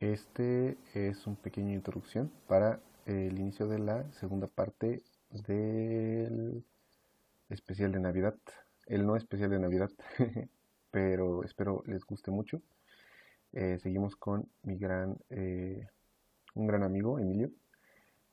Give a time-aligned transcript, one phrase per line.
[0.00, 6.64] Este es un pequeña introducción para el inicio de la segunda parte del
[7.48, 8.36] especial de Navidad.
[8.86, 9.90] El no especial de Navidad,
[10.92, 12.62] pero espero les guste mucho.
[13.52, 15.88] Eh, seguimos con mi gran, eh,
[16.54, 17.50] un gran amigo, Emilio.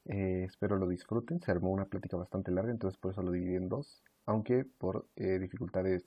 [0.06, 1.42] Eh, espero lo disfruten.
[1.42, 4.04] Se armó una plática bastante larga, entonces por eso lo dividí en dos.
[4.28, 6.04] Aunque por dificultades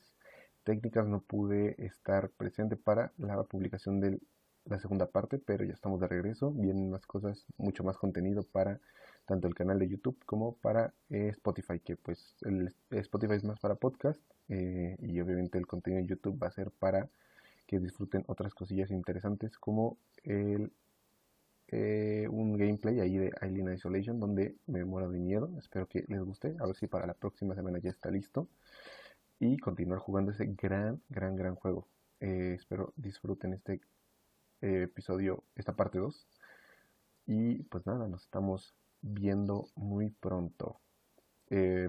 [0.63, 4.21] técnicas no pude estar presente para la publicación de
[4.69, 6.53] la segunda parte, pero ya estamos de regreso.
[6.53, 8.81] Vienen más cosas, mucho más contenido para
[9.27, 13.75] tanto el canal de YouTube como para Spotify, que pues el Spotify es más para
[13.75, 17.11] podcast y obviamente el contenido de YouTube va a ser para
[17.67, 20.73] que disfruten otras cosillas interesantes como el,
[21.69, 25.51] eh, un gameplay ahí de Alien Isolation donde me muero de miedo.
[25.59, 26.57] Espero que les guste.
[26.61, 28.49] A ver si para la próxima semana ya está listo.
[29.39, 31.87] Y continuar jugando ese gran, gran, gran juego.
[32.21, 33.81] Eh, espero disfruten este
[34.61, 36.27] eh, episodio, esta parte 2.
[37.27, 40.81] Y pues nada, nos estamos viendo muy pronto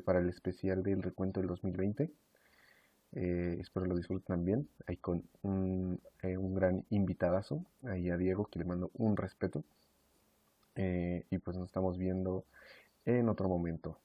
[0.05, 2.09] para el especial del recuento del 2020.
[3.13, 4.69] Eh, espero lo disfruten también.
[4.87, 7.65] Ahí con un, eh, un, gran invitadazo.
[7.83, 9.63] Ahí a Diego, que le mando un respeto.
[10.75, 12.45] Eh, y pues nos estamos viendo
[13.05, 13.97] en otro momento.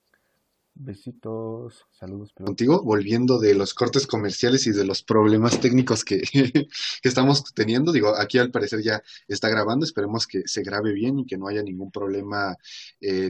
[0.74, 2.32] Besitos, saludos.
[2.32, 6.68] Contigo, volviendo de los cortes comerciales y de los problemas técnicos que, que,
[7.08, 7.92] estamos teniendo.
[7.92, 9.84] Digo, aquí al parecer ya está grabando.
[9.84, 12.56] Esperemos que se grabe bien y que no haya ningún problema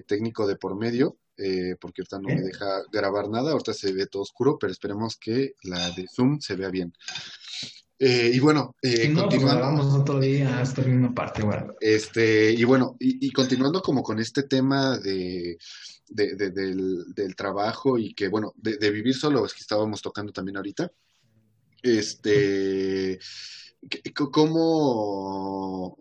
[0.07, 4.07] técnico de por medio eh, porque ahorita no me deja grabar nada, ahorita se ve
[4.07, 6.93] todo oscuro, pero esperemos que la de Zoom se vea bien.
[7.99, 9.83] Eh, y bueno, eh, pues, continuando.
[10.01, 11.75] otro día esta misma parte, bueno.
[11.81, 15.59] Este, y bueno, y, continuando como con este tema de,
[16.09, 20.57] de, del, del, trabajo y que, bueno, de, vivir solo, es que estábamos tocando también
[20.57, 20.91] ahorita.
[21.83, 23.19] Este,
[24.15, 25.97] ¿cómo,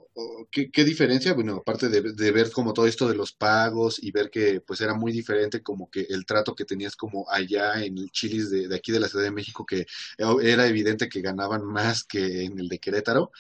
[0.52, 1.34] ¿Qué, diferencia?
[1.34, 4.94] Bueno, aparte de, ver como todo esto de los pagos y ver que pues era
[4.94, 8.76] muy diferente como que el trato que tenías como allá en el Chilis de, de
[8.76, 9.86] aquí de la Ciudad de México, que
[10.18, 13.32] era evidente que ganaban más que en el de Querétaro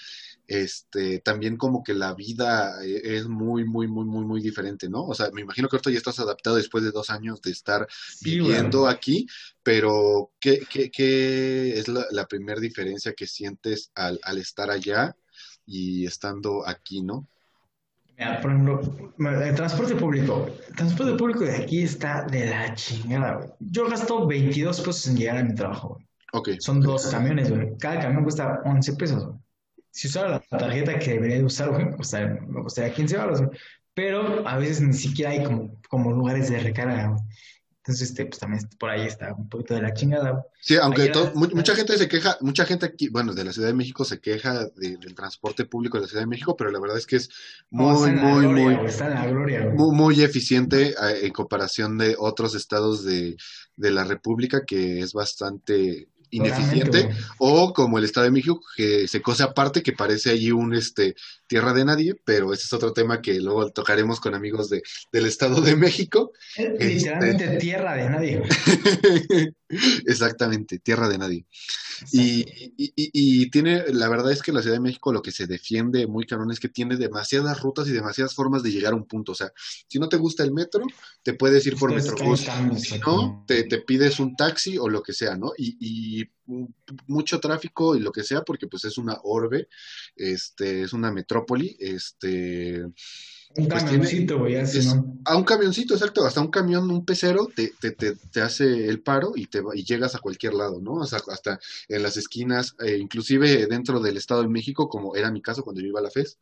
[0.48, 5.04] este, también como que la vida e, es muy, muy, muy, muy, muy diferente, ¿no?
[5.06, 7.88] O sea, me imagino que ahorita ya estás adaptado después de dos años de estar
[8.22, 9.28] viviendo aquí,
[9.64, 15.16] pero ¿qué, qué, qué es la, la primera diferencia que sientes al, al estar allá
[15.66, 17.28] y estando aquí, ¿no?
[18.42, 18.82] Por ejemplo,
[19.20, 20.48] el transporte público.
[20.70, 23.50] El transporte público de aquí está de la chingada, güey.
[23.60, 26.00] Yo gasto 22 pesos en llegar a mi trabajo,
[26.32, 26.58] güey.
[26.60, 27.76] Son dos camiones, güey.
[27.78, 29.43] Cada camión cuesta 11 pesos, güey
[29.94, 33.44] si usara la tarjeta que debería de usar, güey, o sea, me costaría 15 baros,
[33.94, 37.22] Pero a veces ni siquiera hay como, como lugares de recarga, güey.
[37.84, 40.48] Entonces, este, pues también por ahí está un poquito de la chingada.
[40.62, 44.06] Sí, aunque mucha gente se queja, mucha gente aquí, bueno, de la Ciudad de México
[44.06, 47.18] se queja del transporte público de la Ciudad de México, pero la verdad es que
[47.18, 47.30] es
[47.70, 48.78] muy, muy, muy,
[49.76, 53.36] muy, muy, eficiente eh, en comparación de otros estados de,
[53.76, 59.22] de la República, que es bastante ineficiente, o como el Estado de México, que se
[59.22, 61.16] cose aparte, que parece allí un este
[61.48, 65.26] tierra de nadie, pero ese es otro tema que luego tocaremos con amigos de, del
[65.26, 66.32] Estado de México.
[66.58, 68.44] literalmente este, tierra de nadie.
[70.06, 71.46] Exactamente, tierra de nadie.
[72.12, 72.46] Y,
[72.76, 76.26] y, tiene, la verdad es que la Ciudad de México lo que se defiende muy
[76.26, 79.32] cabrón es que tiene demasiadas rutas y demasiadas formas de llegar a un punto.
[79.32, 79.52] O sea,
[79.88, 80.84] si no te gusta el metro,
[81.22, 82.48] te puedes ir por Metrobús.
[82.78, 85.52] Si no, te, te, pides un taxi o lo que sea, ¿no?
[85.58, 86.23] Y,
[87.08, 89.68] mucho tráfico y lo que sea, porque pues es una orbe,
[90.16, 92.84] este, es una metrópoli, este
[93.56, 94.56] un pues camioncito, güey,
[95.26, 99.34] A un camioncito, exacto, hasta un camión, un pecero, te, te, te, hace el paro
[99.36, 100.94] y, te, y llegas a cualquier lado, ¿no?
[100.94, 105.30] O sea, hasta en las esquinas, eh, inclusive dentro del Estado de México, como era
[105.30, 106.40] mi caso cuando yo iba a la FES,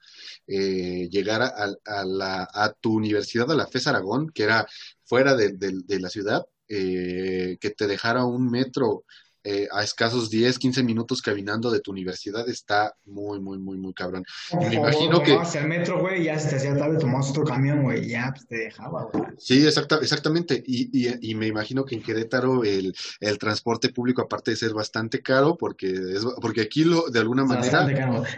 [0.47, 1.50] eh, llegar a,
[1.86, 4.66] a, la, a tu universidad, a la FES Aragón, que era
[5.03, 9.03] fuera de, de la ciudad, eh, que te dejara un metro
[9.44, 13.93] eh, a escasos 10, 15 minutos caminando de tu universidad está muy, muy, muy, muy
[13.93, 14.23] cabrón.
[14.59, 15.35] me imagino que...
[15.35, 18.47] Hacia el metro, güey, ya se te hacía tarde, tomabas otro camión, güey, ya pues,
[18.47, 19.23] te dejaba, güey.
[19.38, 20.61] Sí, exacta, exactamente.
[20.66, 24.73] Y, y, y, me imagino que en Querétaro el, el, transporte público, aparte de ser
[24.73, 27.88] bastante caro, porque es, porque aquí lo, de alguna manera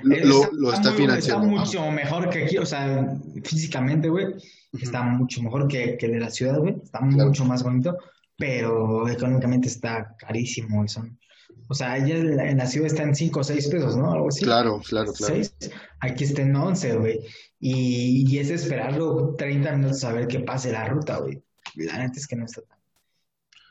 [0.03, 1.45] lo, lo, está, financiando.
[1.45, 3.13] Está mucho mejor que aquí, o sea,
[3.43, 4.27] físicamente, güey,
[4.79, 7.97] está mucho mejor que, que de la ciudad, güey, está mucho más bonito
[8.37, 10.87] pero económicamente está carísimo.
[10.87, 11.17] Son,
[11.69, 14.11] o sea, ya en la ciudad está en 5 o 6 pesos, ¿no?
[14.11, 14.43] Algo así.
[14.43, 15.35] Claro, claro, claro.
[15.99, 17.19] Aquí está en 11, güey.
[17.59, 21.41] Y, y, es esperarlo 30 minutos a ver que pase la ruta, güey.
[21.75, 22.77] La neta es que no está tan.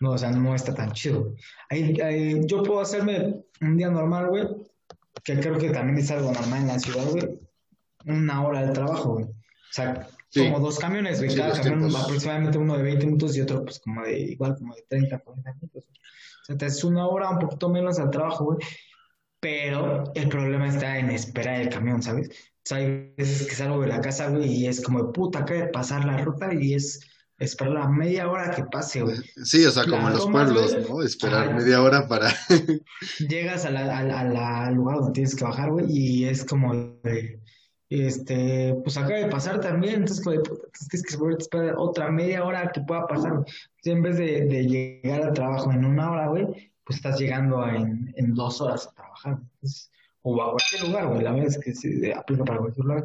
[0.00, 1.34] No, o sea, no está tan chido.
[1.70, 4.48] yo puedo hacerme un día normal, güey,
[5.22, 7.38] que creo que también es algo normal en la ciudad, güey.
[8.06, 9.26] una hora de trabajo, güey.
[9.26, 10.44] O sea, Sí.
[10.44, 11.18] como dos camiones.
[11.18, 12.02] Sí, Cada camión tiempos.
[12.04, 15.52] aproximadamente uno de 20 minutos y otro, pues, como de, igual, como de 30, 40
[15.54, 15.84] minutos.
[15.84, 18.58] O sea, te haces una hora, un poquito menos al trabajo, güey.
[19.40, 22.28] Pero el problema está en esperar el camión, ¿sabes?
[22.28, 25.40] O sea, hay veces que salgo de la casa, güey, y es como de puta,
[25.42, 27.00] de pasar la ruta y es
[27.38, 29.16] esperar la media hora que pase, güey.
[29.44, 30.88] Sí, o sea, como La en los tomas, pueblos, güey.
[30.88, 31.02] ¿no?
[31.02, 32.32] Esperar media hora para...
[33.28, 36.24] Llegas a la- a la- a la- al lugar donde tienes que bajar, güey, y
[36.26, 37.40] es como de,
[38.00, 40.24] este, pues acaba de pasar también, entonces
[40.88, 43.44] tienes que a esperar otra media hora que pueda pasar,
[43.84, 48.12] en vez de, de llegar al trabajo en una hora, güey, pues estás llegando en,
[48.16, 49.38] en dos horas a trabajar,
[50.22, 53.04] o a cualquier lugar, güey, la verdad es que se aplica para cualquier lugar,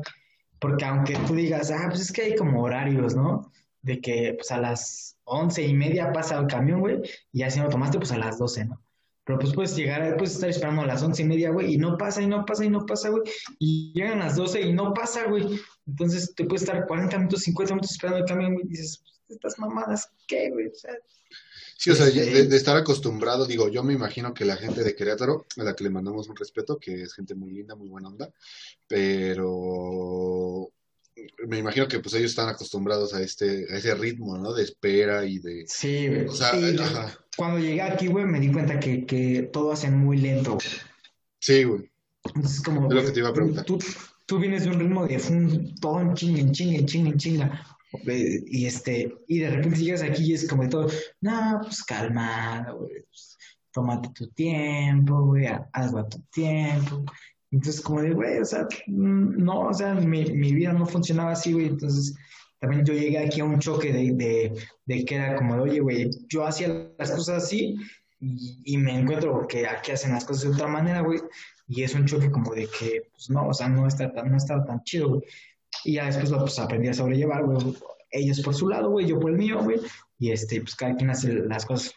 [0.59, 3.51] porque aunque tú digas, ah, pues es que hay como horarios, ¿no?
[3.81, 7.01] De que, pues a las once y media pasa el camión, güey,
[7.31, 8.81] y ya si no tomaste, pues a las doce, ¿no?
[9.27, 11.97] Pero pues puedes llegar, puedes estar esperando a las once y media, güey, y no
[11.97, 13.23] pasa, y no pasa, y no pasa, güey.
[13.59, 15.59] Y llegan las doce y no pasa, güey.
[15.85, 19.19] Entonces te puedes estar 40 minutos, 50 minutos esperando el camión, güey, y dices, pues,
[19.35, 20.67] estas mamadas, ¿qué, güey?
[20.67, 20.93] O sea,
[21.79, 24.83] Sí, o sea, Este- de, de estar acostumbrado, digo, yo me imagino que la gente
[24.83, 27.87] de Querétaro, a la que le mandamos un respeto, que es gente muy linda, muy
[27.87, 28.31] buena onda,
[29.37, 30.71] pero
[31.47, 34.53] me imagino que pues ellos están acostumbrados a este, a ese ritmo, ¿no?
[34.53, 35.65] De espera y de...
[35.67, 36.25] sí, güey.
[36.27, 37.17] O sea, sí, yo- ajá.
[37.37, 40.67] Cuando llegué aquí, güey, me di cuenta que, que todo hacen muy lento, güey.
[41.39, 41.89] Sí, güey.
[42.25, 43.63] Entonces, como, Es lo que te iba a preguntar.
[43.63, 43.79] Tú,
[44.25, 47.17] tú vienes de un ritmo de fum, todo en chinga, en chinga, en chinga, en
[47.17, 47.67] chinga.
[48.05, 50.87] Y, este, y de repente llegas aquí y es como de todo,
[51.21, 53.03] no, pues calma, güey.
[53.07, 53.37] pues,
[53.71, 57.05] tómate tu tiempo, güey, ha- hazlo a tu tiempo.
[57.49, 61.31] Entonces, como de, güey, o sea, mm, no, o sea, mi, mi vida no funcionaba
[61.31, 61.67] así, güey.
[61.67, 62.13] Entonces,
[62.59, 64.53] también yo llegué aquí a un choque de, de,
[64.85, 67.75] de que era como oye, güey, yo hacía las cosas así
[68.19, 71.19] y, y me encuentro que aquí hacen las cosas de otra manera, güey.
[71.67, 74.37] Y es un choque como de que, pues no, o sea, no está tan, no
[74.37, 75.21] está tan chido, güey.
[75.83, 77.57] Y ya después lo pues, aprendí a sobrellevar, güey.
[78.09, 79.79] Ellos por su lado, güey, yo por el mío, güey.
[80.17, 81.93] Y este, pues cada quien hace las cosas.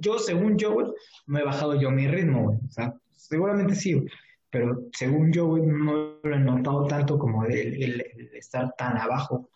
[0.00, 0.86] Yo, según yo, güey,
[1.26, 2.58] no he bajado yo mi ritmo, güey.
[2.68, 4.04] O sea, seguramente sí.
[4.50, 7.52] Pero según yo, güey, no lo he notado tanto como el,
[7.82, 9.48] el- el estar tan abajo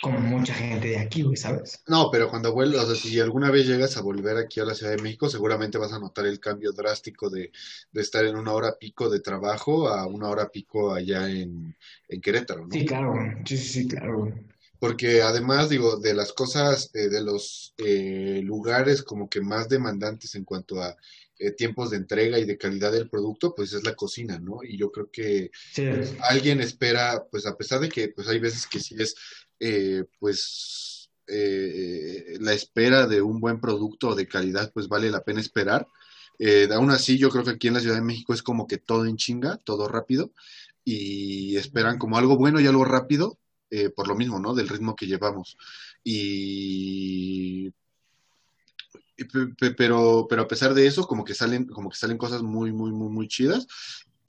[0.00, 1.84] como mucha gente de aquí, güey, ¿sabes?
[1.86, 4.74] No, pero cuando vuelvas, o sea, si alguna vez llegas a volver aquí a la
[4.74, 7.50] Ciudad de México, seguramente vas a notar el cambio drástico de,
[7.90, 11.74] de estar en una hora pico de trabajo a una hora pico allá en,
[12.08, 12.76] en Querétaro, ¿no?
[12.78, 13.14] Sí, claro.
[13.44, 14.28] Sí, sí, sí, claro.
[14.78, 20.34] Porque además, digo, de las cosas, eh, de los eh, lugares como que más demandantes
[20.34, 20.96] en cuanto a
[21.38, 24.60] eh, tiempos de entrega y de calidad del producto, pues es la cocina, ¿no?
[24.62, 25.82] Y yo creo que Sí,
[26.28, 29.14] alguien espera, pues a pesar de que pues hay veces que sí es,
[29.60, 35.40] eh, pues eh, la espera de un buen producto de calidad, pues vale la pena
[35.40, 35.86] esperar.
[36.38, 38.78] Eh, aún así, yo creo que aquí en la Ciudad de México es como que
[38.78, 40.32] todo en chinga, todo rápido,
[40.84, 43.38] y esperan como algo bueno y algo rápido,
[43.70, 44.54] eh, por lo mismo, ¿no?
[44.54, 45.56] Del ritmo que llevamos.
[46.02, 47.72] Y
[49.16, 52.18] y pe- pe- pero, pero a pesar de eso, como que salen, como que salen
[52.18, 53.66] cosas muy, muy, muy, muy chidas.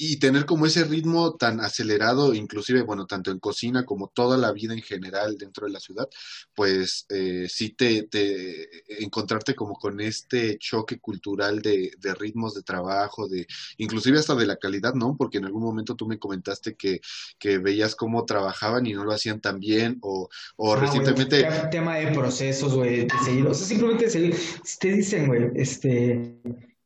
[0.04, 4.52] Y tener como ese ritmo tan acelerado, inclusive, bueno, tanto en cocina como toda la
[4.52, 6.10] vida en general dentro de la ciudad,
[6.56, 12.64] pues eh, sí te, te encontrarte como con este choque cultural de, de ritmos de
[12.64, 13.46] trabajo, de
[13.78, 15.16] inclusive hasta de la calidad, ¿no?
[15.16, 17.00] Porque en algún momento tú me comentaste que,
[17.38, 21.44] que veías cómo trabajaban y no lo hacían tan bien, o, o Ah, recientemente...
[21.44, 23.46] te- tema de procesos, güey, de seguir.
[23.46, 24.36] O sea, simplemente seguir.
[24.64, 26.42] Si te dicen, güey, este,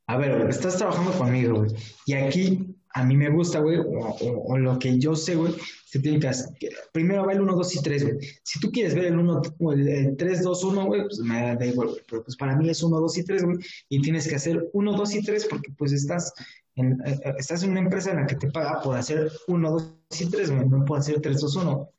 [0.08, 1.72] a ver, estás trabajando conmigo, güey,
[2.06, 5.54] y aquí a mí me gusta, güey, o, o- o lo que yo sé, güey,
[5.86, 6.48] se tiene que hacer.
[6.94, 8.16] Primero va el 1, 2 y 3, güey.
[8.44, 11.56] Si tú quieres ver el 1, o el, el 3, 2, 1, güey, pues me
[11.58, 11.90] da igual.
[12.10, 13.58] Pero pues para mí es 1, 2 y 3, güey,
[13.90, 16.34] y tienes que hacer 1, 2 y 3 porque pues estás
[16.76, 19.72] en, eh, eh, estás en una empresa en la que te paga por hacer 1,
[19.72, 21.90] 2 y 3, güey, no por hacer 3, 2, 1.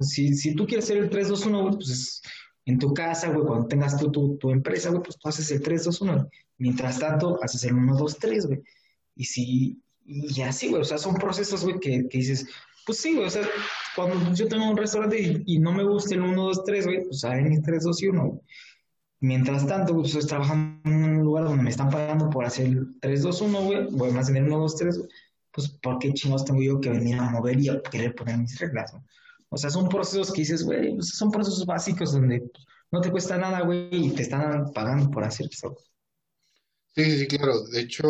[0.00, 2.22] Si, si tú quieres hacer el 3-2-1, güey, pues es
[2.64, 5.62] en tu casa, güey, cuando tengas tú tu, tu empresa, güey, pues tú haces el
[5.62, 6.14] 3-2-1.
[6.14, 6.26] güey.
[6.58, 8.62] Mientras tanto, haces el 1-2-3, güey.
[9.14, 9.78] Y si,
[10.10, 12.46] y así, güey, o sea, son procesos, güey, que, que dices,
[12.84, 13.48] pues sí, güey, o sea,
[13.94, 17.42] cuando yo tengo un restaurante y, y no me gusta el 1-2-3, güey, pues haré
[17.42, 18.40] mi 3-2-1, güey.
[19.20, 23.00] Mientras tanto, pues estoy trabajando en un lugar donde me están pagando por hacer el
[23.00, 25.08] 3-2-1, güey, güey, más en el 1-2-3, güey,
[25.52, 28.58] pues ¿por qué chingados tengo yo que venir a mover y a querer poner mis
[28.58, 29.04] reglas, ¿no?
[29.48, 32.50] O sea, son procesos que dices, güey, pues, son procesos básicos donde
[32.90, 35.76] no te cuesta nada, güey, y te están pagando por hacer eso.
[36.94, 37.62] Sí, sí, sí, claro.
[37.68, 38.04] De hecho,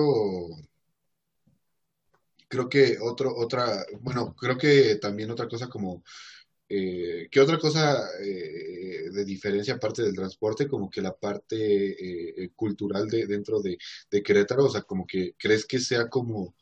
[2.50, 6.02] creo que otro, otra, bueno, creo que también otra cosa como,
[6.68, 12.50] eh, ¿qué otra cosa eh, de diferencia aparte del transporte, como que la parte eh,
[12.56, 13.78] cultural de dentro de,
[14.10, 16.56] de Querétaro, o sea, como que crees que sea como,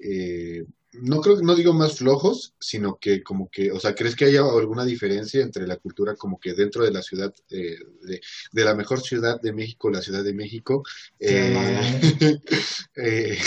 [0.00, 4.24] eh, no creo, no digo más flojos, sino que como que, o sea, ¿crees que
[4.24, 8.20] haya alguna diferencia entre la cultura como que dentro de la ciudad, eh, de,
[8.50, 10.82] de, la mejor ciudad de México, la Ciudad de México?
[11.20, 12.00] Eh,
[12.96, 13.38] eh,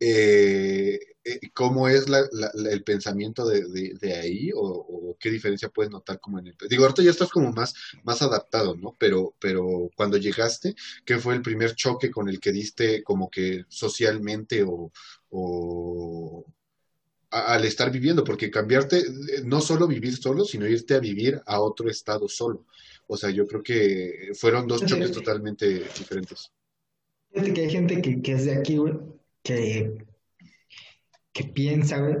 [0.00, 0.98] eh,
[1.54, 5.90] ¿Cómo es la, la, el pensamiento de, de, de ahí o, o, qué diferencia puedes
[5.90, 6.56] notar como en el...
[6.68, 7.74] Digo, ahorita ya estás como más,
[8.04, 8.94] más adaptado, ¿no?
[8.98, 13.64] Pero, pero cuando llegaste, ¿qué fue el primer choque con el que diste como que
[13.68, 14.92] socialmente o,
[15.30, 16.44] o
[17.30, 19.04] a, al estar viviendo, porque cambiarte,
[19.44, 22.66] no solo vivir solo, sino irte a vivir a otro estado solo.
[23.08, 26.52] O sea, yo creo que fueron dos choques totalmente diferentes.
[27.32, 28.94] Fíjate que hay gente que, que es de aquí, güey,
[29.46, 29.92] que,
[31.32, 32.16] que piensa, güey,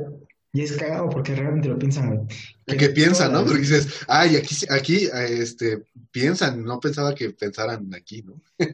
[0.52, 2.28] y es cagado porque realmente lo piensan, güey.
[2.66, 3.44] Que, que piensan, ¿no?
[3.44, 8.40] Porque dices, ay, aquí, aquí, este, piensan, no pensaba que pensaran aquí, ¿no?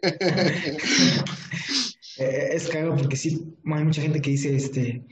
[2.19, 5.03] Eh, es cagado porque sí, hay mucha gente que dice, este,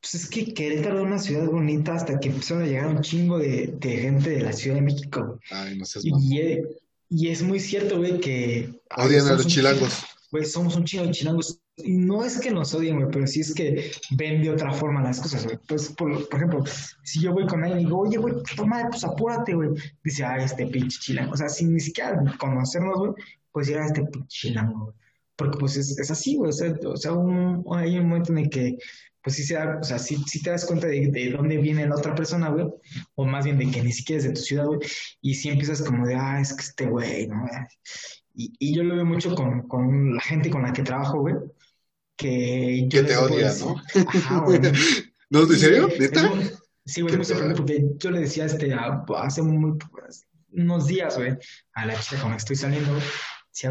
[0.00, 3.38] pues es que Querétaro es una ciudad bonita hasta que empezaron a llegar un chingo
[3.38, 5.40] de, de gente de la Ciudad de México.
[5.50, 6.62] Ay, no seas y, y,
[7.08, 8.72] y, es muy cierto, güey, que...
[8.96, 10.04] Odian a los chilangos.
[10.30, 11.60] Güey, somos un chingo de chilangos.
[11.84, 15.02] Y no es que nos odien, güey, pero sí es que ven de otra forma
[15.02, 15.58] las cosas, güey.
[15.68, 16.64] Pues, por, por, ejemplo,
[17.02, 19.70] si yo voy con alguien y digo, oye, güey, toma, pues apúrate, güey.
[20.04, 21.32] Dice, ah, este pinche chilango.
[21.32, 23.12] O sea, sin ni siquiera conocernos, güey,
[23.52, 25.02] pues llega este pinche chilango, güey
[25.36, 28.38] porque pues es, es así, güey, o sea, o sea un, hay un momento en
[28.38, 28.78] el que
[29.22, 31.96] pues sí se o sea, sí, sí te das cuenta de, de, dónde viene la
[31.96, 32.66] otra persona, güey,
[33.14, 34.80] o más bien de que ni siquiera es de tu ciudad, güey,
[35.20, 37.44] y sí empiezas como de, ah, es que este güey, ¿no?
[38.34, 41.34] Y, y yo lo veo mucho con, con la gente con la que trabajo, güey,
[42.22, 42.88] que...
[42.90, 43.82] Que te odia, decir, ¿no?
[44.06, 44.60] Ajá, güey.
[45.30, 45.88] ¿No, ¿En serio?
[45.98, 46.32] ¿Neta?
[46.84, 48.74] Sí, güey, me sorprende porque yo le decía este,
[49.16, 49.78] hace muy,
[50.52, 51.36] unos días, güey,
[51.74, 53.02] a la chica con la que estoy saliendo, güey,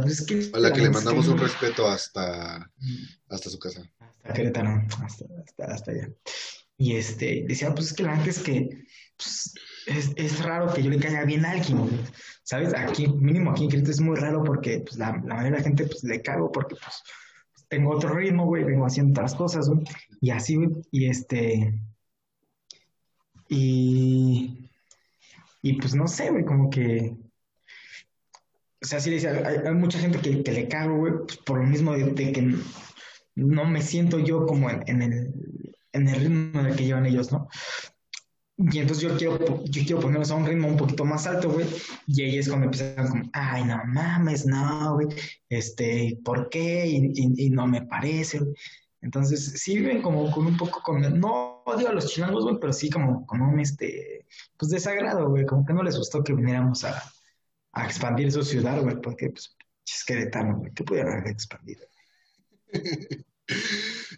[0.01, 2.69] pues es que a la que le mandamos un respeto hasta,
[3.29, 3.81] hasta su casa.
[3.99, 6.09] Hasta Querétaro, hasta, hasta, hasta allá.
[6.77, 8.69] Y este, decía, pues es que la gente es que
[9.17, 9.53] pues,
[9.87, 11.89] es, es, raro que yo le caiga bien a alguien,
[12.43, 12.73] ¿sabes?
[12.73, 15.63] Aquí, mínimo aquí en Querétaro es muy raro porque pues, la, la mayoría de la
[15.63, 17.01] gente pues le cago porque pues
[17.71, 19.85] tengo otro ritmo, güey, vengo haciendo otras cosas, güey,
[20.19, 21.73] y así, güey, y este,
[23.47, 24.69] y,
[25.61, 27.15] y pues no sé, güey, como que
[28.83, 31.59] o sea, sí le decía, hay, mucha gente que, que le cago, güey, pues por
[31.59, 32.55] lo mismo de, que
[33.35, 35.31] no me siento yo como en, el,
[35.93, 37.47] en el ritmo en el que llevan ellos, ¿no?
[38.69, 41.65] Y entonces yo quiero, yo quiero ponerlos a un ritmo un poquito más alto, güey.
[42.07, 45.07] Y ahí es cuando empiezan como, ay, no mames, no, güey.
[45.49, 46.85] Este, ¿por qué?
[46.87, 48.53] Y, no me parece, güey.
[49.01, 52.71] Entonces, sí viven como con un poco con, no odio a los chilangos, güey, pero
[52.71, 54.27] sí como con un, este,
[54.57, 55.45] pues desagrado, güey.
[55.45, 57.01] Como que no les gustó que viniéramos a,
[57.83, 59.55] expandir su ciudad, güey, porque pues,
[59.87, 61.85] es Querétaro, güey, ¿qué pudiera haber expandido?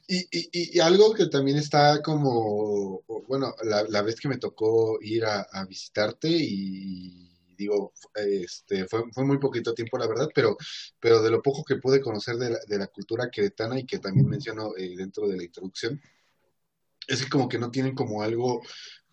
[0.08, 4.98] y, y, y, algo que también está como, bueno, la, la vez que me tocó
[5.02, 10.58] ir a, a, visitarte y digo, este, fue, fue muy poquito tiempo la verdad, pero,
[11.00, 14.00] pero de lo poco que pude conocer de la, de la cultura queretana y que
[14.00, 16.02] también menciono eh, dentro de la introducción,
[17.08, 18.62] es que como que no tienen como algo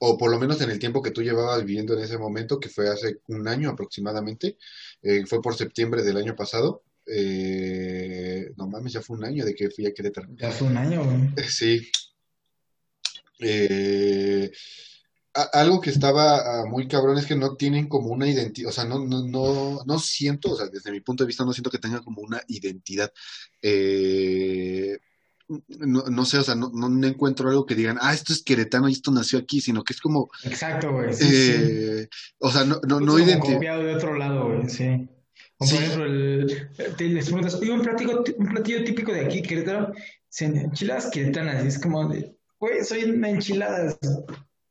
[0.02, 2.70] o por lo menos en el tiempo que tú llevabas viviendo en ese momento, que
[2.70, 4.56] fue hace un año aproximadamente,
[5.02, 6.82] eh, fue por septiembre del año pasado.
[7.12, 10.28] Eh, no mames, ya fue un año de que fui a Querétaro.
[10.36, 11.48] Ya fue un año, güey.
[11.48, 11.90] Sí.
[13.40, 14.50] Eh,
[15.34, 18.72] a, algo que estaba uh, muy cabrón es que no tienen como una identidad, o
[18.72, 21.70] sea, no, no, no, no siento, o sea, desde mi punto de vista no siento
[21.70, 23.12] que tengan como una identidad.
[23.62, 24.98] Eh,
[25.68, 28.88] no, no, sé, o sea, no, no, encuentro algo que digan, ah, esto es queretano
[28.88, 30.30] y esto nació aquí, sino que es como...
[30.44, 31.12] Exacto, güey.
[31.12, 32.34] Sí, eh, sí.
[32.38, 35.08] O sea, no, no, no de otro lado, güey, sí.
[35.60, 35.76] Como sí.
[35.76, 39.92] por ejemplo, el, te, les preguntas, oye, un platillo, un platillo típico de aquí, Querétaro,
[40.40, 42.08] enchiladas queretanas, y es como,
[42.58, 43.98] güey, soy una enchiladas,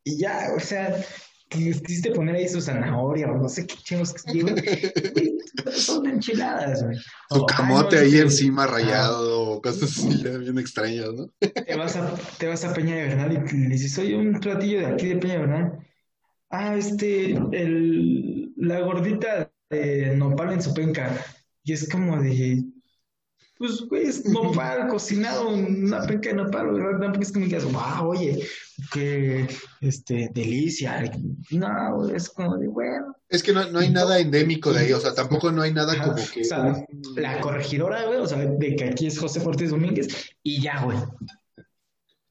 [0.03, 0.99] y ya, o sea,
[1.47, 4.49] quisiste poner ahí su zanahoria o no sé qué chingos que digo,
[5.73, 6.97] son enchiladas, güey.
[7.29, 11.29] Su camote ahí encima rayado, o cosas así bien extrañas, ¿no?
[11.39, 14.79] Te vas a, te vas a Peña de Bernal y le dices, oye, un platillo
[14.79, 15.87] de aquí de Peña de Bernal.
[16.49, 21.23] Ah, este, el, la gordita de nopal en su penca.
[21.63, 22.63] Y es como de,
[23.59, 27.09] pues, güey, es nopal cocinado, una penca de nopal, ¿verdad?
[27.09, 28.47] Porque es como que digas, wow, oye,
[28.93, 29.45] qué,
[29.81, 31.03] este, delicia.
[31.51, 33.13] No, es como de, bueno.
[33.27, 35.91] Es que no, no hay nada endémico de ahí, o sea, tampoco no hay nada
[35.91, 36.39] Ajá, como que...
[36.39, 36.85] O sea,
[37.17, 40.07] la corregidora, güey, o sea, de que aquí es José Ortiz Domínguez,
[40.41, 40.97] y ya, güey.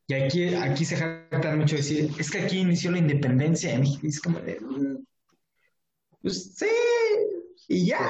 [0.06, 4.00] Y aquí, aquí se jactan mucho decir, es que aquí inició la independencia de México,
[4.02, 4.58] y es como de,
[6.22, 6.66] pues sí,
[7.70, 8.00] Y ya.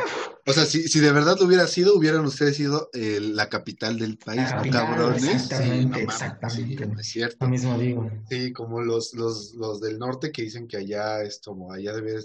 [0.47, 3.99] O sea, si, si de verdad lo hubiera sido, hubieran ustedes sido eh, la capital
[3.99, 5.25] del país, La ¿no, capital, cabrones?
[5.25, 6.85] exactamente, no exactamente.
[6.87, 7.37] sí, es cierto.
[7.45, 8.11] Lo mismo digo.
[8.31, 12.23] Sí, como los, los, los del norte que dicen que allá es como, allá debe,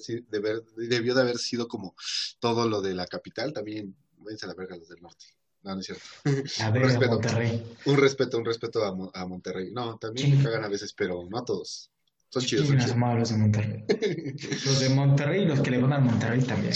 [0.78, 1.96] debió de haber sido como
[2.40, 5.26] todo lo de la capital, también, váyanse a la verga los del norte.
[5.64, 6.04] No, no es cierto.
[6.62, 7.12] A Un ver, respeto.
[7.14, 7.64] Monterrey.
[7.86, 9.72] Un respeto, un respeto a, Mo- a Monterrey.
[9.72, 10.44] No, también me Sí.
[10.44, 11.90] cagan a veces, pero no a todos.
[12.34, 13.86] Son chidos, son madre los de Monterrey.
[14.36, 14.66] chidos.
[14.66, 16.74] Los de Monterrey y los que le van al Monterrey también.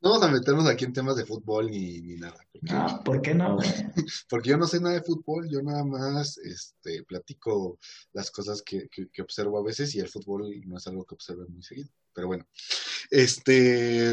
[0.00, 2.38] No vamos a meternos aquí en temas de fútbol ni, ni nada.
[2.50, 3.58] Porque, No, ¿por qué no,
[4.30, 7.78] porque yo no sé nada de fútbol, yo nada más este, platico
[8.14, 11.14] las cosas que, que- que observo a veces y el fútbol no es algo que
[11.14, 11.90] observe muy seguido.
[12.14, 12.46] Pero bueno,
[13.10, 14.10] este,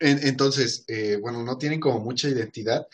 [0.00, 2.86] en- entonces, eh, bueno, no tienen como mucha identidad.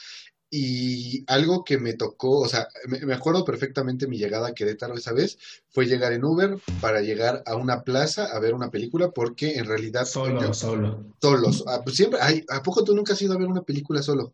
[0.57, 5.13] Y algo que me tocó, o sea, me, acuerdo perfectamente mi llegada a Querétaro esa
[5.13, 5.37] vez,
[5.69, 9.65] fue llegar en Uber para llegar a una plaza a ver una película, porque en
[9.65, 11.07] realidad Solo, yo- solo.
[11.21, 11.65] solos.
[11.67, 14.33] Ah, pues siempre, ay, ¿a poco tú nunca has ido a ver una película solo?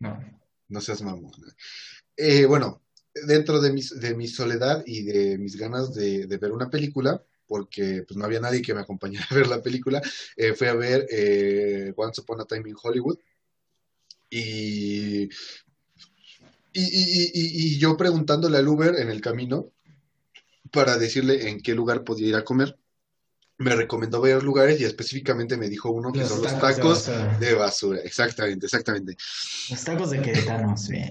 [0.00, 0.18] No.
[0.68, 1.32] No seas mamón.
[2.16, 2.80] Eh, bueno,
[3.26, 7.22] dentro de, mis, de mi soledad y de mis ganas de, de ver una película,
[7.46, 10.00] porque pues no había nadie que me acompañara a ver la película,
[10.34, 13.18] eh, fui a ver eh, Once Upon a Time in Hollywood.
[14.30, 15.30] Y, y,
[16.72, 19.72] y- y- yo preguntándole al Uber en el camino
[20.70, 22.76] para decirle en qué lugar podía ir a comer,
[23.56, 27.14] me recomendó varios lugares y específicamente me dijo uno que Los son los tacos de
[27.14, 27.38] basura.
[27.38, 28.00] de basura.
[28.02, 29.16] Exactamente, exactamente.
[29.70, 31.10] Los tacos de queretanos, bien.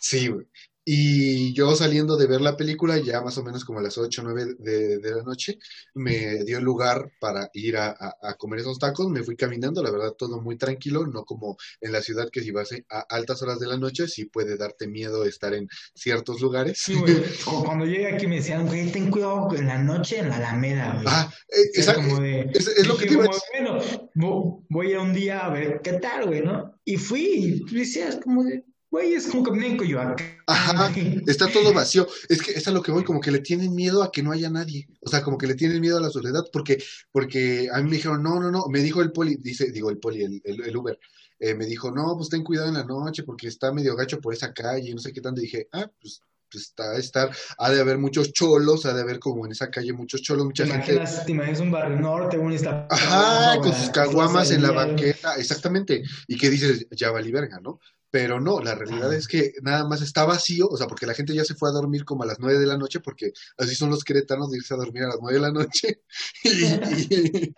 [0.00, 0.46] Sí, güey.
[0.92, 4.22] Y yo saliendo de ver la película, ya más o menos como a las 8
[4.22, 5.60] o 9 de, de la noche,
[5.94, 9.08] me dio lugar para ir a, a- a comer esos tacos.
[9.08, 12.50] Me fui caminando, la verdad, todo muy tranquilo, no como en la ciudad que si
[12.50, 16.80] vas a altas horas de la noche, sí puede darte miedo estar en ciertos lugares.
[16.82, 17.14] Sí, güey.
[17.64, 21.04] Cuando llegué aquí me decían, güey, ten cuidado en la noche en la Alameda, güey.
[21.08, 22.00] Ah, eh, Era exacto.
[22.02, 23.48] como de, Es, es lo que te iba a como, decir.
[23.86, 26.74] bueno, vo- voy a un día a ver qué tal, güey, ¿no?
[26.84, 30.16] Y fui, y tú decías como de, güey, es como en Coyoacán.
[30.46, 30.92] Ajá,
[31.26, 32.06] está todo vacío.
[32.28, 34.32] Es que es a lo que voy, como que le tienen miedo a que no
[34.32, 34.88] haya nadie.
[35.00, 37.96] O sea, como que le tienen miedo a la soledad, porque, porque a mí me
[37.96, 40.76] dijeron, no, no, no, me dijo el poli, dice, digo el poli, el, el, el
[40.76, 40.98] Uber,
[41.38, 44.34] eh, me dijo, no, pues ten cuidado en la noche porque está medio gacho por
[44.34, 45.40] esa calle y no sé qué tanto.
[45.40, 49.18] Y dije, ah, pues, pues está, estar, ha de haber muchos cholos, ha de haber
[49.20, 51.04] como en esa calle muchos cholos, mucha ¿Te gente.
[51.24, 55.36] te imaginas un barrio norte, un está Ajá, con sus caguamas en la banqueta.
[55.36, 56.02] exactamente.
[56.26, 57.78] Y que dices, ya valí verga, ¿no?
[58.12, 61.32] Pero no, la realidad es que nada más está vacío, o sea, porque la gente
[61.34, 63.90] ya se fue a dormir como a las nueve de la noche, porque así son
[63.90, 66.02] los queretanos de irse a dormir a las nueve de la noche.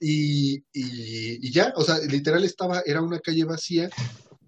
[0.00, 3.88] Y, y, y- y ya, o sea, literal estaba, era una calle vacía,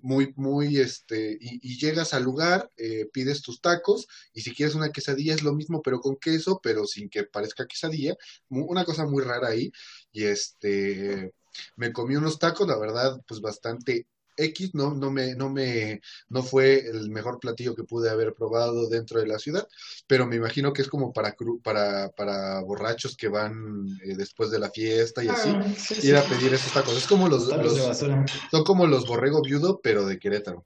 [0.03, 4.75] muy, muy, este, y, y llegas al lugar, eh, pides tus tacos, y si quieres
[4.75, 8.17] una quesadilla es lo mismo, pero con queso, pero sin que parezca quesadilla,
[8.49, 9.73] una cosa muy rara ahí,
[10.13, 11.33] y este,
[11.77, 16.43] me comí unos tacos, la verdad, pues bastante X, no, no me, no me, no
[16.43, 19.67] fue el mejor platillo que pude haber probado dentro de la ciudad,
[20.07, 24.51] pero me imagino que es como para, cru- para, para borrachos que van eh, después
[24.51, 26.09] de la fiesta y así, Ah, sí, sí.
[26.09, 26.97] ir a pedir esos tacos.
[26.97, 28.25] Es como los, Tacos de los- basura.
[28.51, 30.65] son como los borrego viudo, pero de Querétaro.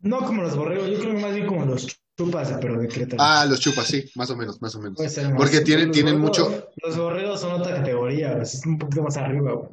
[0.00, 1.86] No como los borregos, yo creo que más bien como los
[2.18, 3.22] chupas, pero de Querétaro.
[3.22, 4.96] Ah, los chupas, sí, más o menos, más o menos.
[4.96, 5.36] Puede ser más.
[5.36, 9.02] Porque tienen, Los tienen borregos- mucho, Los borregos son otra categoría, güey, es un poquito
[9.02, 9.68] más arriba, güey.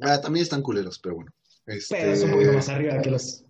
[0.00, 1.30] ah, también están culeros, pero bueno.
[1.66, 3.44] Este, Pero es un poquito más arriba que los.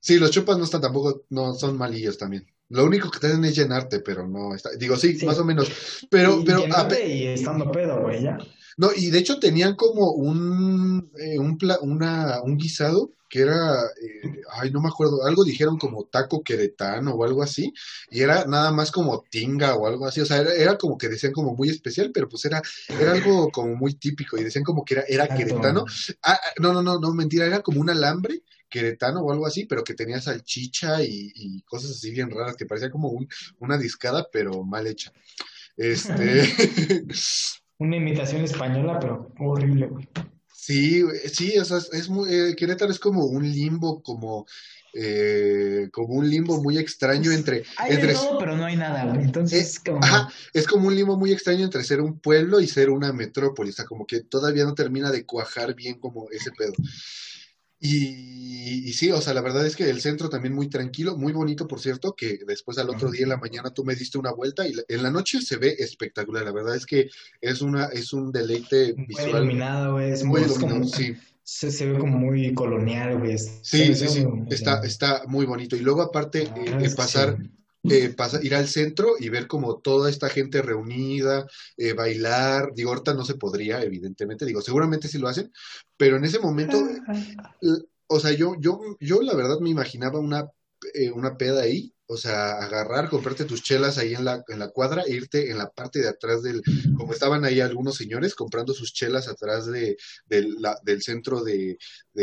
[0.00, 2.46] Sí, los chupas no están tampoco, no son malillos también.
[2.70, 4.70] Lo único que te hacen es llenarte, pero no está.
[4.78, 5.26] Digo, sí, Sí.
[5.26, 5.70] más o menos.
[6.08, 8.38] Pero, y, pero, ah, pe- y estando pedo, güey, ya.
[8.76, 13.82] no, y de hecho tenían como un, eh, un, pla- una, un guisado que era,
[13.84, 17.72] eh, ay, no me acuerdo, algo dijeron como taco queretano o algo así,
[18.10, 21.08] y era nada más como tinga o algo así, o sea, era, era como que
[21.08, 22.60] decían como muy especial, pero pues era,
[22.98, 25.84] era algo como muy típico, y decían como que era, era queretano.
[26.22, 29.66] Ah, ah, no, no, no, no, mentira, era como un alambre queretano o algo así,
[29.66, 33.28] pero que tenía salchicha y, y cosas así bien raras, que parecía como un,
[33.58, 35.12] una discada, pero mal hecha.
[35.76, 36.42] Este,
[37.78, 40.06] Una imitación española, pero horrible, güey.
[40.52, 41.02] sí,
[41.32, 44.46] sí, o sea, es, es muy, eh, Querétaro es como un limbo, como,
[44.92, 49.06] eh, como un limbo muy extraño entre, Hay entre, de todo, pero no hay nada,
[49.06, 49.24] güey.
[49.24, 50.04] Entonces, Eh, como.
[50.04, 53.70] ajá, es como un limbo muy extraño entre ser un pueblo y ser una metrópoli,
[53.70, 56.74] o sea, como que todavía no termina de cuajar bien como ese pedo.
[57.82, 61.32] Y, y sí, o sea, la verdad es que el centro también muy tranquilo, muy
[61.32, 64.32] bonito, por cierto, que después al otro día en la mañana tú me diste una
[64.32, 66.44] vuelta y la- en la noche se ve espectacular.
[66.44, 67.08] La verdad es que
[67.40, 69.98] es una, es un deleite muy visual iluminado.
[70.00, 71.16] Es muy muy, iluminado, como, sí.
[71.42, 73.38] se, se ve como muy colonial, güey.
[73.38, 75.74] Sí, sí, sí, está, está muy bonito.
[75.76, 77.50] Y luego aparte, La eh, pasar, sí.
[77.88, 82.72] Eh, ir al centro y ver como toda esta gente reunida, eh, bailar.
[82.74, 84.44] Digo, ahorita no se podría, evidentemente.
[84.44, 85.52] Digo, seguramente sí lo hacen,
[85.96, 86.78] pero en ese momento,
[88.06, 90.50] o sea, yo, yo, yo la verdad me imaginaba una,
[90.94, 94.70] eh, una peda ahí o sea, agarrar, comprarte tus chelas ahí en la, en la
[94.70, 96.60] cuadra e irte en la parte de atrás del,
[96.96, 99.96] como estaban ahí algunos señores comprando sus chelas atrás de,
[100.26, 101.78] del centro de,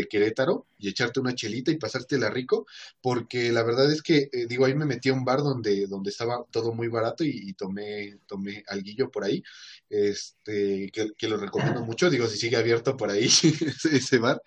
[0.10, 2.67] Querétaro y echarte una chelita y pasártela rico,
[3.02, 6.10] porque la verdad es que, eh, digo, ahí me metí a un bar donde, donde
[6.10, 9.41] estaba todo muy barato y, tomé, tomé alguillo por ahí,
[9.89, 13.26] este, que, lo recomiendo mucho, digo, si sigue abierto por ahí
[13.91, 14.41] ese, bar,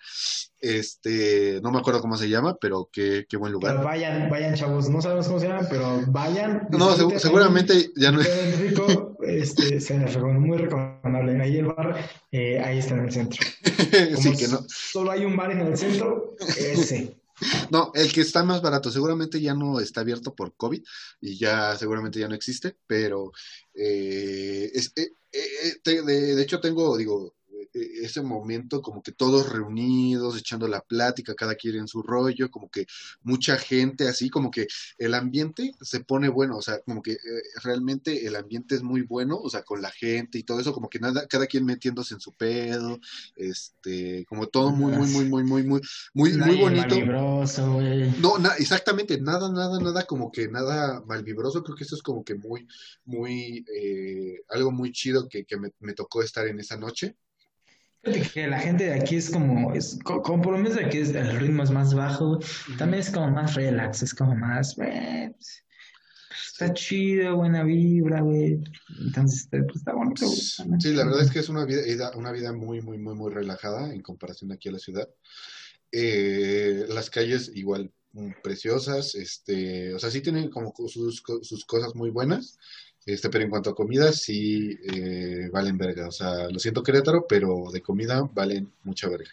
[0.61, 3.83] este, no me acuerdo cómo se llama, pero qué, qué buen lugar.
[3.83, 6.67] vayan, vayan chavos, no sabemos cómo se llama, pero vayan.
[6.69, 8.59] No, seguramente ya no es.
[8.59, 11.41] rico, este, se muy recomendable.
[11.41, 11.97] Ahí el bar,
[12.31, 13.39] eh, ahí está en el centro.
[14.17, 14.63] sí, que no.
[14.67, 17.17] Solo hay un bar en el centro, ese.
[17.71, 20.83] No, el que está más barato, seguramente ya no está abierto por COVID
[21.21, 23.31] y ya seguramente ya no existe, pero
[23.73, 27.33] eh, es, eh, eh de, de, hecho tengo, digo,
[28.01, 32.69] ese momento como que todos reunidos, echando la plática, cada quien en su rollo, como
[32.69, 32.85] que
[33.23, 34.67] mucha gente así, como que
[34.97, 37.17] el ambiente se pone bueno, o sea, como que eh,
[37.63, 40.89] realmente el ambiente es muy bueno, o sea, con la gente y todo eso, como
[40.89, 42.99] que nada, cada quien metiéndose en su pedo,
[43.35, 45.81] este, como todo muy, muy, muy, muy, muy, muy,
[46.13, 46.95] muy, muy bonito.
[48.19, 52.35] No, exactamente, nada, nada, nada, como que nada malvibroso, creo que eso es como que
[52.35, 52.67] muy,
[53.05, 57.15] muy, eh, algo muy chido que, que me tocó estar en esa noche
[58.01, 61.39] que la gente de aquí es como, es, como por lo menos de aquí el
[61.39, 62.39] ritmo es más bajo,
[62.77, 65.63] también es como más relax, es como más, pues,
[66.51, 68.59] está chido, buena vibra, güey.
[68.99, 70.27] Entonces, este, pues, está bonito.
[70.27, 73.93] Sí, la verdad es que es una vida, una vida muy, muy, muy, muy relajada
[73.93, 75.07] en comparación aquí a la ciudad.
[75.91, 81.93] Eh, las calles igual mm, preciosas, este, o sea, sí tienen como sus, sus cosas
[81.93, 82.57] muy buenas.
[83.05, 86.07] Este, pero en cuanto a comida, sí eh, valen verga.
[86.07, 89.29] O sea, lo siento Querétaro, pero de comida valen mucha verga.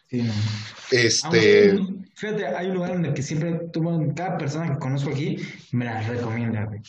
[0.90, 1.78] Este.
[2.14, 5.37] fíjate, hay un lugar en el que siempre tuvo, cada persona que conozco aquí
[5.72, 6.81] me la recomienda, güey.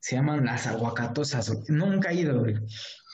[0.00, 1.52] Se llaman las aguacatosas.
[1.68, 2.54] Nunca he ido, güey.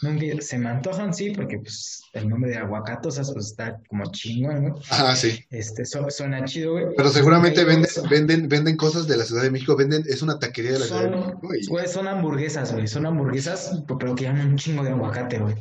[0.02, 4.68] Nunca Se me antojan, sí, porque pues el nombre de aguacatosas pues está como chingón,
[4.68, 4.82] güey.
[4.90, 5.44] Ah, sí.
[5.50, 6.86] Este, suena chido, güey.
[6.96, 10.72] Pero seguramente venden, venden, venden cosas de la Ciudad de México, venden, es una taquería
[10.72, 11.72] de la Ciudad de México.
[11.72, 12.86] Güey, son hamburguesas, güey.
[12.86, 15.54] Son hamburguesas, pero que llaman un chingo de aguacate, güey.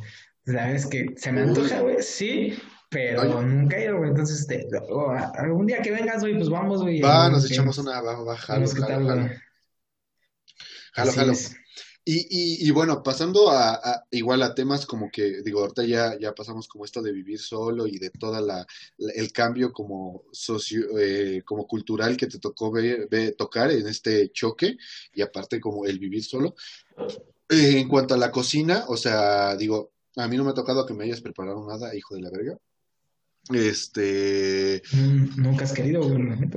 [0.44, 2.58] La vez que se me antoja, güey, sí,
[2.90, 4.10] pero nunca he ido, güey.
[4.10, 4.68] Entonces, este,
[5.38, 7.00] algún día que vengas, güey, pues vamos, güey.
[7.00, 8.36] Va, nos echamos una, va, va,
[10.94, 11.34] jalo, jalo, jalo.
[11.34, 11.64] Jalo.
[12.06, 16.68] Y, y, bueno, pasando a, igual a temas como que, digo, ahorita ya, ya pasamos
[16.68, 18.66] como esto de vivir solo y de toda la,
[18.98, 24.76] el cambio como socio, eh, como cultural que te tocó ver, tocar en este choque
[25.14, 26.56] y aparte como el vivir solo.
[27.48, 30.84] Eh, en cuanto a la cocina, o sea, digo, a mí no me ha tocado
[30.84, 32.58] que me hayas preparado nada, hijo de la verga.
[33.52, 34.82] Este.
[34.92, 36.00] Mm, nunca has querido,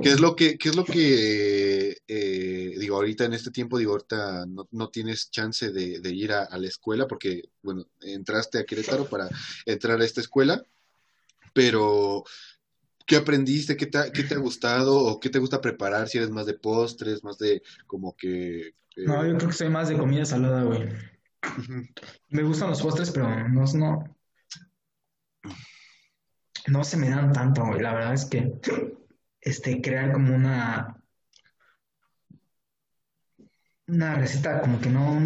[0.02, 3.92] ¿Qué es lo que, qué es lo que eh, digo, ahorita en este tiempo, digo,
[3.92, 9.28] ahorita no, tienes chance de, ir a, la escuela porque, bueno, entraste a Querétaro para
[9.66, 10.62] entrar a esta escuela,
[11.52, 12.24] pero
[13.04, 13.76] ¿qué aprendiste?
[13.76, 14.96] ¿Qué te, qué te ha gustado?
[14.96, 16.08] ¿O qué te gusta preparar?
[16.08, 18.74] Si eres más de postres, más de como que.
[18.96, 20.88] No, yo creo que soy más de comida salada, güey.
[22.30, 24.17] Me gustan los postres, pero no, no,
[26.70, 27.80] no se me dan tanto, güey.
[27.80, 28.52] La verdad es que
[29.40, 30.94] este, crear como una
[33.86, 35.18] una receta como que no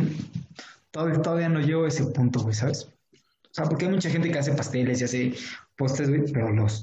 [0.93, 2.89] todavía, todavía no llego a ese punto, güey, ¿sabes?
[3.15, 5.35] O sea, porque hay mucha gente que hace pasteles y hace
[5.77, 6.83] postres, güey, pero los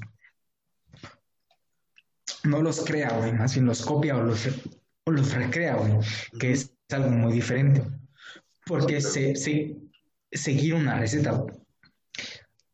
[2.44, 4.48] no los crea, güey, más bien los copia o los,
[5.06, 5.92] los recrea, güey,
[6.38, 7.82] que es algo muy diferente.
[8.66, 9.76] Porque se, se,
[10.30, 11.44] seguir una receta,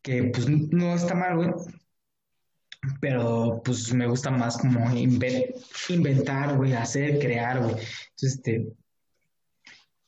[0.01, 1.49] que pues no está mal, güey,
[2.99, 7.71] pero pues me gusta más como inventar, güey, hacer, crear, güey.
[7.71, 8.67] Entonces, este,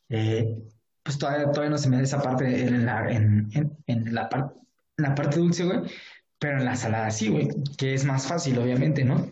[0.10, 0.58] eh,
[1.04, 3.50] pues todavía, todavía no se me da esa parte en la, en,
[3.88, 4.60] en, la, parte
[4.98, 5.82] la parte dulce, güey,
[6.39, 9.30] pero en la salada sí, güey, que es más fácil, obviamente, ¿no?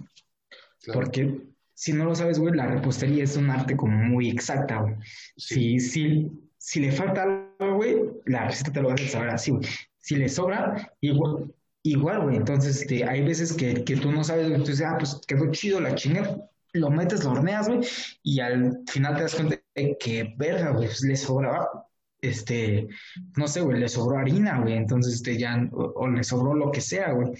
[0.94, 1.42] Porque
[1.74, 4.96] si no lo sabes, güey, la repostería es un arte como muy exacta, güey.
[5.36, 9.52] Si, si, si le falta algo, güey, la receta te lo vas a saber así,
[9.52, 9.64] güey.
[10.00, 11.54] Si le sobra, igual,
[11.92, 12.38] igual, güey.
[12.38, 15.80] Entonces, este, hay veces que, que tú no sabes, tú dices, ah, pues quedó chido
[15.80, 16.38] la chinga,
[16.74, 17.82] lo metes, lo horneas, güey,
[18.24, 21.68] y al final te das cuenta de que, verga, güey, pues, le sobra,
[22.22, 22.88] este,
[23.36, 26.82] no sé, güey, le sobró harina, güey, entonces, este, ya, o, le sobró lo que
[26.82, 27.32] sea, güey,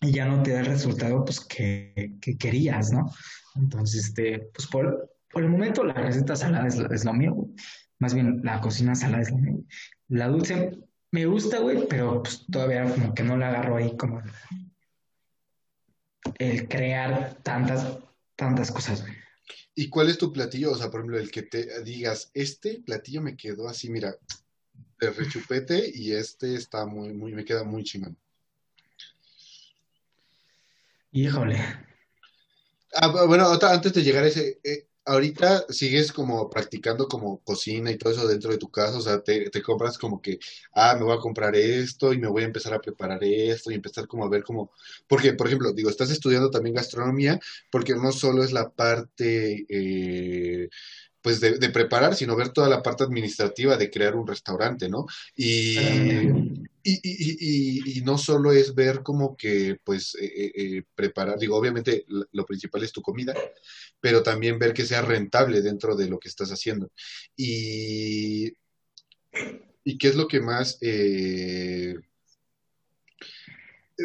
[0.00, 3.12] y ya no te da el resultado, pues, que, que querías, ¿no?
[3.56, 7.50] Entonces, este, pues, por, por el momento la receta salada es, es lo mío, güey.
[7.98, 9.62] Más bien la cocina salada es lo mío.
[10.08, 10.76] La dulce
[11.12, 14.22] me gusta, güey, pero pues, todavía como que no la agarro ahí como
[16.38, 17.98] el crear tantas,
[18.36, 19.14] tantas cosas, güey.
[19.74, 20.72] ¿Y cuál es tu platillo?
[20.72, 24.14] O sea, por ejemplo, el que te digas, este platillo me quedó así, mira,
[25.00, 28.16] de rechupete y este está muy, muy, me queda muy chingón.
[31.12, 31.58] Híjole.
[32.94, 37.90] Ah, bu- bueno, antes de llegar a ese, eh, ahorita sigues como practicando como cocina
[37.90, 40.38] y todo eso dentro de tu casa, o sea, te, te compras como que,
[40.74, 43.74] ah, me voy a comprar esto y me voy a empezar a preparar esto y
[43.74, 44.70] empezar como a ver como,
[45.08, 50.68] porque, por ejemplo, digo, estás estudiando también gastronomía, porque no solo es la parte, eh,
[51.22, 55.06] pues de, de preparar, sino ver toda la parte administrativa de crear un restaurante, ¿no?
[55.36, 55.78] Y,
[56.82, 61.56] y, y, y, no solo es ver como que, pues, eh, eh, eh, preparar, digo,
[61.56, 63.34] obviamente lo principal es tu comida,
[64.00, 66.90] pero también ver que sea rentable dentro de lo que estás haciendo.
[67.36, 68.52] Y,
[69.84, 71.94] y qué es lo que más, eh,
[73.96, 74.04] eh,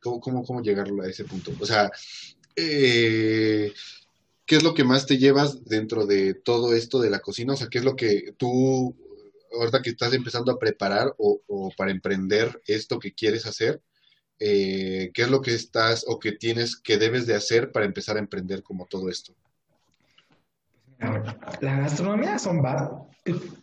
[0.00, 1.52] ¿cómo, cómo, cómo llegar a ese punto?
[1.58, 1.90] O sea,
[2.54, 3.72] eh,
[4.48, 7.52] ¿qué es lo que más te llevas dentro de todo esto de la cocina?
[7.52, 8.96] O sea, ¿qué es lo que tú,
[9.52, 13.82] ahorita que estás empezando a preparar o, o para emprender esto que quieres hacer,
[14.40, 18.16] eh, qué es lo que estás o que tienes que debes de hacer para empezar
[18.16, 19.34] a emprender como todo esto?
[21.60, 22.88] La gastronomía son bases.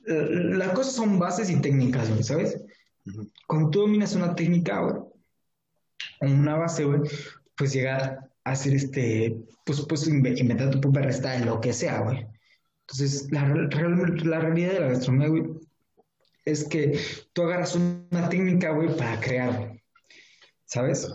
[0.06, 2.64] Las cosas son bases y técnicas, ¿sabes?
[3.48, 5.02] Cuando tú dominas una técnica, güey,
[6.22, 7.02] una base, güey,
[7.58, 12.00] pues llegar hacer este, pues, pues inve- inventar tu propia receta de lo que sea,
[12.02, 12.26] güey.
[12.82, 15.44] Entonces, la, la realidad de la gastronomía, güey,
[16.46, 17.00] es que
[17.34, 19.82] tú agarras una técnica, güey, para crear,
[20.66, 21.12] ¿sabes?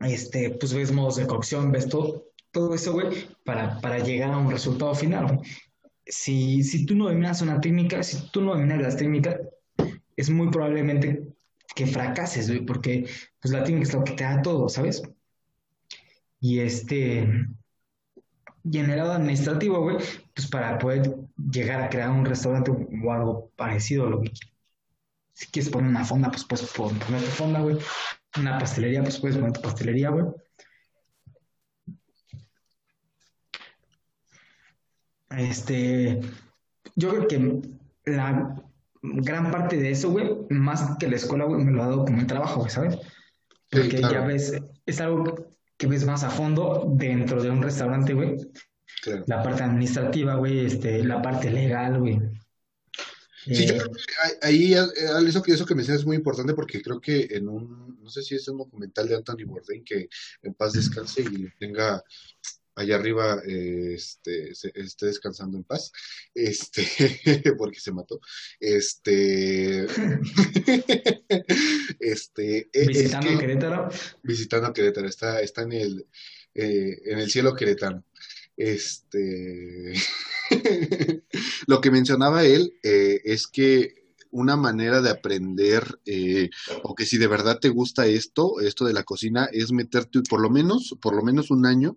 [0.00, 4.36] Este, pues ves modos de cocción, ves todo, todo eso, güey, para, para llegar a
[4.38, 5.38] un resultado final, güey.
[6.06, 9.40] Si, si tú no dominas una técnica, si tú no dominas las técnicas,
[10.16, 11.22] es muy probablemente
[11.74, 13.08] que fracases, güey, porque
[13.40, 15.02] pues la técnica es lo que te da todo, ¿sabes?
[16.46, 17.26] Y este,
[18.64, 19.96] y en el lado administrativo, güey,
[20.34, 21.14] pues para poder
[21.50, 24.30] llegar a crear un restaurante o algo parecido a lo que
[25.32, 27.78] si quieres poner una fonda, pues puedes pon- poner tu fonda, güey.
[28.38, 30.26] Una pastelería, pues puedes poner tu pastelería, güey.
[35.30, 36.20] Este,
[36.94, 37.62] yo creo que
[38.04, 38.54] la
[39.02, 42.20] gran parte de eso, güey, más que la escuela, güey, me lo ha dado como
[42.20, 42.96] el trabajo, güey, ¿sabes?
[43.72, 44.52] Sí, Porque ya ves,
[44.84, 48.36] es algo que ves más a fondo dentro de un restaurante, güey.
[49.02, 49.24] claro.
[49.26, 52.18] La parte administrativa, güey, este, la parte legal, güey.
[53.46, 54.74] Sí, yo Eh, creo que ahí
[55.26, 58.22] eso que eso que mencionas es muy importante porque creo que en un, no sé
[58.22, 60.08] si es un documental de Anthony Bourdain que
[60.42, 62.02] en paz descanse y tenga
[62.76, 65.92] allá arriba eh, este, se- esté descansando en paz,
[66.34, 66.84] este,
[67.58, 68.18] porque se mató,
[68.58, 69.86] este,
[72.04, 73.88] este, e- es visitando que Querétaro,
[74.22, 76.06] visitando Querétaro, está, está en el,
[76.54, 78.04] eh, en el cielo queretano.
[78.56, 79.94] Este,
[81.66, 84.03] lo que mencionaba él eh, es que
[84.34, 86.50] una manera de aprender, eh,
[86.82, 90.40] o que si de verdad te gusta esto, esto de la cocina, es meterte por
[90.40, 91.96] lo menos, por lo menos un año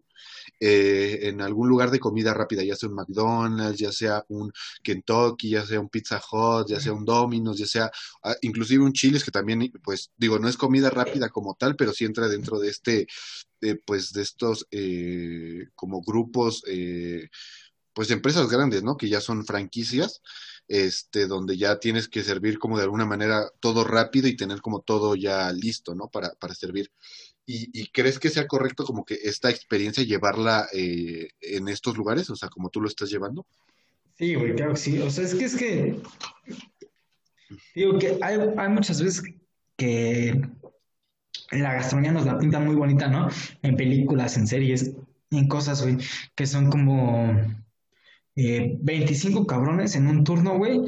[0.60, 4.52] eh, en algún lugar de comida rápida, ya sea un McDonald's, ya sea un
[4.84, 7.92] Kentucky, ya sea un Pizza Hut, ya sea un Domino's, ya sea
[8.24, 11.92] ah, inclusive un Chili's, que también, pues digo, no es comida rápida como tal, pero
[11.94, 13.08] sí entra dentro de este,
[13.62, 17.30] eh, pues de estos eh, como grupos, eh,
[17.94, 18.96] pues de empresas grandes, ¿no?
[18.98, 20.22] Que ya son franquicias,
[20.68, 24.82] este, donde ya tienes que servir como de alguna manera todo rápido y tener como
[24.82, 26.10] todo ya listo, ¿no?
[26.10, 26.92] Para, para servir.
[27.50, 32.30] ¿Y, crees que sea correcto como que esta experiencia llevarla eh, en estos lugares?
[32.30, 33.48] O sea, como tú lo estás llevando.
[34.18, 35.00] Sí, güey, claro que sí.
[35.00, 36.02] O sea, es que es que,
[37.74, 39.24] digo que hay, hay muchas veces
[39.78, 40.42] que
[41.52, 43.30] la gastronomía nos la pinta muy bonita, ¿no?
[43.62, 44.92] En películas, en series,
[45.32, 45.98] en cosas, güey,
[46.36, 47.34] que son como
[48.38, 50.82] eh, 25 cabrones en un turno, güey,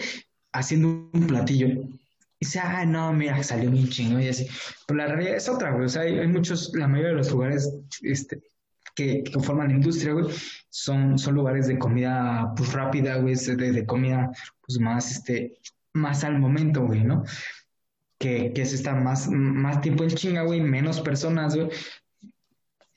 [0.53, 1.67] haciendo un platillo.
[1.67, 4.47] Y dice, ah, no, mira, salió bien chingón y así.
[4.85, 5.85] Pero la realidad es otra, güey.
[5.85, 8.39] O sea, hay, muchos, la mayoría de los lugares, este,
[8.95, 10.27] que, que conforman la industria, güey,
[10.69, 14.31] son, son lugares de comida, pues, rápida, güey, de, de comida,
[14.65, 15.57] pues, más, este,
[15.93, 17.23] más al momento, güey, ¿no?
[18.19, 21.69] Que, que es estar más, más tiempo en chinga, güey, menos personas, güey.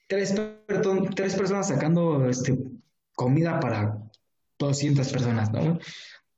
[0.08, 0.34] Tres,
[0.66, 2.58] perdón, tres personas sacando, este,
[3.14, 3.96] comida para
[4.66, 5.78] 200 personas, ¿no?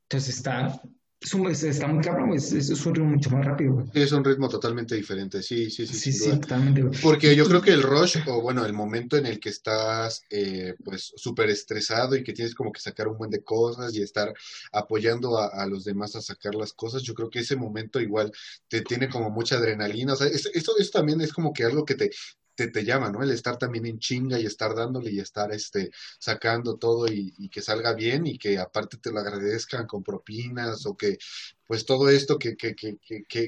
[0.09, 0.81] Entonces está,
[1.21, 3.87] está muy cabrón, es, es, un ritmo mucho más rápido, güey.
[3.95, 6.83] Es un ritmo totalmente diferente, sí, sí, sí, Sí, sí, totalmente.
[7.03, 10.75] Porque yo creo que el rush, o bueno, el momento en el que estás eh,
[10.85, 14.33] pues súper estresado y que tienes como que sacar un buen de cosas y estar
[14.73, 18.31] apoyando a, a los demás a sacar las cosas, yo creo que ese momento igual
[18.69, 20.13] te tiene como mucha adrenalina.
[20.13, 22.11] O sea, es- esto, esto también es como que algo que te,
[22.55, 23.23] te, te llama, ¿no?
[23.23, 27.49] El estar también en chinga y estar dándole y estar este, sacando todo y, y
[27.49, 31.19] que salga bien y que aparte te lo agradezcan con propinas o que
[31.67, 32.99] pues todo esto que, que, que,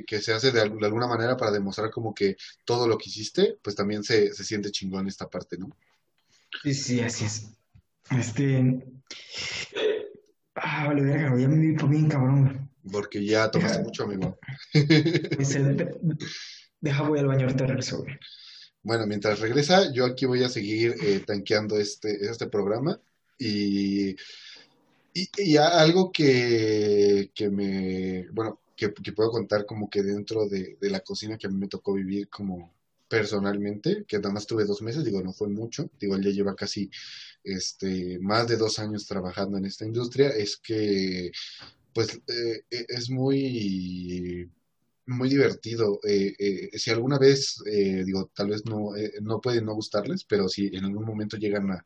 [0.05, 3.11] que, se hace de, al- de alguna manera para demostrar como que todo lo que
[3.11, 5.71] hiciste, pues también se, se siente chingón esta parte, ¿no?
[6.63, 7.47] Sí, sí, así es.
[8.11, 8.85] Este.
[10.55, 12.71] Ah, vale, verga, ya me vi bien cabrón.
[12.91, 14.39] Porque ya tomaste Deja, mucho, amigo.
[15.37, 16.19] pues, el-
[16.81, 18.15] deja, voy al baño, ahorita regreso, güey.
[18.87, 23.01] Bueno, mientras regresa, yo aquí voy a seguir eh, tanqueando este, este programa.
[23.37, 24.15] Y,
[25.13, 31.01] y, algo que, que me, bueno, que, puedo contar como que dentro de, de la
[31.01, 32.73] cocina que a mí me tocó vivir como
[33.09, 36.55] personalmente, que nada más tuve dos meses, digo, no fue mucho, digo, él ya lleva
[36.55, 36.89] casi
[37.43, 41.33] este, más de dos años trabajando en esta industria, es que
[41.93, 44.49] pues eh, eh, es muy
[45.07, 46.01] muy divertido.
[46.05, 50.25] Eh, eh, si alguna vez, eh, digo, tal vez no, eh, no puede no gustarles,
[50.25, 51.85] pero si en algún momento llegan a,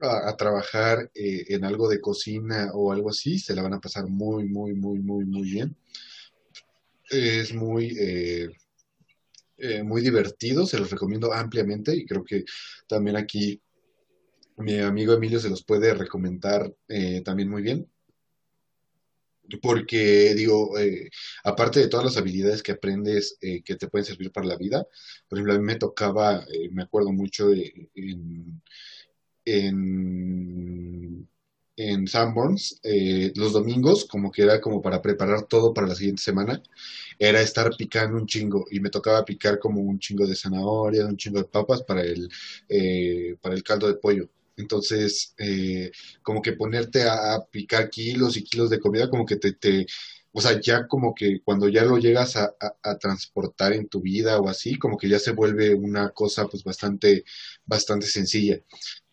[0.00, 3.80] a, a trabajar eh, en algo de cocina o algo así, se la van a
[3.80, 5.76] pasar muy, muy, muy, muy, muy bien.
[7.10, 7.96] Es muy,
[9.82, 12.44] muy divertido, se los recomiendo ampliamente y creo que
[12.86, 13.62] también aquí
[14.58, 16.70] mi amigo Emilio se los puede recomendar
[17.24, 17.90] también muy bien.
[19.62, 21.10] Porque, digo, eh,
[21.44, 24.86] aparte de todas las habilidades que aprendes eh, que te pueden servir para la vida,
[25.28, 28.60] por ejemplo, a mí me tocaba, eh, me acuerdo mucho en,
[29.44, 31.28] en,
[31.76, 36.22] en Sanborns, eh, los domingos, como que era como para preparar todo para la siguiente
[36.22, 36.62] semana,
[37.18, 41.16] era estar picando un chingo y me tocaba picar como un chingo de zanahoria, un
[41.16, 42.28] chingo de papas para el,
[42.68, 44.28] eh, para el caldo de pollo.
[44.58, 45.90] Entonces, eh,
[46.22, 49.86] como que ponerte a, picar kilos y kilos de comida, como que te,
[50.32, 52.54] o sea, ya como que cuando ya lo llegas a,
[53.00, 57.24] transportar en tu vida o así, como que ya se vuelve una cosa pues bastante,
[57.66, 58.60] bastante sencilla.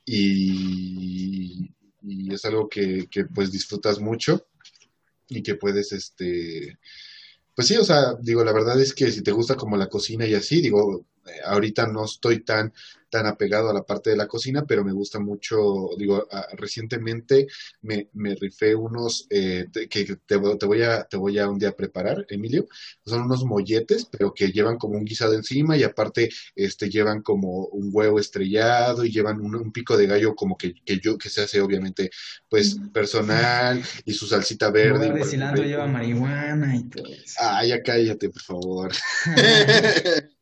[0.05, 4.47] Y, y es algo que, que pues disfrutas mucho
[5.29, 6.77] y que puedes, este,
[7.55, 10.25] pues sí, o sea, digo, la verdad es que si te gusta como la cocina
[10.27, 11.05] y así, digo,
[11.45, 12.73] ahorita no estoy tan,
[13.09, 17.47] tan apegado a la parte de la cocina, pero me gusta mucho, digo, recientemente
[17.81, 21.49] me, me rifé unos eh, te- que te, voy- te voy a, te voy a
[21.49, 22.67] un día preparar, Emilio,
[23.05, 27.67] son unos molletes, pero que llevan como un guisado encima y aparte, este, llevan como
[27.67, 31.29] un huevo estrellado y llevan un, un pico de gallo como que, que yo, que
[31.29, 32.09] se hace obviamente,
[32.49, 35.07] pues, personal y su salsita verde.
[35.07, 37.35] lugar de cilantro lleva marihuana y todo eso.
[37.39, 38.91] Ah, ya cállate, por favor.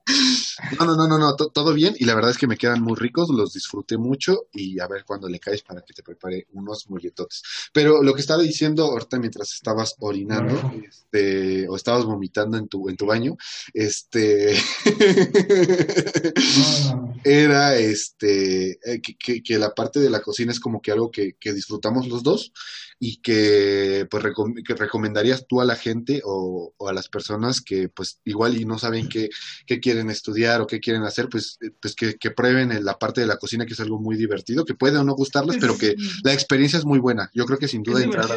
[0.79, 2.81] No, no, no, no, no, to- todo bien y la verdad es que me quedan
[2.81, 6.47] muy ricos, los disfruté mucho y a ver cuándo le caes para que te prepare
[6.53, 7.43] unos molletotes.
[7.73, 12.89] Pero lo que estaba diciendo ahorita mientras estabas orinando, este, o estabas vomitando en tu,
[12.89, 13.35] en tu baño,
[13.73, 14.55] este,
[16.49, 17.12] No, no.
[17.23, 21.11] Era este, eh, que, que- que la parte de la cocina es como que algo
[21.11, 22.51] que, que disfrutamos los dos
[22.99, 27.61] y que pues recom- que recomendarías tú a la gente o, o a las personas
[27.61, 29.29] que pues igual y no saben qué,
[29.65, 32.97] qué quieren estudiar o qué quieren hacer, pues, eh, pues que, que prueben en la
[32.99, 35.77] parte de la cocina que es algo muy divertido, que puede o no gustarles, pero
[35.77, 37.29] que la experiencia es muy buena.
[37.33, 38.27] Yo creo que sin duda entrar.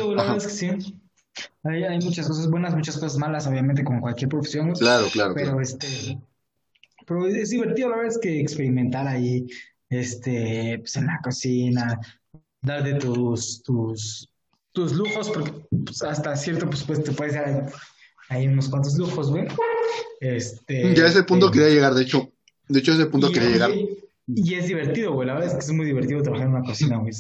[1.65, 4.73] Hay, hay muchas cosas buenas, muchas cosas malas, obviamente, como cualquier profesión.
[4.73, 5.61] Claro, claro, Pero claro.
[5.61, 6.19] este,
[7.07, 9.47] pero es divertido, la verdad es que experimentar ahí,
[9.89, 12.01] este, pues en la cocina,
[12.61, 14.29] dar de tus, tus,
[14.73, 15.53] tus lujos, porque
[15.85, 17.61] pues, hasta cierto pues, pues te puedes dar ahí,
[18.29, 19.47] ahí unos cuantos lujos, güey.
[20.21, 22.33] Este, Ya a ese punto eh, quería llegar, de hecho,
[22.69, 23.71] de hecho a ese punto quería llegar.
[24.27, 25.27] Y- es divertido, güey.
[25.27, 27.13] La verdad es que es muy divertido trabajar en una cocina, güey.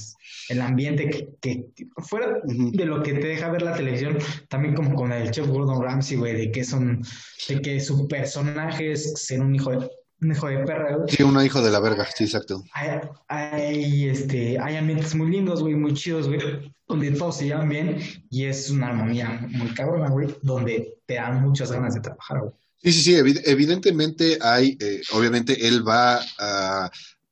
[0.48, 4.94] El ambiente que, que- fuera de lo que te deja ver la televisión, también como
[4.94, 7.02] con el chef Gordon Ramsay, güey, de que son,
[7.48, 9.90] de que su personaje es ser un hijo de,
[10.22, 11.08] un hijo de perra, güey.
[11.08, 12.62] Sí, un hijo de la verga, sí, exacto.
[12.72, 16.40] Hay, hay, este, hay ambientes muy lindos, güey, muy chidos, güey,
[16.88, 17.98] donde todos se llevan bien
[18.30, 22.52] y es una armonía muy cabrona, güey, donde te dan muchas ganas de trabajar, güey.
[22.82, 26.90] Sí, sí, sí, evi- evidentemente hay, eh, obviamente él va a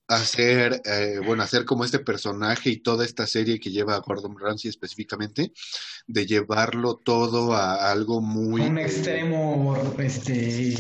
[0.09, 4.37] hacer, eh, bueno, hacer como este personaje y toda esta serie que lleva a Gordon
[4.39, 5.53] Ramsay específicamente,
[6.07, 8.63] de llevarlo todo a algo muy...
[8.63, 10.77] Un eh, extremo, este,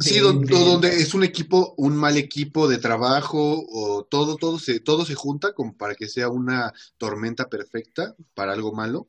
[0.00, 4.36] Sí, de- don- de- donde es un equipo, un mal equipo de trabajo, o todo,
[4.36, 9.08] todo se, todo se junta como para que sea una tormenta perfecta para algo malo.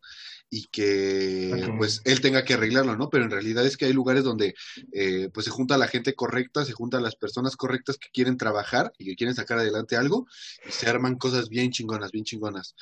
[0.49, 1.77] Y que Ok.
[1.77, 3.09] pues él tenga que arreglarlo, ¿no?
[3.09, 4.55] Pero en realidad es que hay lugares donde
[4.93, 8.93] eh, pues se junta la gente correcta, se juntan las personas correctas que quieren trabajar
[8.97, 10.25] y que quieren sacar adelante algo
[10.67, 12.75] y se arman cosas bien chingonas, bien chingonas.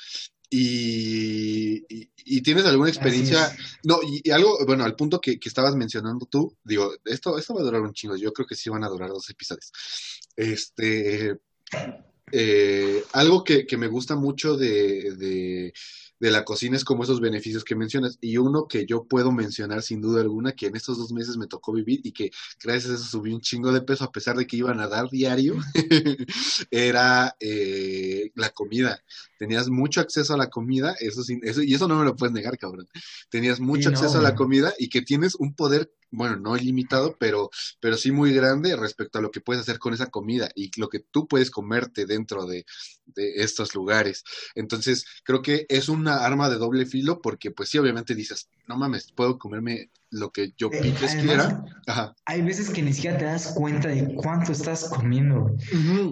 [0.48, 3.52] Y, y- y tienes alguna experiencia,
[3.84, 7.54] no, y, y algo, bueno, al punto que, que estabas mencionando tú, digo, esto, esto
[7.54, 9.72] va a durar un chingo, yo creo que sí van a durar dos episodios.
[10.36, 11.36] Este,
[12.32, 15.72] eh, algo que, que me gusta mucho de, de,
[16.18, 18.18] de la cocina es como esos beneficios que mencionas.
[18.20, 21.46] Y uno que yo puedo mencionar sin duda alguna, que en estos dos meses me
[21.46, 22.30] tocó vivir y que
[22.62, 25.10] gracias a eso subí un chingo de peso a pesar de que iban a dar
[25.10, 25.56] diario,
[26.70, 29.02] era eh, la comida.
[29.38, 32.32] Tenías mucho acceso a la comida, eso, sin- eso y eso no me lo puedes
[32.32, 32.88] negar, cabrón.
[33.30, 36.56] Tenías mucho Sí, no, acceso a la comida y que tienes un poder, bueno, no
[36.56, 37.50] ilimitado, pero
[37.80, 40.88] pero sí muy grande respecto a lo que puedes hacer con esa comida y lo
[40.88, 42.64] que tú puedes comerte dentro de,
[43.06, 44.24] de estos lugares.
[44.54, 48.76] Entonces, creo que es una arma de doble filo porque, pues sí, obviamente dices, no
[48.76, 51.64] mames, puedo comerme lo que yo Eh, piques además, quiera.
[51.86, 52.14] Ajá.
[52.24, 55.50] Hay veces que ni siquiera te das cuenta de cuánto estás comiendo.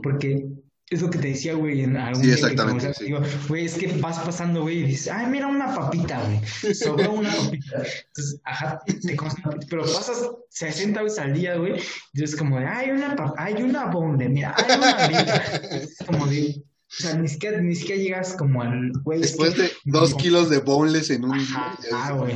[0.03, 0.47] Porque
[0.91, 3.11] es lo que te decía, güey, en algún Sí, que exactamente, sí.
[3.11, 7.13] contigo, güey, es que vas pasando, güey, y dices, ay, mira una papita, güey, sobró
[7.13, 7.83] una papita.
[8.09, 11.81] Entonces, ajá, te papita, pero pasas 60 veces al día, güey,
[12.13, 15.37] y es como de, ay, una papita, hay una bonde, mira, hay una vida.
[15.73, 19.55] Es como de, o sea, ni siquiera, ni siquiera llegas como al, güey, es Después
[19.55, 22.35] que- de dos kilos de boneless en un Ajá, ah, güey.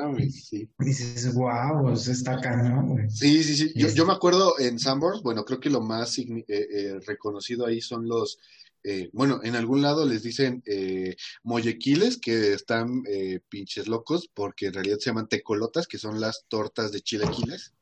[0.00, 0.68] Mames, sí.
[0.78, 3.10] dices, wow, eso está cañón, güey.
[3.10, 3.72] Sí, sí, sí.
[3.74, 7.80] Yo, yo me acuerdo en Sanborns, bueno, creo que lo más eh, eh, reconocido ahí
[7.80, 8.38] son los,
[8.86, 14.66] eh, bueno, en algún lado les dicen eh, mollequiles, que están eh, pinches locos, porque
[14.66, 17.72] en realidad se llaman tecolotas, que son las tortas de chilaquiles.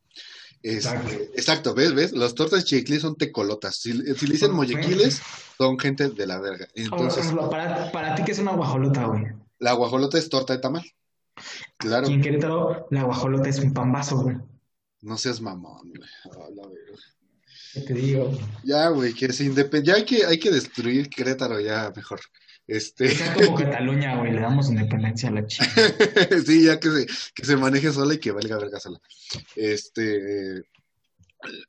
[0.62, 1.14] Este, Exacto.
[1.34, 1.92] exacto, ¿ves?
[1.92, 2.12] ¿Ves?
[2.12, 3.76] Las tortas de chilaquiles son tecolotas.
[3.76, 5.20] Si, si le dicen mollequiles,
[5.58, 6.68] son gente de la verga.
[6.74, 9.24] Entonces, para, para ti, ¿qué es una guajolota, güey?
[9.62, 10.84] la guajolota es torta de tamal.
[11.76, 14.36] Claro, Aquí en Querétaro, la guajolota es un pambazo, güey.
[15.02, 16.08] no seas mamón, güey.
[16.46, 16.98] A la verga.
[17.74, 18.38] ¿Qué te digo?
[18.64, 19.86] Ya, güey, que se independ...
[19.86, 22.20] Ya hay que, hay que destruir Querétaro, ya mejor.
[22.66, 25.64] Este, sea como Cataluña, güey, le damos independencia a la chica.
[26.46, 29.00] sí, ya que se, que se maneje sola y que valga verga sola.
[29.56, 30.62] Este,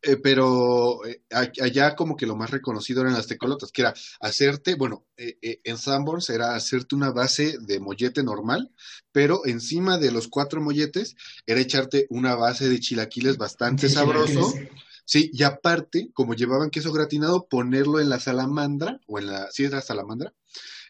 [0.02, 4.76] eh, pero eh, allá como que lo más reconocido eran las tecolotas, que era hacerte,
[4.76, 8.72] bueno, eh, eh, en Sanborns era hacerte una base de mollete normal,
[9.12, 11.16] pero encima de los cuatro molletes
[11.46, 14.52] era echarte una base de chilaquiles bastante sabroso.
[14.52, 14.84] chilaquiles.
[15.06, 19.66] Sí, y aparte, como llevaban queso gratinado, ponerlo en la salamandra, o en la, sí,
[19.66, 20.34] es la salamandra,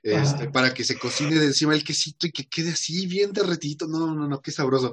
[0.04, 0.52] este, Ajá.
[0.52, 3.88] para que se cocine de encima el quesito y que quede así bien derretito.
[3.88, 4.92] No, no, no, qué sabroso.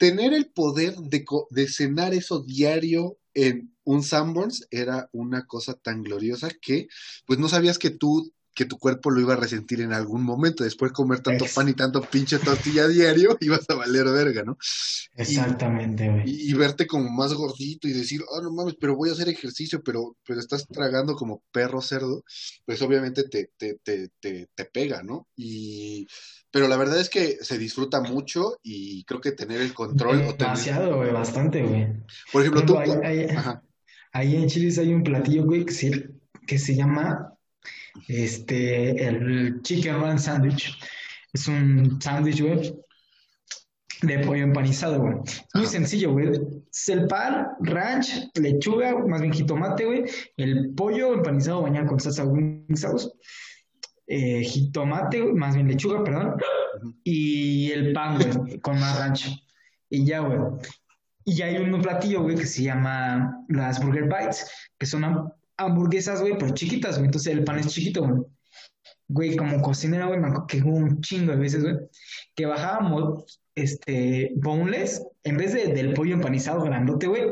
[0.00, 6.02] Tener el poder de, de cenar eso diario en un Sanborns era una cosa tan
[6.02, 6.88] gloriosa que,
[7.26, 10.64] pues no sabías que tú, que tu cuerpo lo iba a resentir en algún momento.
[10.64, 14.58] Después de comer tanto pan y tanto pinche tortilla diario, ibas a valer verga, ¿no?
[15.16, 16.22] Exactamente, güey.
[16.28, 19.28] y, y verte como más gordito y decir, oh, no mames, pero voy a hacer
[19.30, 22.22] ejercicio, pero, pero estás tragando como perro cerdo,
[22.66, 25.26] pues obviamente te, te, te, te, te pega, ¿no?
[25.36, 26.06] Y,
[26.50, 30.96] pero la verdad es que se disfruta mucho y creo que tener el control Demasiado,
[30.98, 31.86] güey, bastante, güey.
[32.30, 33.26] por ejemplo, tú, ahí- ahí-
[34.12, 36.10] Ahí en Chile hay un platillo, güey, que se,
[36.46, 37.29] que se llama
[38.08, 40.78] este, el Chicken Run Sandwich.
[41.32, 42.74] Es un sándwich, güey,
[44.02, 45.14] de pollo empanizado, güey.
[45.54, 46.30] Muy sencillo, güey.
[46.72, 50.04] Es el pan, ranch, lechuga, más bien jitomate, güey.
[50.36, 53.08] El pollo empanizado bañado con salsa wing sauce.
[54.06, 56.34] eh, jitomate, güey, más bien lechuga, perdón.
[57.04, 59.28] Y el pan, güey, con más ranch.
[59.88, 60.38] Y ya, güey.
[61.24, 66.36] Y hay un platillo, güey, que se llama las Burger Bites, que son hamburguesas, güey,
[66.38, 67.06] pero chiquitas, güey.
[67.06, 68.22] Entonces el pan es chiquito, güey.
[69.08, 71.76] Güey, como cocinera, güey, me que un chingo de veces, güey,
[72.34, 77.24] que bajábamos, este, boneless, en vez de, del pollo empanizado grandote, güey,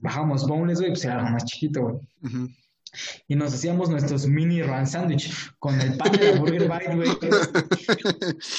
[0.00, 1.94] bajábamos boneless, güey, pues era más chiquito, güey.
[2.22, 2.48] ujú.
[3.28, 7.08] Y nos hacíamos nuestros mini run sandwich con el pan de la Burger Bite, güey.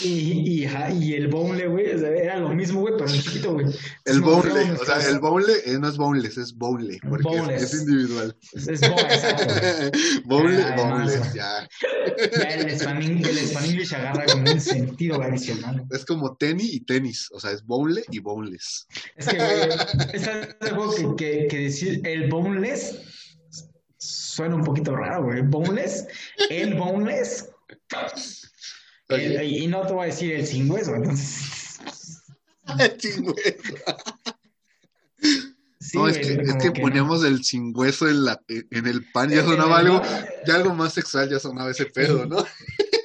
[0.04, 3.66] Y, y, y el boneless, güey, o sea, era lo mismo, güey, pero chiquito, güey.
[4.06, 7.82] el hacíamos o sea, el boneless eh, no es boneless, es boneless, porque es- es,
[7.82, 8.36] individual.
[8.54, 9.54] Es, es bo- exacto.
[10.26, 11.34] boneless, además, boneless, güey.
[11.36, 11.68] ya.
[12.40, 15.84] Ya el Span, el Span English agarra como un sentido adicional.
[15.92, 18.88] Es como tenis y tenis, o sea, es boneless y boneless.
[19.16, 19.70] Es que, güey,
[20.14, 20.28] es
[20.62, 23.00] algo que, que, que decir el boneless
[24.38, 25.42] suena un poquito raro, güey.
[25.42, 26.06] Boneless,
[26.52, 27.50] el boneless.
[29.10, 32.22] el- y no te voy a decir el sin hueso, entonces.
[33.00, 33.36] Sí, güey.
[35.80, 39.10] Sí, No, es que, es que que poníamos el sin hueso en, la, en el
[39.12, 40.02] pan, ya En sonaba el- algo,
[40.46, 42.46] ya algo más sexual, ya sonaba ese pedo, ¿no?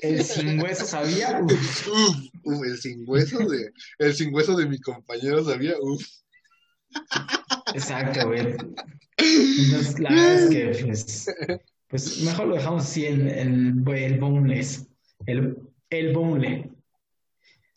[0.03, 1.41] El sin hueso sabía.
[1.43, 6.03] uf, Uf, Uf, el sin hueso de, el sin hueso de mi compañero sabía, uf.
[7.75, 8.41] Exacto, güey.
[9.17, 11.27] Entonces, la verdad es que, pues,
[11.89, 14.87] pues mejor lo dejamos así, el, el, el boneless.
[15.27, 15.59] El,
[15.91, 16.69] el boneless.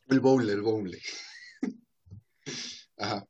[0.08, 0.98] El bowl, el bowl.
[2.98, 3.28] Ajá.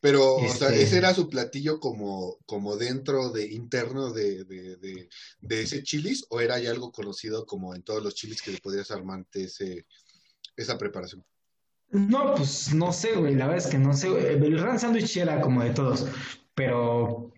[0.00, 4.76] Pero, o sea, Este- ese era su platillo como, como dentro de, interno de, de,
[4.76, 5.08] de,
[5.40, 8.58] de ese chilis, o era ya algo conocido como en todos los chilis que le
[8.58, 9.86] podrías armarte ese,
[10.56, 11.24] esa preparación.
[11.90, 13.34] No, pues no sé, güey.
[13.34, 14.08] La verdad es que no sé.
[14.08, 14.26] güey.
[14.26, 16.06] El Ram Sandwich era como de todos.
[16.54, 17.32] Pero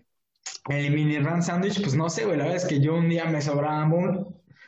[0.69, 2.37] el mini Ram Sandwich, pues no sé, güey.
[2.37, 4.25] La verdad es que yo un día me sobraba mole.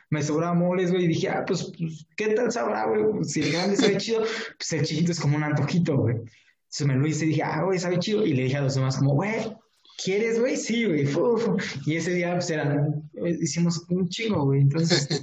[0.10, 1.06] Me sobraba moles, güey.
[1.06, 3.24] Y dije, ah, pues, pues, ¿qué tal sabrá, güey?
[3.24, 4.24] Si el grande sabe chido,
[4.58, 6.16] pues el chiquito es como un antojito, güey.
[6.16, 8.26] Entonces me lo hice y dije, ah, güey, sabe chido.
[8.26, 9.56] Y le dije a los demás, como, güey,
[10.04, 10.58] ¿quieres, güey?
[10.58, 11.08] Sí, güey.
[11.86, 13.10] Y ese día, pues eran,
[13.42, 14.62] hicimos un chingo, güey.
[14.62, 15.22] Entonces,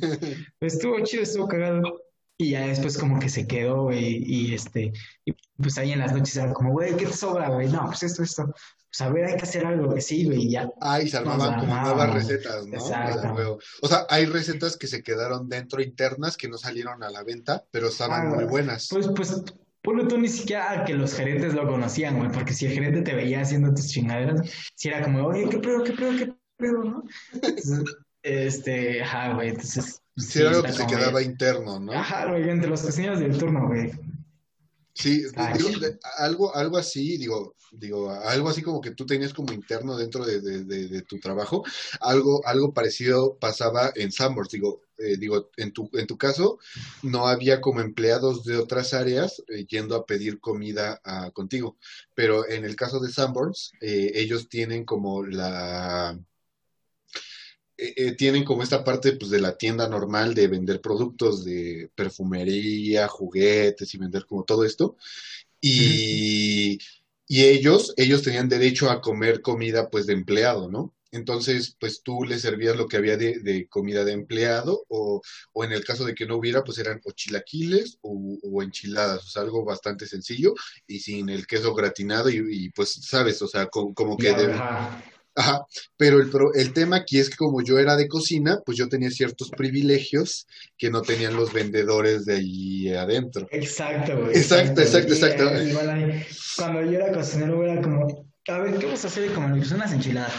[0.59, 2.01] pues, estuvo chido, estuvo cagado.
[2.41, 4.93] Y ya después como que se quedó, güey, y este,
[5.25, 7.69] y pues ahí en las noches era como, güey, ¿qué te sobra, güey?
[7.69, 8.45] No, pues esto, esto.
[8.45, 10.71] Pues a ver, hay que hacer algo, güey, sí, güey, y ya.
[10.81, 12.75] Ah, y se armaban como nuevas recetas, ¿no?
[12.75, 13.59] Exacto.
[13.83, 17.65] O sea, hay recetas que se quedaron dentro internas que no salieron a la venta,
[17.73, 18.87] pero estaban Ah, muy buenas.
[18.89, 19.43] Pues, pues,
[19.83, 23.17] ponle tú ni siquiera que los gerentes lo conocían, güey, porque si el gerente te
[23.17, 27.03] veía haciendo tus chingaderas, si era como, oye, ¿qué pedo, qué pedo, qué pedo, no?
[27.33, 27.83] Entonces,
[28.23, 30.01] este, ajá, güey, entonces.
[30.19, 31.93] Sí, era algo que se quedaba interno, ¿no?
[31.93, 33.93] Ajá, güey, entre los cocineros del turno, güey.
[34.95, 35.55] Sí, Ay.
[35.59, 39.97] digo, de- algo, algo así, digo, digo, algo así como que tú tenías como interno
[39.97, 41.63] dentro de, de- de- de tu trabajo,
[42.01, 46.59] algo, algo parecido pasaba en Sanborns, digo, eh, digo, en tu, en tu caso,
[47.05, 51.77] no había como empleados de otras áreas eh, yendo a pedir comida a- contigo,
[52.17, 56.19] pero en el caso de Sanborns, eh, ellos tienen como la
[57.79, 61.91] eh, eh, tienen como esta parte pues, de la tienda normal de vender productos de
[61.95, 64.97] perfumería, juguetes y vender como todo esto.
[65.61, 66.79] Y,
[67.27, 70.95] y ellos, ellos tenían derecho a comer comida pues de empleado, ¿no?
[71.11, 75.23] Entonces, pues tú les servías lo que había de, de comida de empleado o,
[75.55, 79.25] o en el caso de que no hubiera, pues eran o chilaquiles o, o enchiladas,
[79.25, 80.55] o sea, algo bastante sencillo
[80.87, 84.63] y sin el queso gratinado y, y, pues, sabes, o sea, co- como, que de,
[85.39, 85.65] ajá.
[85.97, 88.89] Pero el, pro- el tema aquí es que como yo era de cocina, pues yo
[88.89, 93.47] tenía ciertos privilegios que no tenían los vendedores de ahí adentro.
[93.51, 94.37] Exacto, güey.
[94.37, 95.45] Exacto, exacto, Y, exacto.
[95.51, 96.27] eh, ahí,
[96.57, 99.33] cuando yo era cocinero, era como, a ver, ¿qué vamos a hacer?
[99.33, 100.33] Como pues, unas enchiladas.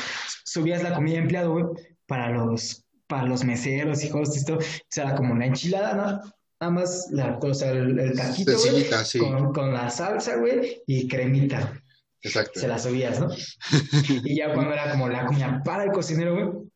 [0.43, 1.66] Subías la comida de empleado, güey,
[2.08, 4.56] para los, para los meseros y cosas y esto.
[4.58, 6.34] O sea, era como una enchilada, ¿no?
[6.62, 11.08] Nada más la cosa, el, el taquito, güey, sí, con, con la salsa, güey, y
[11.08, 11.78] cremita.
[12.22, 12.59] Exacto.
[12.59, 13.30] Se la subías, ¿no?
[14.26, 16.70] Y ya cuando era como la comida para el cocinero, güey,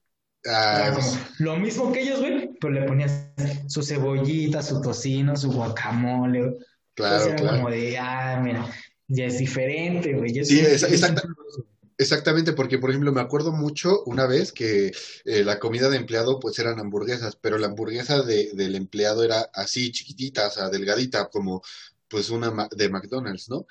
[0.46, 1.08] Ah, era como
[1.40, 3.30] lo mismo que ellos, güey, pero le ponías
[3.68, 6.54] su cebollita, su tocino, su guacamole, güey.
[6.96, 7.58] claro, Entonces era claro.
[7.58, 8.70] como de, ah, mira,
[9.08, 10.34] ya es diferente, güey.
[10.34, 11.24] ya Sí, es- exacta-.
[11.98, 14.92] Exactamente, porque por ejemplo me acuerdo mucho una vez que
[15.26, 19.50] eh, la comida de empleado pues eran hamburguesas, pero la hamburguesa de, del empleado era
[19.54, 21.62] así chiquitita, o sea, delgadita, como
[22.10, 23.66] pues una de McDonald's, ¿no?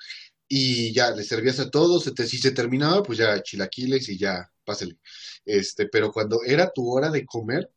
[0.47, 4.17] Y ya le servías a todos, se te- si se terminaba, pues ya chilaquiles y
[4.17, 4.97] ya, pásale.
[5.45, 7.71] Este, pero cuando era tu hora de comer,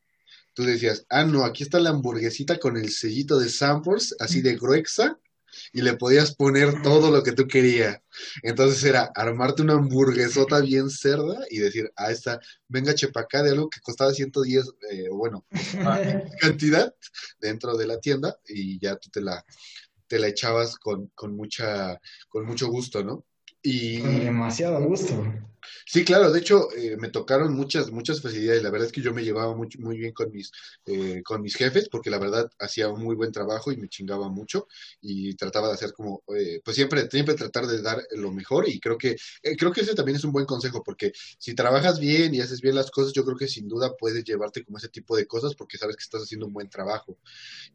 [0.53, 4.57] tú decías, ah, no, aquí está la hamburguesita con el sellito de Sanborns, así de
[4.57, 5.19] gruesa,
[5.73, 7.99] y le podías poner todo lo que tú querías.
[8.43, 13.71] Entonces era armarte una hamburguesota bien cerda y decir, ah, esta, venga chepacá de algo
[13.71, 15.47] que costaba 110, eh, bueno,
[16.41, 16.95] cantidad
[17.39, 19.45] dentro de la tienda y ya tú te la,
[20.07, 23.25] te la echabas con, con mucha, con mucho gusto, ¿no?
[23.63, 25.25] Y Con demasiado gusto.
[25.87, 28.63] Sí, claro, de hecho eh, me tocaron muchas, muchas facilidades.
[28.63, 30.51] La verdad es que yo me llevaba muy, muy bien con mis,
[30.85, 34.29] eh, con mis jefes, porque la verdad hacía un muy buen trabajo y me chingaba
[34.29, 34.67] mucho
[35.01, 38.81] y trataba de hacer como, eh, pues siempre, siempre tratar de dar lo mejor y
[38.81, 42.35] creo que, eh, creo que ese también es un buen consejo, porque si trabajas bien
[42.35, 45.17] y haces bien las cosas, yo creo que sin duda puedes llevarte como ese tipo
[45.17, 47.17] de cosas porque sabes que estás haciendo un buen trabajo.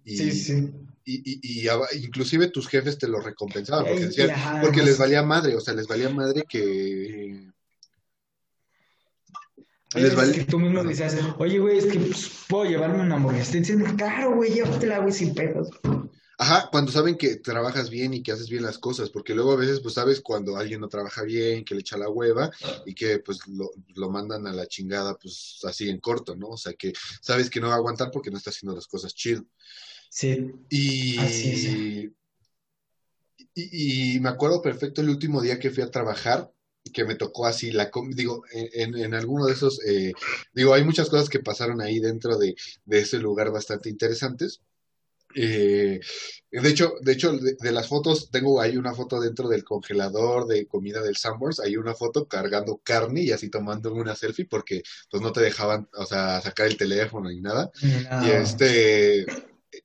[0.04, 0.70] Y, Sí, sí.
[1.06, 4.32] y, y, y inclusive tus jefes te lo recompensaban porque decían,
[4.62, 7.50] porque les valía madre, o sea, les valía madre que
[10.00, 13.16] les es vale- que tú mismo decías, oye, güey, es que pues, puedo llevarme una
[13.16, 13.52] hamburguesa.
[13.52, 15.70] Te dicen, claro, güey, llévatela, güey, sin pedos.
[16.38, 19.58] Ajá, cuando saben que trabajas bien y que haces bien las cosas, porque luego a
[19.58, 22.50] veces pues sabes cuando alguien no trabaja bien, que le echa la hueva
[22.84, 26.48] y que pues lo, lo mandan a la chingada pues así en corto, ¿no?
[26.48, 29.14] O sea que sabes que no va a aguantar porque no está haciendo las cosas
[29.14, 29.46] chido.
[30.10, 32.12] Sí, Y, Así
[33.54, 36.52] y, y me acuerdo perfecto el último día que fui a trabajar,
[36.92, 40.14] que me tocó así, la digo, en, en, alguno de esos, eh,
[40.54, 44.62] digo, hay muchas cosas que pasaron ahí dentro de, de ese lugar bastante interesantes.
[45.34, 46.00] Eh,
[46.52, 50.46] de hecho, de hecho, de, de las fotos, tengo ahí una foto dentro del congelador
[50.46, 54.84] de comida del Sanborns, hay una foto cargando carne y así tomando una selfie porque
[55.10, 57.72] pues no te dejaban, o sea, sacar el teléfono ni nada.
[58.24, 59.26] Y este,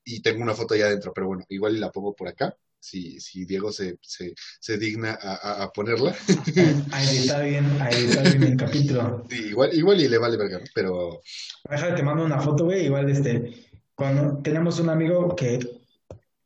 [0.04, 2.56] y tengo una foto allá adentro, pero bueno, igual la pongo por acá,
[2.86, 6.14] si, si Diego se, se, se digna a, a- a ponerla.
[6.92, 9.24] A editar bien, a editar bien el capítulo.
[9.30, 10.60] Sí, igual, igual y le vale verga.
[10.74, 11.20] Pero,
[11.68, 12.86] Déjame, te mando una foto, güey.
[12.86, 13.52] Igual, este,
[13.94, 15.58] cuando tenemos un amigo que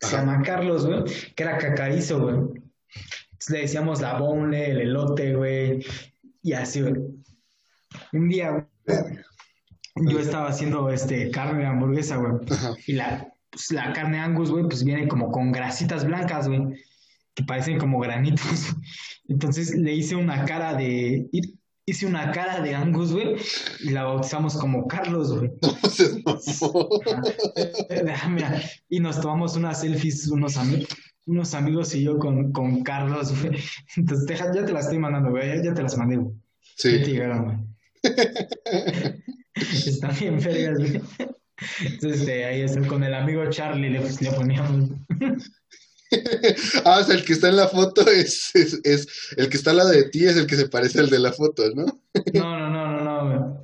[0.00, 2.34] se llama Carlos, güey, que era cacarizo, güey.
[2.36, 5.84] Entonces le decíamos la bonle, el elote, güey,
[6.42, 6.94] y así, güey.
[8.12, 8.98] Un día, güey,
[10.10, 12.32] yo estaba haciendo, este, carne de hamburguesa, güey,
[12.86, 16.60] y la, pues, la carne Angus, güey, pues viene como con grasitas blancas, güey,
[17.34, 18.74] que parecen como granitos.
[19.28, 21.28] Entonces le hice una cara de,
[21.86, 23.36] hice una cara de Angus, güey,
[23.80, 25.50] y la bautizamos como Carlos, güey.
[28.30, 30.86] Mira, y nos tomamos unas selfies, unos, ami-
[31.26, 33.58] unos amigos y yo con, con Carlos, güey.
[33.96, 35.48] Entonces, deja, ya te las estoy mandando, güey.
[35.56, 36.34] Ya, ya te las mandé, güey.
[36.34, 37.58] Ya te Sí, llegaron, güey.
[39.54, 41.02] Están bien vergas, güey.
[41.84, 44.90] Entonces, este, ahí está, con el amigo Charlie le, le poníamos.
[46.84, 49.06] Ah, o sea, el que está en la foto es, es, es-
[49.36, 51.32] el que está al lado de ti es el que se parece al de la
[51.32, 51.84] foto, ¿no?
[52.34, 53.60] No, no, no, no, no, güey.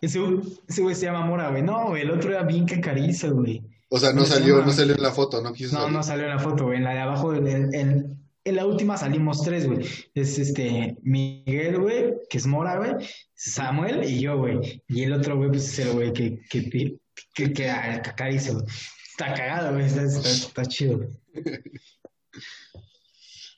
[0.00, 0.20] Ese,
[0.68, 1.62] ese güey se llama Mora, güey.
[1.62, 3.60] No, güey, el otro era bien cacarizo, güey.
[3.88, 4.66] O sea, no ¿Cómo se salió, llama?
[4.66, 5.96] no salió en la foto, no quiso No, salir.
[5.96, 6.78] no salió en la foto, güey.
[6.78, 9.84] En la de abajo, en, en- en la última salimos tres, güey.
[10.14, 12.92] Es este Miguel, güey, que es Mora, güey.
[13.34, 14.82] Samuel y yo, güey.
[14.86, 16.96] Y el otro, güey, pues es el güey que, que,
[17.34, 18.66] que, que, ah, cacarizo, güey.
[19.10, 19.86] Está cagado, güey.
[19.86, 21.08] Está, está, está chido.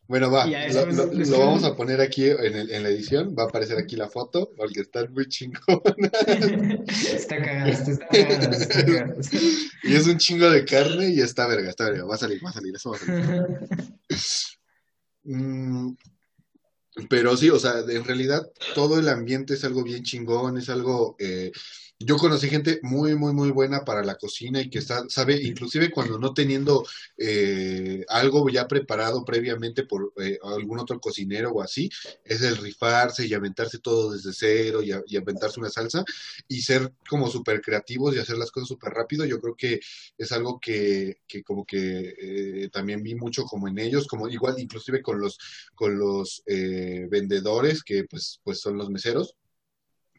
[0.09, 3.77] Bueno, va, lo, vamos a poner aquí en, el- en la edición, va a aparecer
[3.77, 5.83] aquí la foto, porque está muy chingón.
[7.13, 8.07] Está cagado, está,
[8.69, 9.21] cagado.
[9.83, 12.51] Y es un chingo de carne y está verga, está verga, va a salir, va
[12.51, 13.59] a salir, eso va a salir.
[15.25, 15.97] Mm,
[17.11, 21.17] pero sí, o sea, en realidad todo el ambiente es algo bien chingón, es algo...
[21.19, 21.51] eh,
[21.99, 25.91] yo conocí gente muy, muy, muy buena para la cocina y que está, sabe, inclusive
[25.91, 26.85] cuando no teniendo
[27.17, 31.89] eh, algo ya preparado previamente por eh, algún otro cocinero o así,
[32.25, 36.05] es el rifarse y aventarse todo desde cero y, a- y aventarse una salsa
[36.49, 39.25] y ser como súper creativos y hacer las cosas súper rápido.
[39.25, 39.81] Yo creo que
[40.19, 42.15] es algo que, que como que
[42.65, 45.39] eh, también vi mucho como en ellos, como igual inclusive con los,
[45.75, 49.35] con los eh, vendedores que pues, pues son los meseros,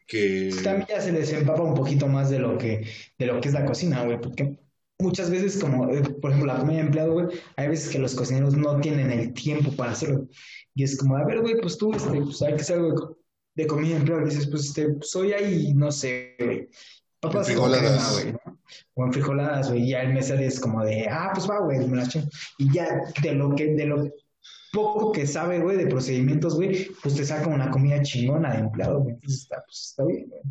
[0.08, 0.50] que...
[0.64, 2.84] También ya se les empapa un poquito más de lo que,
[3.16, 4.58] de lo que es la cocina, güey, porque
[4.98, 8.14] muchas veces, como eh, por ejemplo la comida de empleado, güey, hay veces que los
[8.16, 10.26] cocineros no tienen el tiempo para hacerlo.
[10.74, 12.94] Y es como, a ver, güey, pues tú, este, pues hay que hacer algo de,
[12.96, 13.18] co-
[13.54, 14.22] de comida de empleado.
[14.22, 16.68] Y dices, pues este, soy ahí, no sé, güey,
[17.20, 18.12] papas crema, Enfrijoladas.
[18.14, 18.58] güey, ¿no?
[18.94, 21.86] O en frijoladas, güey, y ya el mesero es como de, ah, pues va, güey,
[21.86, 22.02] me.
[22.58, 24.10] Y ya de lo que, de lo
[24.72, 29.00] poco que sabe, güey, de procedimientos, güey, pues te saca una comida chingona de empleado,
[29.00, 29.14] güey.
[29.14, 30.42] Entonces está, pues está bien, güey.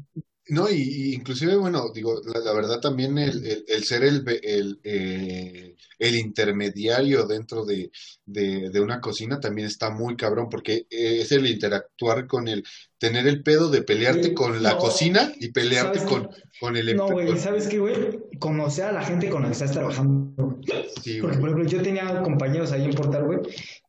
[0.50, 4.24] No, y, y inclusive, bueno, digo, la, la verdad también el, el- el ser el,
[4.44, 7.92] el, eh, el intermediario dentro de,
[8.26, 12.64] de, de una cocina también está muy cabrón, porque es el interactuar con el,
[12.98, 16.30] tener el pedo de pelearte con la no, cocina y pelearte ¿sabes con,
[16.62, 16.96] con el...
[16.96, 17.96] No, güey, ¿sabes qué, güey?
[18.40, 20.60] Conocer a la gente con la que estás trabajando.
[21.04, 23.40] sí, Porque, por ejemplo, yo tenía compañeros ahí en Portal, güey,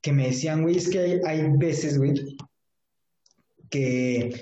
[0.03, 2.15] que me decían, güey, es que hay, hay veces, güey,
[3.71, 4.41] que,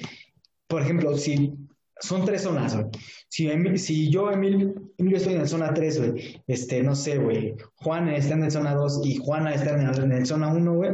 [0.67, 1.53] por ejemplo, si
[2.01, 2.87] son tres zonas, güey.
[3.29, 7.57] Si, si yo, Emilio, Emilio estoy en la zona 3, güey, este, no sé, güey,
[7.77, 10.75] Juan está en la zona 2 y Juana está en la, en la zona 1,
[10.75, 10.91] güey,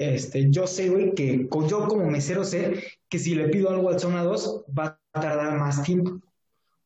[0.00, 4.00] este, yo sé, güey, que yo como mesero sé que si le pido algo al
[4.00, 6.20] zona 2 va a tardar más tiempo.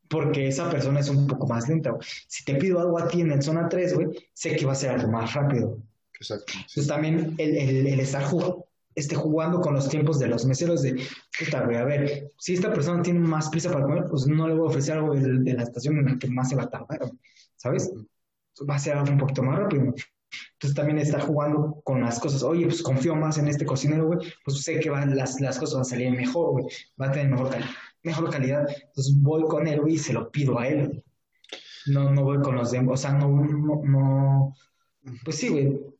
[0.09, 2.07] Porque esa persona es un poco más lenta, güey.
[2.26, 4.74] Si te pido algo a ti en el zona 3, güey, sé que va a
[4.74, 5.78] ser algo más rápido.
[6.14, 6.53] Exacto.
[6.57, 10.82] Entonces también el, el, el estar jugando, este, jugando con los tiempos de los meseros
[10.82, 11.01] de,
[11.38, 14.55] puta, güey, a ver, si esta persona tiene más prisa para comer, pues no le
[14.55, 17.01] voy a ofrecer algo de, la estación en la que más se va a tardar,
[17.57, 17.92] ¿sabes?
[18.68, 19.95] Va a ser algo un poquito más rápido.
[20.55, 24.18] Entonces también estar jugando con las cosas, oye, pues confío más en este cocinero, güey,
[24.45, 26.66] pues sé que van, las, las cosas van a salir mejor, güey,
[27.01, 27.64] va a tener mejor, cali-
[28.03, 28.66] mejor calidad.
[28.68, 31.05] Entonces voy con él, güey, y se lo pido a él.
[31.86, 34.57] No, no voy con los demás, o sea, no, no, no,
[35.24, 35.93] pues sí, güey.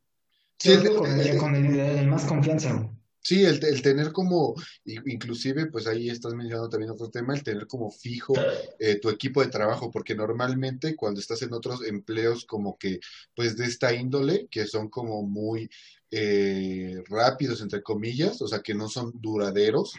[0.59, 2.89] Sí, el- con el, el- con el, el más confianza, güey.
[3.27, 7.67] Sí, el, el tener como, inclusive, pues ahí estás mencionando también otro tema, el tener
[7.67, 8.35] como fijo
[8.79, 13.01] eh, tu equipo de trabajo, porque normalmente cuando estás en otros empleos como que,
[13.35, 15.71] pues de esta índole, que son como muy
[16.11, 19.95] eh, rápidos, entre comillas, o sea, que no son duraderos,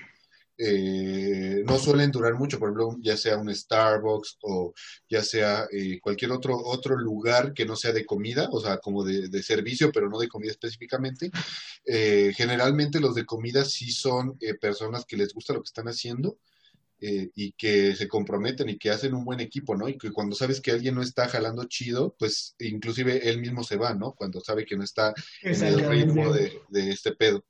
[0.57, 4.73] eh, no suelen durar mucho, por ejemplo, ya sea un Starbucks o
[5.09, 9.03] ya sea eh, cualquier otro, otro lugar que no sea de comida, o sea, como
[9.03, 11.31] de, de servicio, pero no de comida específicamente.
[11.85, 15.87] Eh, generalmente los de comida sí son eh, personas que les gusta lo que están
[15.87, 16.39] haciendo
[17.01, 19.89] eh, y que se comprometen y que hacen un buen equipo, ¿no?
[19.89, 23.75] Y que cuando sabes que alguien no está jalando chido, pues inclusive él mismo se
[23.75, 24.13] va, ¿no?
[24.13, 27.43] Cuando sabe que no está en el ritmo de este pedo.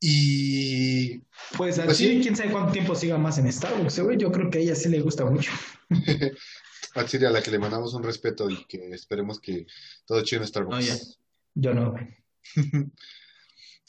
[0.00, 1.18] Y
[1.56, 4.16] Pues pues así, sí, quién sabe cuánto tiempo siga más en Starbucks, eh, güey.
[4.16, 5.50] Yo creo que a ella sí le gusta mucho.
[6.94, 9.66] a Chile a la que le mandamos un respeto y que esperemos que
[10.06, 10.94] todo chido en No, ya.
[10.94, 11.18] Starbucks.
[11.54, 12.06] Yo no, güey.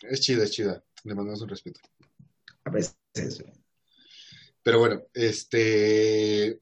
[0.01, 0.82] Es chida, es chida.
[1.03, 1.82] Le mandamos un respeto.
[2.64, 3.53] A veces, güey.
[4.64, 6.62] Pero bueno, este...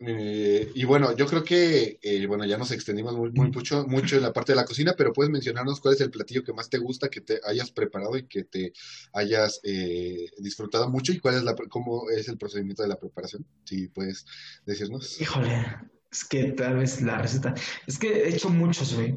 [0.00, 4.16] eh, y bueno, yo creo que, eh, bueno, ya nos extendimos muy, muy mucho, mucho
[4.16, 6.70] en la parte de la cocina, pero puedes mencionarnos cuál es el platillo que más
[6.70, 8.72] te gusta, que te hayas preparado y que te
[9.12, 13.44] hayas eh, disfrutado mucho y cuál es la, cómo es el procedimiento de la preparación,
[13.64, 14.24] si puedes
[14.64, 15.20] decirnos.
[15.20, 15.66] Híjole,
[16.12, 17.54] es que tal vez la receta.
[17.86, 19.16] Es que he hecho muchos, güey.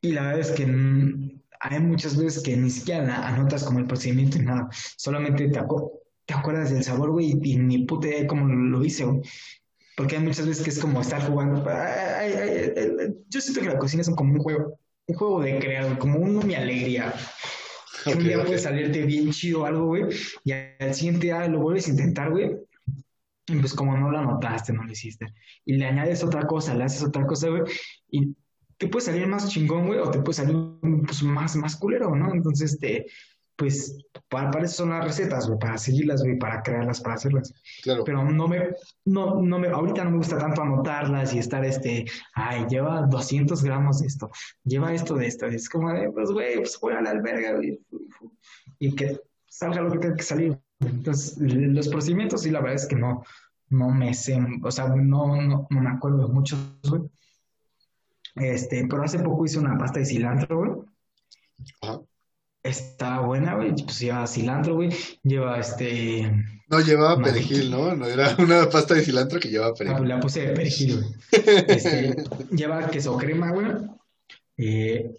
[0.00, 0.64] Y la verdad es que
[1.60, 4.68] hay muchas veces que ni siquiera anotas como el procedimiento y nada.
[4.96, 5.90] Solamente te, acu-
[6.24, 9.20] te acuerdas del sabor, güey, y ni puta idea de cómo lo hice, güey.
[9.96, 11.64] Porque hay muchas veces que es como estar jugando.
[11.68, 15.40] Ay, ay, ay, ay, yo siento que la cocina es como un juego, un juego
[15.40, 17.14] de crear, como un mi alegría.
[18.06, 18.46] Un día ok.
[18.46, 20.04] puede salirte bien chido algo, güey,
[20.44, 22.52] y al siguiente día lo vuelves a intentar, güey,
[23.48, 25.26] y pues como no lo anotaste, no lo hiciste.
[25.64, 27.62] Y le añades otra cosa, le haces otra cosa, güey,
[28.10, 28.36] y
[28.76, 30.56] te puede salir más chingón, güey, o te puede salir
[31.06, 32.32] pues, más, más culero, ¿no?
[32.32, 33.06] Entonces, este,
[33.56, 33.96] pues,
[34.28, 37.54] para, para eso son las recetas, güey, para seguirlas, güey, para crearlas, para hacerlas.
[37.82, 38.70] Claro, Pero no me,
[39.06, 42.04] no, no me, ahorita no me gusta tanto anotarlas y estar, este,
[42.34, 44.30] ay, lleva 200 gramos de esto,
[44.64, 45.46] lleva esto de esto.
[45.46, 47.80] Es como, de, pues, güey, pues, juega a la alberga, güey,
[48.78, 50.58] y que salga lo que tenga que salir.
[50.80, 53.24] Entonces, los procedimientos, sí, la verdad es que no,
[53.70, 57.02] no me sé, o sea, no, no, no me acuerdo de muchos, güey.
[58.34, 60.70] Este, pero hace poco hice una pasta de cilantro, güey.
[61.80, 62.02] ajá.
[62.66, 63.72] Está buena, güey.
[63.74, 64.90] Pues lleva cilantro, güey.
[65.22, 66.32] Lleva este.
[66.68, 67.94] No llevaba perejil, ¿no?
[67.94, 70.08] No era una pasta de cilantro que llevaba Ah, perejil.
[70.08, 71.14] La puse de perejil, güey.
[71.68, 72.16] Este,
[72.50, 73.66] lleva queso crema, güey.
[74.56, 75.10] Eh,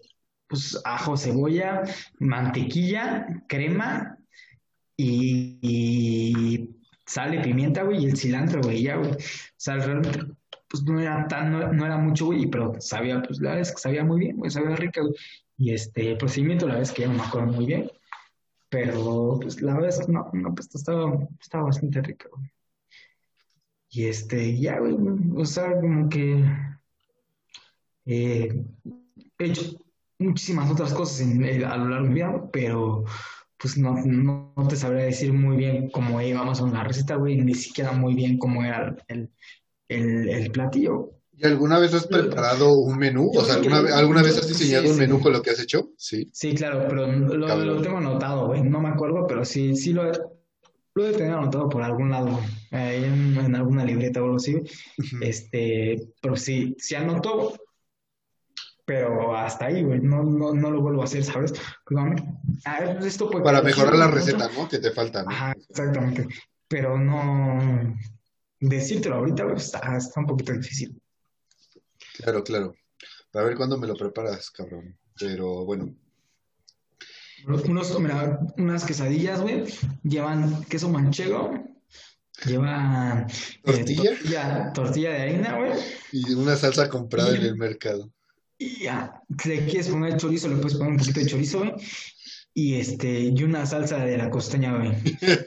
[0.48, 1.84] pues ajo, cebolla,
[2.20, 4.18] mantequilla, crema
[4.98, 6.70] y, y
[7.06, 9.12] sal y pimienta, güey, y el cilantro, güey, ya, güey.
[9.12, 9.18] O
[9.58, 10.20] sea, realmente,
[10.68, 13.72] pues no era tan, no, no era mucho, güey, pero sabía, pues la verdad es
[13.72, 15.14] que sabía muy bien, güey, sabía rica, güey.
[15.58, 17.89] Y este procedimiento, la verdad es que ya no me acuerdo muy bien,
[18.70, 22.51] pero pues la verdad es que no, no, pues estaba, estaba bastante güey.
[23.89, 24.95] Y este, ya, güey,
[25.36, 26.43] o sea, como que
[28.05, 28.64] eh,
[29.39, 29.62] he hecho
[30.20, 33.03] muchísimas otras cosas en- eh, a lo largo de mi vida, pero
[33.58, 36.84] pues no, no, no te sabría decir muy bien cómo iba más o menos la
[36.88, 39.32] receta, güey, ni siquiera muy bien cómo era el,
[39.88, 41.16] el, el platillo.
[41.39, 43.31] ¿Y alguna vez has preparado un menú?
[43.33, 45.01] Yo O sea, ¿alguna, vez- alguna vez has diseñado sí, un sí.
[45.01, 45.91] menú con lo que has hecho?
[45.95, 46.27] Sí.
[46.33, 50.11] Sí, claro, pero lo, lo tengo anotado, güey, no me acuerdo, pero sí, sí lo,
[50.11, 50.19] he-
[50.95, 52.39] lo he de tener anotado por algún lado,
[52.71, 54.57] ahí en, en alguna libreta o algo así.
[55.21, 57.53] Este, pero sí, sí anoto,
[58.85, 61.53] pero hasta ahí, güey, no, no, no lo vuelvo a hacer, ¿sabes?
[61.85, 62.23] Porque,
[62.65, 64.67] a ver, pues esto puede Para mejorar la receta, ¿no?
[64.67, 65.29] Que te falta, ¿no?
[65.29, 66.25] Ajá, exactamente.
[66.67, 67.95] Pero no,
[68.59, 70.99] decírtelo ahorita, güey, está, está un poquito difícil.
[72.18, 72.76] Claro, claro.
[73.32, 74.97] Para ver cuándo me lo preparas, cabrón.
[75.20, 75.95] Pero bueno,
[77.45, 79.63] Unos, mira, unas quesadillas, güey,
[80.03, 81.53] llevan queso manchego,
[82.45, 84.03] llevan eh, ¿Tortilla?
[84.11, 85.72] tortilla, tortilla de harina, güey,
[86.11, 88.11] y una salsa comprada en el mercado.
[88.57, 91.74] y ya, si le quieres poner chorizo, le puedes poner un poquito de chorizo, güey,
[92.53, 94.91] y este, y una salsa de la costeña, güey.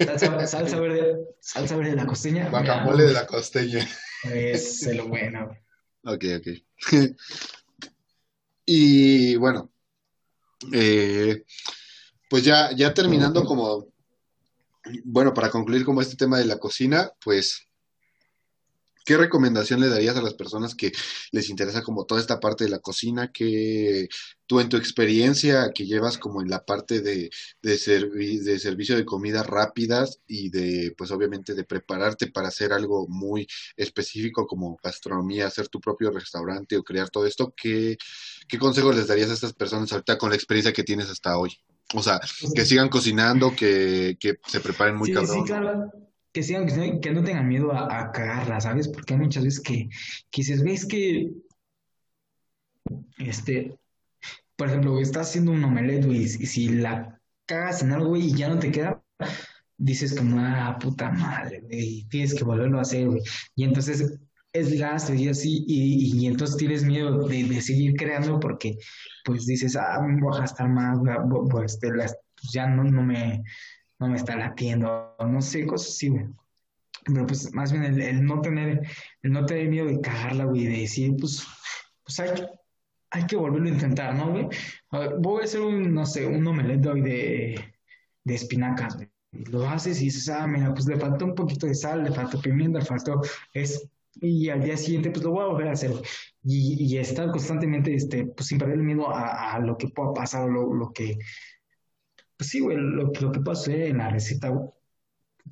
[0.05, 2.49] Salsa, salsa verde, salsa verde de la costeña.
[2.51, 3.87] Guacamole de la costeña.
[4.33, 5.59] Es lo bueno, güey.
[6.05, 6.47] Ok, ok.
[8.73, 9.69] Y bueno,
[10.73, 11.43] eh,
[12.29, 13.89] pues ya, ya terminando como,
[15.03, 17.67] bueno, para concluir como este tema de la cocina, pues,
[19.05, 20.93] ¿qué recomendación le darías a las personas que
[21.33, 23.31] les interesa como toda esta parte de la cocina?
[23.33, 24.09] Que
[24.47, 27.31] tú en tu experiencia que llevas como en la parte de,
[27.63, 32.73] de, servi- de servicio de comidas rápidas y de, pues obviamente de prepararte para hacer
[32.73, 33.47] algo muy
[33.77, 37.97] específico como gastronomía, hacer tu propio restaurante o crear todo esto, ¿qué,
[38.49, 41.57] qué consejos les darías a estas personas ahorita con la experiencia que tienes hasta hoy?
[41.95, 42.21] O sea,
[42.55, 45.37] que sigan cocinando, que, que se preparen muy Sí, cabrón.
[45.39, 46.10] sí, claro.
[46.33, 46.66] Que sigan,
[47.01, 48.89] que, no- tengan miedo a, a cagarla, ¿sabes?
[48.89, 49.89] Porque hay muchas veces que,
[50.31, 51.33] que dices, ves que,
[53.18, 53.78] este,
[54.57, 58.35] por ejemplo, estás haciendo un omelette, güey, y si la cagas en algo, güey, y
[58.35, 59.03] ya no te queda,
[59.76, 63.22] dices como, ah, puta madre, güey, tienes que volverlo a hacer, güey.
[63.57, 64.18] Y entonces
[64.53, 68.76] es gasto y así, y, y entonces tienes miedo de, de, seguir creando porque
[69.24, 70.99] pues dices, ah, voy a gastar más,
[71.51, 73.43] pues ya no, no, me,
[74.01, 76.27] no me está latiendo, no sé, cosas así, güey.
[77.05, 78.87] Pero pues más bien el, no tener,
[79.23, 81.47] el no tener miedo de cagarla, güey, de decir, pues,
[82.05, 82.31] pues hay,
[83.11, 84.49] hay que volverlo a intentar, ¿no, güey?
[85.21, 87.75] voy a hacer un, no sé, un omelette hoy de,
[88.25, 89.09] de espinacas, güey.
[89.33, 92.41] Lo haces y dices, ah, mira, pues le faltó un poquito de sal, le faltó
[92.41, 93.21] pimienta, le faltó,
[93.53, 95.93] es y al día siguiente pues lo voy a volver a hacer
[96.43, 100.13] y, y estar constantemente este pues sin perder el miedo a, a lo que pueda
[100.13, 101.17] pasar o lo, lo, que
[102.41, 104.70] pues sí güey lo, lo que pasé en la receta güey.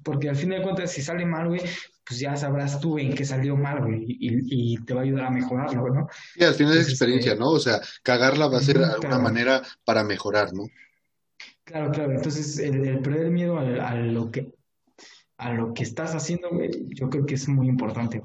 [0.02, 1.60] porque al fin de cuentas si sale mal güey
[2.06, 5.26] pues ya sabrás tú en qué salió mal güey y, y te va a ayudar
[5.26, 6.06] a mejorarlo ¿no?
[6.34, 9.18] y al final es experiencia este, no o sea cagarla va a ser de alguna
[9.18, 10.64] manera para mejorar ¿no?
[11.64, 12.12] Claro, claro.
[12.12, 14.54] Entonces, el, el perder miedo a, a, lo que
[15.36, 18.22] a lo que estás haciendo, güey, yo creo que es muy importante.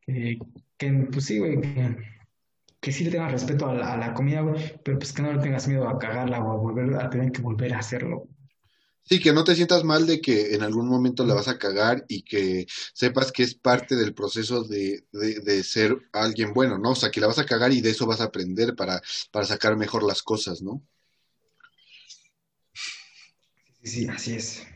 [0.00, 0.40] Que,
[0.76, 1.96] que pues sí, güey, que,
[2.84, 5.32] que, sí le tengas respeto a la, a la comida, güey, pero pues que no
[5.32, 8.28] le tengas miedo a cagarla o a volver a tener que volver a hacerlo.
[9.06, 12.06] Sí, que no te sientas mal de que en algún momento la vas a cagar
[12.08, 16.92] y que sepas que es parte del proceso de, de, de, ser alguien bueno, ¿no?
[16.92, 19.44] O sea, que la vas a cagar y de eso vas a aprender para, para
[19.44, 20.82] sacar mejor las cosas, ¿no?
[23.82, 24.73] Sí, sí, así es.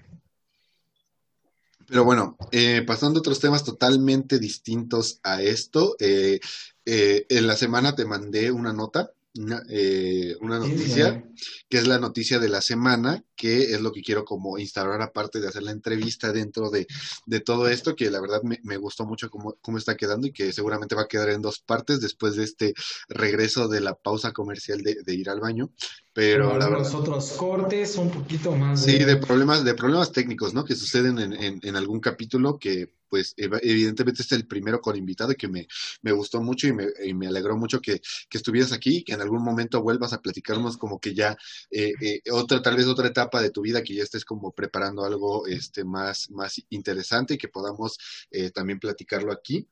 [1.89, 6.39] Pero bueno, eh, pasando a otros temas totalmente distintos a esto, eh,
[6.84, 11.24] eh, en la semana te mandé una nota una, eh, una noticia,
[11.68, 15.41] que es la noticia de la semana, que es lo que quiero como instaurar aparte
[15.41, 16.86] de hacer la entrevista dentro de,
[17.26, 20.32] de todo esto, que la verdad me, me gustó mucho cómo, cómo, está quedando y
[20.32, 22.74] que seguramente va a quedar en dos partes después de este
[23.09, 25.70] regreso de la pausa comercial de, de ir al baño.
[26.12, 28.84] Pero, Pero la verdad, los otros cortes un poquito más.
[28.84, 28.93] De...
[28.93, 30.64] Sí, de problemas, de problemas técnicos, ¿no?
[30.64, 34.96] Que suceden en, en, en algún capítulo que pues evidentemente este es el primero con
[34.96, 35.66] invitado y que me,
[36.02, 39.20] me gustó mucho y me, y me alegró mucho que, que, estuvieras aquí, que en
[39.20, 41.36] algún momento vuelvas a platicarnos como que ya
[41.70, 45.04] eh, eh, otra, tal vez otra etapa de tu vida, que ya estés como preparando
[45.04, 47.98] algo este, más, más interesante y que podamos
[48.30, 49.68] eh, también platicarlo aquí.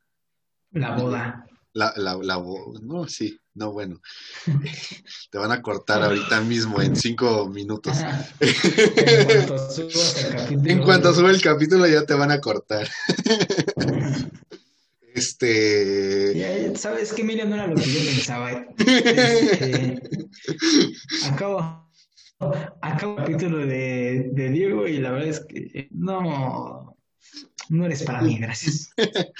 [0.72, 1.47] La boda.
[1.72, 2.43] La, la, la,
[2.82, 4.01] no, sí, no, bueno.
[5.31, 7.97] Te van a cortar ahorita mismo en cinco minutos.
[8.39, 10.71] en cuanto subas el capítulo.
[10.71, 12.87] En cuanto sube el capítulo ya te van a cortar.
[15.15, 16.77] Este.
[16.77, 17.49] ¿Sabes qué, Miriam?
[17.49, 18.67] No era lo que yo pensaba.
[18.77, 20.03] Este...
[21.25, 21.91] Acabo.
[22.83, 26.99] Acabo el capítulo de, de Diego y la verdad es que no.
[27.69, 28.91] No eres para mí, gracias.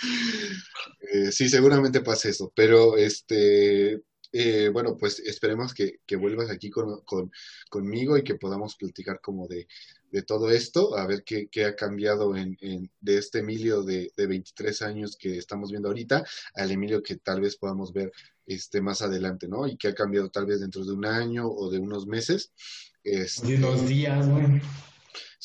[1.13, 4.03] Eh, sí, seguramente pasa eso, pero este,
[4.33, 7.31] eh, bueno, pues esperemos que, que vuelvas aquí con, con,
[7.71, 9.69] conmigo y que podamos platicar como de,
[10.11, 14.13] de todo esto, a ver qué, qué ha cambiado en, en, de este Emilio de,
[14.17, 16.25] de 23 años que estamos viendo ahorita
[16.55, 18.13] al Emilio que tal vez podamos ver
[18.47, 19.67] este más adelante, ¿no?
[19.67, 22.53] Y que ha cambiado tal vez dentro de un año o de unos meses.
[23.03, 24.61] Este, de unos días, güey.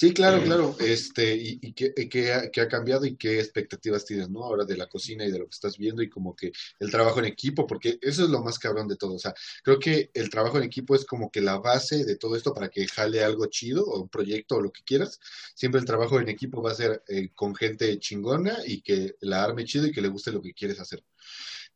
[0.02, 0.76] Sí, claro, claro.
[0.80, 4.44] Este, y, y qué, qué, ha, cambiado y qué expectativas tienes, ¿no?
[4.44, 7.20] Ahora de la cocina y de lo que estás viendo y como que el trabajo
[7.20, 9.14] en equipo, porque eso es lo más cabrón de todo.
[9.14, 12.36] O sea, creo que el trabajo en equipo es como que la base de todo
[12.36, 15.20] esto para que jale algo chido o un proyecto o lo que quieras.
[15.54, 19.44] Siempre el trabajo en equipo va a ser eh, con gente chingona y que la
[19.44, 21.04] arme chido y que le guste lo que quieres hacer.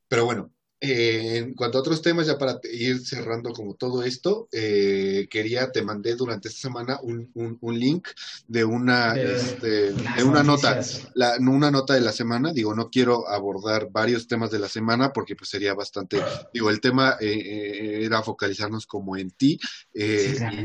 [0.07, 0.51] Pero bueno,
[0.82, 5.71] eh, en cuanto a otros temas, ya para ir cerrando como todo esto, eh, quería,
[5.71, 8.09] te mandé durante esta semana un, un, un link
[8.47, 10.82] de una, de, este, de una nota,
[11.13, 12.51] la, una nota de la semana.
[12.51, 16.21] Digo, no quiero abordar varios temas de la semana porque pues sería bastante,
[16.53, 19.59] digo, el tema eh, era focalizarnos como en ti
[19.93, 20.57] sí, claro.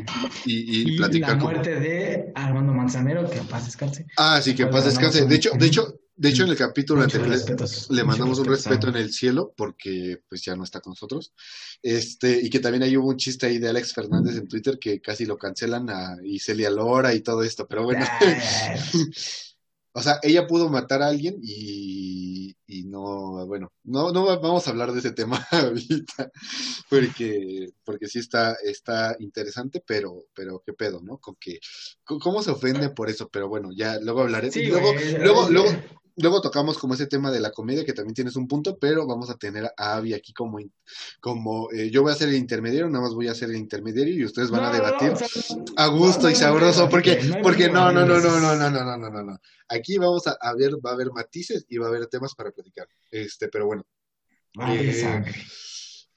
[0.45, 1.31] y, y, y, platicar.
[1.31, 1.83] La muerte como...
[1.83, 4.07] de Armando Manzanero, que en paz descanse.
[4.17, 5.25] Ah, sí, que en paz descanse.
[5.27, 7.35] De hecho, de hecho, de hecho, en el capítulo anterior
[7.89, 11.33] le mandamos un respeto en el cielo porque pues ya no está con nosotros.
[11.81, 15.01] Este, y que también ahí hubo un chiste ahí de Alex Fernández en Twitter que
[15.01, 18.05] casi lo cancelan a y Celia Lora y todo esto, pero bueno.
[19.93, 24.71] o sea, ella pudo matar a alguien y, y no, bueno, no, no vamos a
[24.73, 26.31] hablar de ese tema ahorita,
[26.91, 31.17] porque, porque sí está, está interesante, pero, pero qué pedo, ¿no?
[31.17, 31.61] Con que,
[32.05, 34.53] cómo se ofende por eso, pero bueno, ya luego hablaré.
[34.53, 35.71] Sí, luego, güey, luego, luego,
[36.17, 39.31] luego tocamos como ese tema de la comedia, que también tienes un punto, pero vamos
[39.31, 40.59] a tener a Abby aquí como,
[41.21, 44.15] como eh, yo voy a ser el intermediario, nada más voy a ser el intermediario
[44.15, 47.93] y ustedes van no, a debatir no, a gusto no, y sabroso, porque, porque no,
[47.93, 49.41] no, no, no, no, no, no, no, no, no, no.
[49.69, 52.51] Aquí vamos a, a, ver, va a haber matices y va a haber temas para
[52.51, 52.89] platicar.
[53.11, 53.85] Este, pero bueno.
[54.55, 55.25] Vale, eh,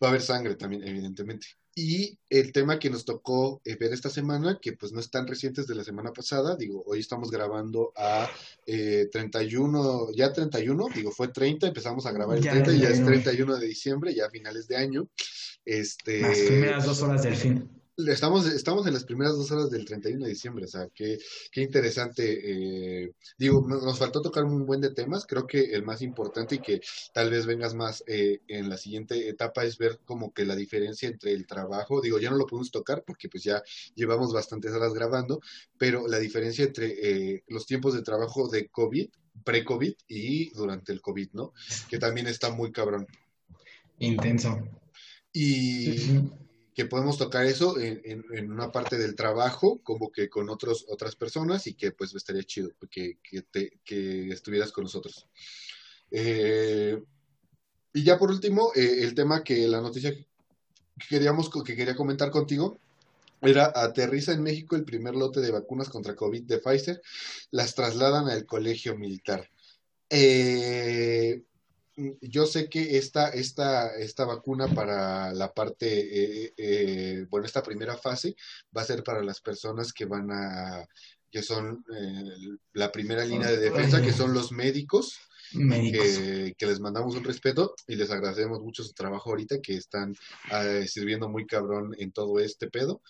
[0.02, 1.48] Va a haber sangre también, evidentemente.
[1.76, 5.28] Y el tema que nos tocó eh, ver esta semana, que pues no es tan
[5.28, 8.30] recientes de la semana pasada, digo, hoy estamos grabando a
[8.68, 12.90] eh, 31, ya 31, digo, fue 30, empezamos a grabar el Ya 30 y ya
[12.90, 13.24] es 31.
[13.24, 15.08] 31 de diciembre, ya a finales de año.
[15.66, 17.83] Este, Las primeras dos horas del fin.
[17.96, 21.20] Estamos, estamos en las primeras dos horas del 31 de diciembre, o sea, qué,
[21.52, 23.04] qué interesante.
[23.04, 26.56] eh, digo, no- nos faltó tocar un buen de temas, creo que el más importante
[26.56, 26.82] y que
[27.14, 31.08] tal vez vengas más eh, en la siguiente etapa es ver como que la diferencia
[31.08, 33.62] entre el trabajo, digo, ya no lo podemos tocar porque pues ya
[33.94, 35.40] llevamos bastantes horas grabando,
[35.78, 36.88] pero la diferencia entre
[37.36, 39.08] eh, los tiempos de trabajo de COVID,
[39.44, 41.54] pre-COVID y durante el COVID, ¿no?
[41.90, 43.06] Que también está muy cabrón.
[44.00, 44.60] Intenso.
[45.32, 46.30] Y Sí, sí.
[46.74, 51.16] Que podemos tocar eso en, en- una parte del trabajo, como que con otros, otras
[51.16, 55.28] personas, y que pues estaría chido que, que, te- que estuvieras con nosotros.
[56.12, 57.02] Eh,
[57.94, 60.26] y ya por último, eh, el tema que la noticia que
[61.10, 62.80] queríamos, que quería comentar contigo
[63.42, 67.02] era aterriza en México el primer lote de vacunas contra COVID de Pfizer,
[67.52, 69.50] las trasladan al colegio militar.
[70.10, 71.44] Eh,
[72.22, 75.88] yo sé que esta, esta, esta vacuna para la parte,
[76.46, 78.36] eh, eh, bueno, esta primera fase
[78.76, 80.88] va a ser para las personas que van a,
[81.34, 85.18] que son eh, la primera línea de defensa, que son los médicos,
[85.54, 86.06] Médicos.
[86.06, 90.16] que, que les mandamos un respeto y les agradecemos mucho su trabajo ahorita, que están
[90.52, 93.02] eh, sirviendo muy cabrón en todo este pedo.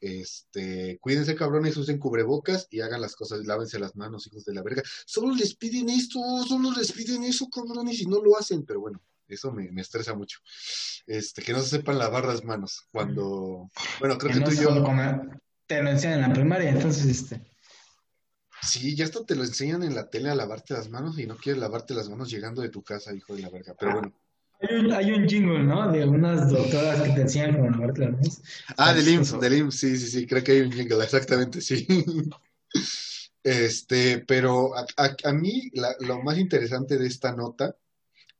[0.00, 4.62] Este, cuídense cabrones, usen cubrebocas y hagan las cosas, lávense las manos, hijos de la
[4.62, 4.82] verga.
[5.04, 9.00] Solo les piden esto, solo les piden eso, cabrones, y no lo hacen, pero bueno,
[9.28, 10.38] eso me, me estresa mucho.
[11.06, 14.52] Este, que no se sepan lavar las manos cuando, bueno, creo Que que no tú
[14.52, 17.42] y yo, como- te lo enseñan en la primaria, entonces, este,
[18.62, 21.36] sí, ya hasta te lo enseñan en la tele a lavarte las manos y no
[21.36, 24.12] quieres lavarte las manos llegando de tu casa, hijo de la verga, pero bueno.
[24.62, 25.90] Hay un, hay un jingle, ¿no?
[25.90, 28.40] De unas doctoras que te enseñan cómo lavarte las manos.
[28.76, 31.86] Ah, del IMSS, del IMSS, sí, sí, sí, creo que hay un jingle, exactamente, sí.
[33.42, 37.74] Este, pero a, a- a mí la- lo más interesante de esta nota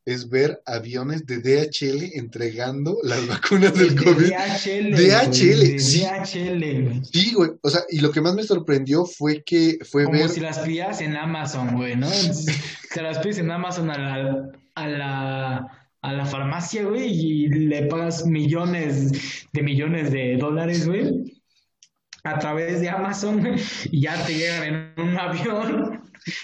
[0.05, 4.27] es ver aviones de DHL entregando las vacunas del De COVID.
[4.31, 6.01] DHL, DHL, güey, sí.
[6.05, 7.05] DHL, güey.
[7.05, 10.29] Sí, güey, o sea, y lo que más me sorprendió fue que fue Como ver,
[10.29, 12.09] si las pidas en Amazon, güey, ¿no?
[12.95, 17.83] Te las pides en Amazon a la, a la, a la farmacia, güey, y le
[17.87, 19.13] pagas millones
[19.53, 21.37] de millones de dólares, güey,
[22.25, 23.55] a través de Amazon, güey,
[23.91, 24.65] y ya te llegan
[24.97, 26.03] en un avión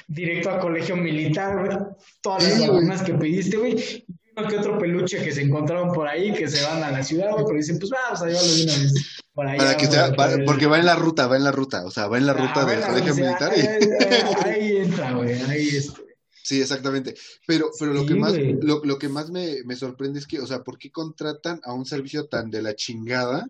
[0.09, 1.79] directo a colegio militar, güey.
[2.23, 3.73] Todas las Sí, vacunas que pediste, güey.
[3.79, 4.05] Y
[4.41, 7.31] uno que otro peluche que se encontraron por ahí, que se van a la ciudad,
[7.33, 9.23] güey, pero dicen, pues vamos a llevarlo de una vez.
[9.33, 11.85] Por ahí, para que sea, va- porque va en la ruta, va en la ruta,
[11.87, 13.53] o sea, va en la ruta Ah, del bueno, colegio militar.
[13.57, 13.79] y- ahí,
[14.45, 16.06] ahí entra, güey, ahí este.
[16.47, 17.17] Sí, exactamente.
[17.45, 20.39] Pero, pero lo Sí, que más, lo, lo que más me, me sorprende es que,
[20.39, 23.49] o sea, ¿por qué contratan a un servicio tan de la chingada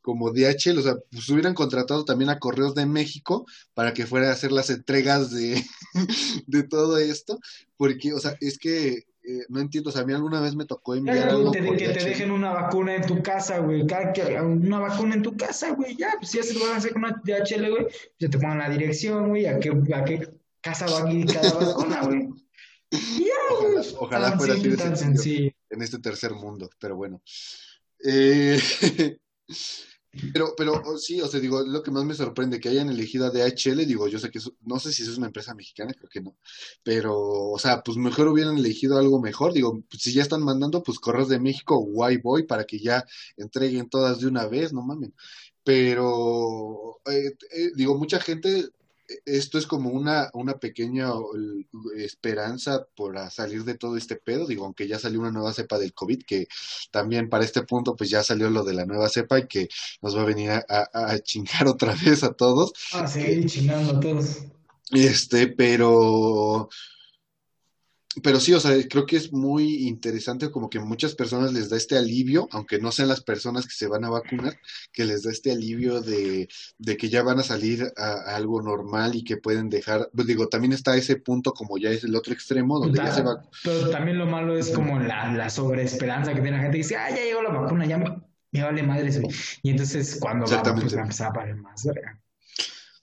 [0.00, 0.78] como DHL?
[0.78, 3.44] O sea, pues hubieran contratado también a Correos de México
[3.74, 5.62] para que fuera a hacer las entregas de,
[6.46, 7.38] de todo esto,
[7.76, 10.64] porque, o sea, es que eh, no entiendo, o sea, a mí alguna vez me
[10.64, 13.86] tocó enviar Claro, algo te- por que te dejen una vacuna en tu casa, güey.
[14.14, 15.96] Que una vacuna en tu casa, güey.
[15.96, 17.86] Ya, pues ya se lo van a hacer con una DHL, güey.
[18.18, 19.44] Ya te pongan la dirección, güey.
[19.44, 20.37] A qué, a qué
[20.70, 22.28] casa va a ir cada vacuna, güey.
[22.90, 23.94] Y ya, Ojalá, güey.
[23.98, 24.96] ojalá fuera así tan sencillo.
[24.96, 25.52] sencillo.
[25.70, 27.22] en este tercer mundo, pero bueno.
[28.04, 28.58] Eh,
[30.32, 33.26] pero, pero oh, sí, o sea, digo, lo que más me sorprende que hayan elegido
[33.26, 36.08] a DHL, digo, yo sé que es- no sé si es una empresa mexicana, creo
[36.08, 36.36] que no,
[36.82, 40.82] pero, o sea, pues mejor hubieran elegido algo mejor, digo, pues, si ya están mandando,
[40.82, 43.04] pues Correos de México, guay voy, para que ya
[43.36, 45.10] entreguen todas de una vez, no mames.
[45.64, 48.68] Pero, eh, eh, digo, mucha gente
[49.24, 51.08] esto es como una, una pequeña
[51.96, 55.94] esperanza para salir de todo este pedo, digo, aunque ya salió una nueva cepa del
[55.94, 56.46] COVID, que
[56.90, 59.68] también para este punto pues ya salió lo de la nueva cepa y que
[60.02, 62.72] nos va a venir a, a- a chingar otra vez a todos.
[62.92, 64.38] Ah, seguir chingando a todos.
[64.90, 66.68] Este, pero,
[68.22, 71.76] pero sí, o sea, creo que es muy interesante como que muchas personas les da
[71.76, 74.58] este alivio, aunque no sean las personas que se van a vacunar,
[74.92, 76.48] que les da este alivio de,
[76.78, 80.26] de que ya van a salir a, a algo normal y que pueden dejar, pues
[80.26, 83.42] digo, también está ese punto como ya es el otro extremo, donde ya se va,
[83.64, 86.78] Pero también lo malo es como la, la sobreesperanza que tiene la gente.
[86.78, 89.08] Dice, ah, ya llegó la vacuna, ya me, me vale madre.
[89.08, 89.20] eso".
[89.62, 92.18] Y entonces cuando va, pues va a empezar a valer más, verga.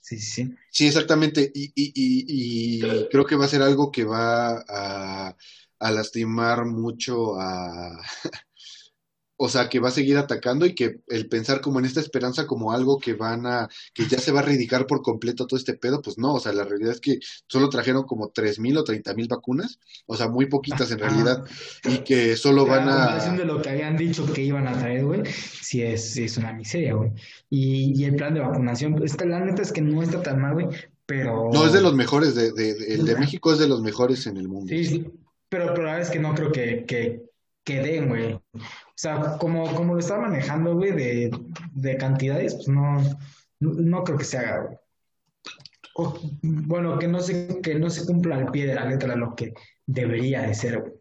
[0.08, 0.86] Sí, sí, sí.
[0.86, 1.50] Exactamente.
[1.52, 4.58] Y, y, y, y creo que va a ser algo que va
[5.80, 7.90] a lastimar mucho a,
[9.38, 12.46] o sea, que va a seguir atacando y que el pensar como en esta esperanza
[12.46, 15.74] como algo que van a, que ya se va a erradicar por completo todo este
[15.74, 18.84] pedo, pues no, o sea, la realidad es que solo trajeron como tres mil o
[18.84, 21.44] treinta mil vacunas, o sea, muy poquitas en realidad,
[21.84, 23.36] y que solo van a...
[23.36, 26.94] de lo que habían dicho que iban a traer, güey, sí es, es una miseria,
[26.94, 27.12] güey.
[27.50, 30.54] Y, y el plan de vacunación, pues, la neta es que no está tan mal,
[30.54, 30.68] güey,
[31.04, 31.50] pero...
[31.52, 34.26] No, es de los mejores, de, de, de- el de México es de los mejores
[34.26, 34.68] en el mundo.
[34.68, 35.06] Sí, sí,
[35.48, 37.22] pero, pero la verdad es que no creo que, que,
[37.62, 38.40] que den, güey.
[38.96, 41.30] O sea, como, como lo está manejando, güey, de,
[41.74, 42.96] de cantidades, pues no,
[43.60, 44.76] no, creo que se haga, güey.
[45.96, 49.34] O, bueno, que no se, que no se cumpla al pie de la letra lo
[49.36, 49.52] que
[49.84, 50.94] debería de ser, güey.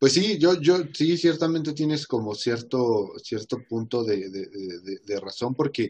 [0.00, 5.54] Pues sí, yo, yo, sí, ciertamente tienes como cierto, cierto punto de, de, de razón,
[5.54, 5.88] porque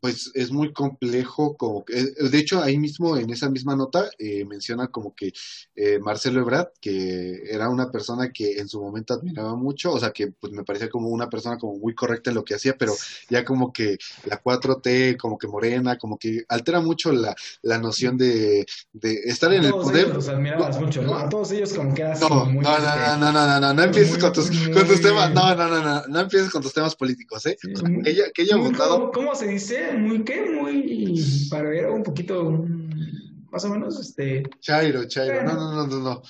[0.00, 4.08] pues es muy complejo, como que, eh, de hecho ahí mismo en esa misma nota
[4.18, 5.32] eh, menciona como que
[5.74, 10.10] eh, Marcelo Ebrard, que era una persona que en su momento admiraba mucho, o sea
[10.10, 12.94] que pues me parecía como una persona como muy correcta en lo que hacía, pero
[13.30, 18.16] ya como que la 4T, como que morena, como que altera mucho la, la noción
[18.18, 20.08] de, de estar en el poder.
[20.08, 21.16] los admirabas mucho, ¿no?
[21.16, 22.86] A todos ellos como que eras No, no, muy, no, este,
[23.18, 26.20] no, no, no, no, empieces con tus, con tus temas, no, no, no, no, no
[26.20, 27.56] empieces con tus temas políticos, ¿eh?
[27.60, 29.85] que ella, que ella votado, ¿cómo, cómo se dice?
[29.92, 30.40] Muy, ¿qué?
[30.50, 34.42] Muy, para ver un poquito, mm, más o menos, este...
[34.60, 36.22] Chairo, Chairo, no, no, no, no, no.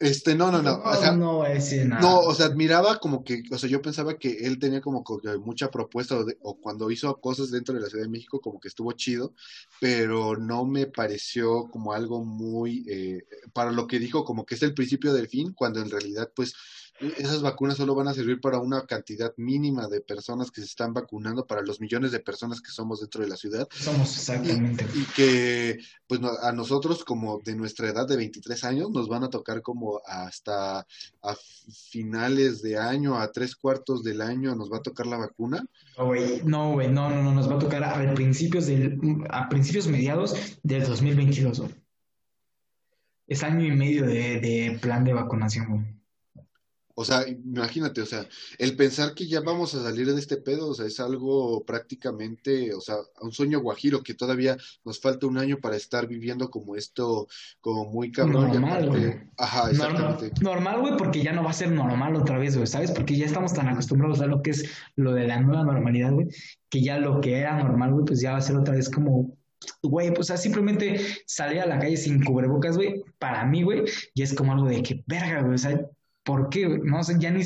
[0.00, 2.00] Este, no, no, no, o sea, no nada.
[2.00, 5.36] no, o sea, admiraba como que, o sea, yo pensaba que él tenía como que
[5.38, 8.60] mucha propuesta, o, de- o cuando hizo cosas dentro de la Ciudad de México, como
[8.60, 9.34] que estuvo chido,
[9.80, 14.62] pero no me pareció como algo muy, eh, para lo que dijo, como que es
[14.62, 16.54] el principio del fin, cuando en realidad, pues,
[17.00, 20.92] esas vacunas solo van a servir para una cantidad mínima de personas que se están
[20.92, 24.84] vacunando, para los millones de personas que somos dentro de la ciudad, Somos exactamente.
[24.94, 29.24] y que pues no- a nosotros como de nuestra edad de 23 años nos van
[29.24, 31.36] a tocar como hasta a
[31.90, 35.64] finales de año, a tres cuartos del año nos va a tocar la vacuna.
[35.96, 38.98] No, güey, no, güey, no, no, no, nos va a tocar a principios del,
[39.30, 41.74] a principios mediados del 2022, güey.
[43.26, 45.97] Es año y medio de, de plan de vacunación, güey.
[47.00, 48.26] O sea, imagínate, o sea,
[48.58, 52.74] el pensar que ya vamos a salir de este pedo, o sea, es algo prácticamente,
[52.74, 56.74] o sea, un sueño guajiro que todavía nos falta un año para estar viviendo como
[56.74, 57.28] esto,
[57.60, 58.48] como muy cabrón.
[58.48, 59.14] y Normal, aparte- güey.
[59.36, 60.32] Ajá, exactamente.
[60.42, 62.90] normal, güey, porque ya no va a ser normal otra vez, güey, ¿sabes?
[62.90, 64.64] Porque ya estamos tan acostumbrados a lo que es
[64.96, 66.26] lo de la nueva normalidad, güey,
[66.68, 69.36] que ya lo que era normal, güey, pues ya va a ser otra vez como,
[69.82, 73.84] güey, pues o sea, simplemente salir a la calle sin cubrebocas, güey, para mí, güey,
[74.16, 75.80] ya es como algo de que, verga, güey, o sea,
[76.28, 76.68] ¿por qué?
[76.68, 77.42] No, o sea, ya ni,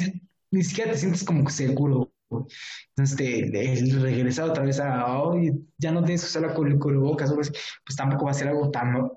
[0.50, 2.44] ni siquiera te sientes como que seguro, güey.
[2.88, 7.30] Entonces, te, el regresar otra vez a, oye, ya no tienes que usar la cubrebocas,
[7.32, 7.48] güey,
[7.84, 9.08] pues tampoco va a ser algo tan,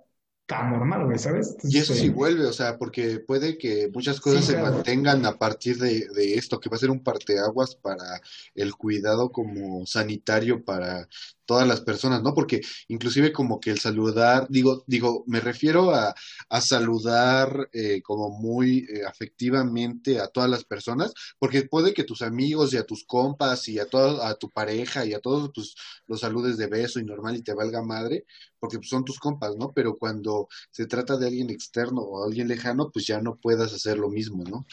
[0.46, 1.58] tan normal, güey, ¿sabes?
[1.64, 5.26] Y eso sí eh, vuelve, o sea, porque puede que muchas cosas Sí, se mantengan
[5.26, 8.22] a partir de, de esto, que va a ser un parteaguas para
[8.54, 11.08] el cuidado como sanitario para
[11.46, 12.34] todas las personas, ¿no?
[12.34, 16.14] Porque inclusive como que el saludar, digo, digo, me refiero a,
[16.50, 22.22] a saludar eh, como muy eh, afectivamente a todas las personas, porque puede que tus
[22.22, 25.76] amigos y a tus compas y a todo, a tu pareja y a todos, pues
[26.08, 28.26] los saludes de beso y normal y te valga madre,
[28.60, 29.72] porque pues, son tus compas, ¿no?
[29.74, 33.98] Pero cuando se trata de alguien externo o alguien lejano, pues ya no puedas hacer
[33.98, 34.66] lo mismo, ¿no?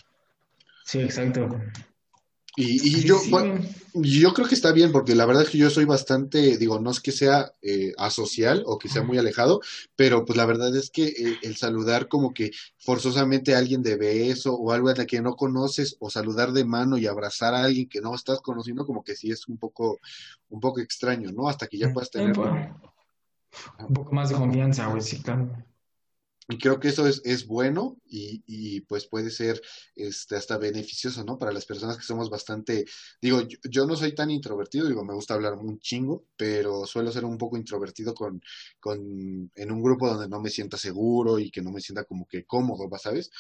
[0.85, 1.49] Sí, exacto.
[2.55, 3.55] Y, y yo, sí, bueno,
[3.95, 4.13] güey.
[4.21, 6.91] yo creo que está bien, porque la verdad es que yo soy bastante, digo, no
[6.91, 9.61] es que sea eh, asocial o que sea muy alejado,
[9.97, 13.97] pero pues la verdad es que eh, el saludar como que forzosamente a alguien de
[13.97, 17.65] beso o algo a la que no conoces, o saludar de mano y abrazar a
[17.65, 19.99] alguien que no estás conociendo, como que sí es un poco,
[20.51, 21.49] un poco extraño, ¿no?
[21.49, 22.51] Hasta que ya puedas Eh, tener pues,
[23.79, 25.51] Un poco más de confianza, güey, sí, claro.
[26.49, 29.63] Y creo que eso es, es bueno y, y, pues puede ser
[29.95, 31.39] este, hasta beneficioso, ¿no?
[31.39, 32.85] Para las personas que somos bastante,
[33.21, 37.13] digo, yo, yo no soy tan introvertido, digo, me gusta hablar un chingo, pero suelo
[37.13, 38.43] ser un poco introvertido con,
[38.81, 42.27] con, en un grupo donde no me sienta seguro y que no me sienta como
[42.27, 42.89] que cómodo.
[42.99, 43.31] ¿sabes?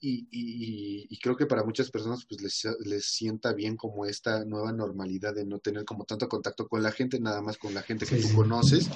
[0.00, 4.44] Y, y, y creo que para muchas personas pues les, les sienta bien como esta
[4.46, 7.82] nueva normalidad de no tener como tanto contacto con la gente, nada más con la
[7.82, 8.34] gente que Sí, tú sí.
[8.34, 8.90] conoces.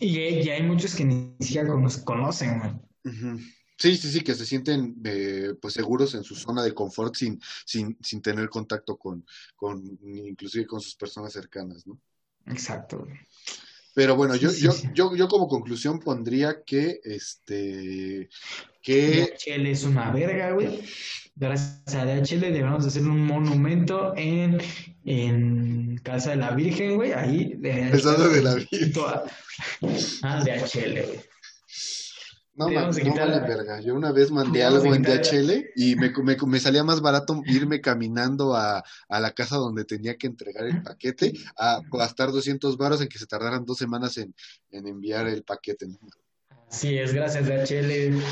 [0.00, 2.80] Y, y hay muchos que ni siquiera cono- conocen,
[3.78, 7.38] Sí, sí, sí, que se sienten eh, pues seguros en su zona de confort sin,
[7.66, 9.24] sin, sin tener contacto con,
[9.54, 11.98] con, inclusive con sus personas cercanas, ¿no?
[12.46, 13.18] Exacto, güey.
[13.94, 14.88] Pero bueno, Sí, yo, sí, yo, sí.
[14.94, 18.28] yo, yo como conclusión pondría que este
[18.82, 20.80] que DHL es una verga, güey.
[21.34, 24.58] Gracias a DHL debemos hacer un monumento en,
[25.04, 27.12] en Casa de la Virgen, güey.
[27.12, 27.54] Ahí.
[27.58, 28.92] de- Pensando de la Virgen.
[28.92, 29.24] Toda-
[30.22, 31.20] Ah, DHL, güey.
[32.56, 33.80] No, man, no vale verga.
[33.80, 37.82] Yo una vez mandé algo en DHL y me, me, me salía más barato irme
[37.82, 43.02] caminando a, a la casa donde tenía que entregar el paquete a gastar 200 varos
[43.02, 44.34] en que se tardaran dos semanas en,
[44.70, 45.86] en enviar el paquete.
[45.86, 45.98] ¿no?
[46.70, 48.22] Sí, es gracias DHL.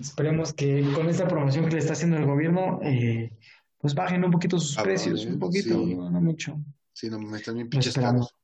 [0.00, 3.30] Esperemos que con esta promoción que le está haciendo el gobierno, eh,
[3.78, 5.94] pues bajen un poquito sus Cabrón, precios, un poquito, sí.
[5.94, 6.60] no, no mucho.
[6.92, 8.34] Sí, no, me están bien pinches caros.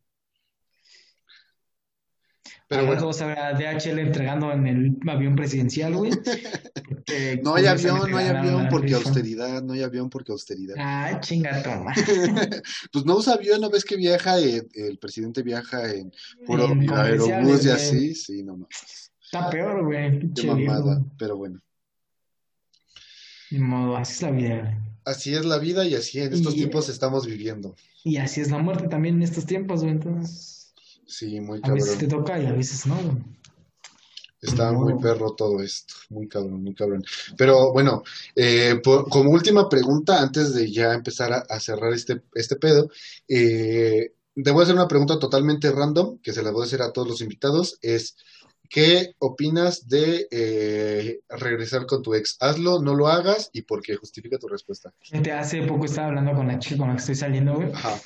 [2.77, 6.11] Pero Al bueno, a ver a DHL entregando en el avión presidencial, güey.
[7.43, 8.99] No hay a avión, no hay a avión porque rifa.
[8.99, 10.75] austeridad, no hay avión porque austeridad.
[10.79, 11.93] Ah, chinga toma.
[12.93, 14.41] Pues no usa avión, ¿no ves que viaja?
[14.41, 16.11] eh, el presidente viaja en
[16.47, 19.13] puro En aerobús y así, sí, no mames.
[19.23, 20.33] Está peor, güey.
[20.33, 21.61] Qué mamada, pero bueno.
[23.51, 24.75] Ni modo, así es la vida, güey.
[25.05, 27.77] Así es la vida y así en estos Y- tiempos estamos viviendo.
[28.03, 29.93] Y así es la muerte también en estos tiempos, güey.
[29.93, 30.64] Entonces,
[31.07, 32.25] Sí, muy a veces te cabrón.
[32.25, 32.97] toca y a veces no.
[34.41, 34.81] Está No.
[34.81, 37.03] muy perro todo esto, muy cabrón, muy cabrón.
[37.37, 38.03] Pero bueno,
[38.37, 42.91] eh, por- como última pregunta, antes de ya empezar a, a cerrar este, este pedo,
[43.27, 46.83] eh, te voy a hacer una pregunta totalmente random, que se la voy a hacer
[46.83, 48.17] a todos los invitados, es,
[48.69, 52.37] ¿qué opinas de eh, regresar con tu ex?
[52.41, 54.93] Hazlo, no lo hagas y por qué, justifica tu respuesta.
[55.39, 57.73] Hace poco estaba hablando con la chica con la que estoy saliendo, güey.
[57.73, 57.99] Ajá,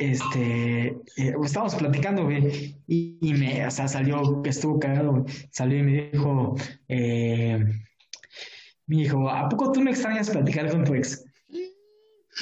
[0.00, 0.86] Este,
[1.18, 5.24] eh, estábamos platicando, güey, y, y me, o sea, salió, estuvo cagado, güey.
[5.52, 6.56] Salió y me dijo,
[6.88, 7.62] eh,
[8.86, 11.22] me dijo, ¿a poco tú no extrañas platicar con tu ex?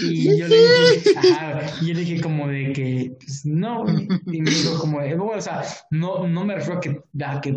[0.00, 3.84] Y yo le dije, ajá, y yo le dije como de que, pues, no.
[4.26, 7.40] Y me dijo como de, bueno, o sea, no, no me refiero a que, a
[7.40, 7.56] que,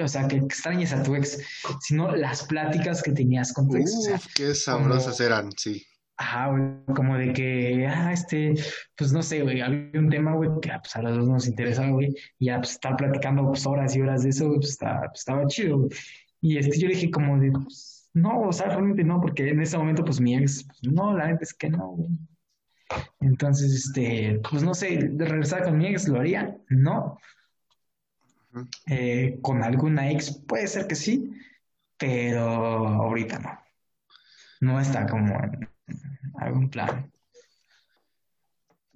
[0.00, 1.38] o sea, que extrañes a tu ex,
[1.80, 5.84] sino las pláticas que tenías con tu ex, o sea, qué sabrosas como- eran, sí.
[6.16, 6.62] Ajá, güey,
[6.94, 8.54] como de que, ah, este,
[8.96, 11.46] pues no sé, güey, había un tema, güey, que ah, pues a los dos nos
[11.48, 15.00] interesaba, güey, y ya pues estar platicando pues horas y horas de eso, pues, está-
[15.08, 15.90] pues, estaba chido, güey.
[16.40, 19.60] Y este, yo le dije como de, pues, no, o sea, realmente no, porque en
[19.60, 22.10] ese momento, pues mi ex, pues, no, la neta es que no, güey.
[23.20, 26.56] Entonces, este, pues no sé, de regresar con mi ex, ¿lo haría?
[26.68, 27.18] No.
[28.86, 31.32] Eh, con alguna ex, puede ser que sí,
[31.98, 32.42] pero
[32.86, 33.58] ahorita no.
[34.60, 35.68] No está como en
[36.38, 37.10] algún plan.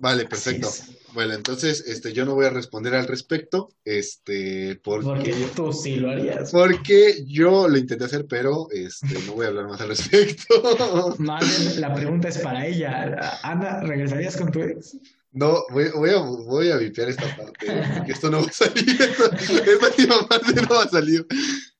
[0.01, 0.69] Vale, perfecto.
[1.13, 5.97] Bueno, entonces, este, yo no voy a responder al respecto, este, Porque porque, tú sí
[5.97, 6.53] lo harías.
[6.53, 10.55] porque yo lo intenté hacer, pero, este, no voy a hablar más al respecto.
[11.19, 13.39] Más bien, la pregunta es para ella.
[13.43, 14.97] Ana, ¿regresarías con tu ex?
[15.33, 17.67] No, voy, voy a, voy a vipear esta parte,
[17.97, 21.27] porque esto no va a salir, esta, esta última parte no va a salir.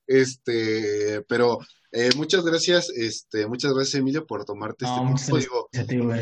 [0.09, 1.59] Este, pero,
[1.91, 5.69] eh, muchas gracias, este, muchas gracias, Emilio, por tomarte este No, tiempo.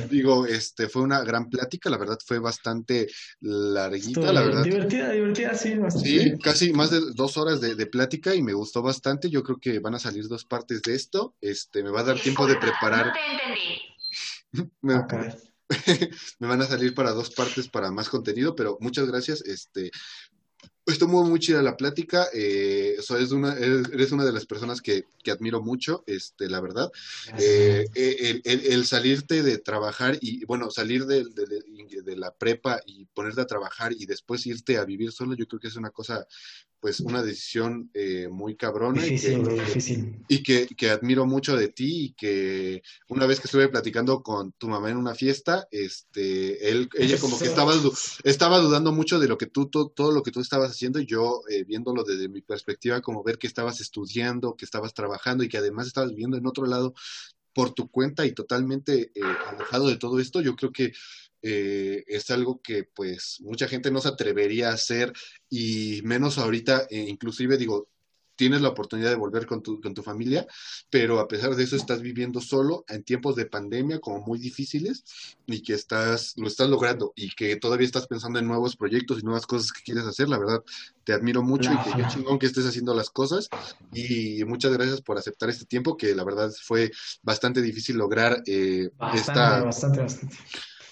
[0.09, 3.07] Digo, este, fue una gran plática, la verdad fue bastante
[3.39, 4.63] larguita, Estuvo la verdad.
[4.63, 6.09] divertida, divertida, sí, bastante.
[6.09, 9.29] Sí, casi más de dos horas de, de plática y me gustó bastante.
[9.29, 11.35] Yo creo que van a salir dos partes de esto.
[11.39, 13.07] Este, me va a dar tiempo de preparar.
[13.07, 14.71] No te entendí.
[14.81, 15.07] Me, Ah,
[16.39, 19.41] me van a salir para dos partes para más contenido, pero muchas gracias.
[19.41, 19.91] Este,
[20.93, 22.27] estuvo muy, muy chida la plática.
[22.33, 26.91] Eh, es una, eres, una de las personas que, que admiro mucho, este, la verdad.
[27.37, 31.25] Eh, eh, el, el- el salirte de trabajar y, bueno, salir de-
[32.03, 35.59] de la prepa y ponerte a trabajar y después irte a vivir solo, yo creo
[35.59, 36.25] que es una cosa,
[36.79, 40.15] pues, una decisión eh, muy cabrona y que, difícil.
[40.27, 44.51] y que, que admiro mucho de ti y que una vez que estuve platicando con
[44.53, 47.73] tu mamá en una fiesta, este, él, ella como que estaba,
[48.23, 51.05] estaba dudando mucho de lo que tú, to- todo lo que tú estabas haciendo y
[51.05, 55.49] yo eh, viéndolo desde mi perspectiva, como ver que estabas estudiando, que estabas trabajando y
[55.49, 56.93] que además estabas viviendo en otro lado
[57.53, 60.93] por tu cuenta y totalmente eh, alejado de todo esto, yo creo que
[61.41, 65.13] eh, es algo que pues mucha gente no se atrevería a hacer
[65.49, 67.89] y menos ahorita, eh, inclusive digo,
[68.37, 70.47] tienes la oportunidad de volver con tu, con tu familia,
[70.89, 75.03] pero a pesar de eso estás viviendo solo en tiempos de pandemia como muy difíciles
[75.45, 79.23] y que estás, lo estás logrando y que todavía estás pensando en nuevos proyectos y
[79.23, 80.63] nuevas cosas que quieres hacer, la verdad,
[81.03, 82.07] te admiro mucho y que Ajá.
[82.07, 83.49] chingón que estés haciendo las cosas
[83.91, 86.91] y muchas gracias por aceptar este tiempo que la verdad fue
[87.23, 90.37] bastante difícil lograr eh, Bastante, esta, bastante, bastante.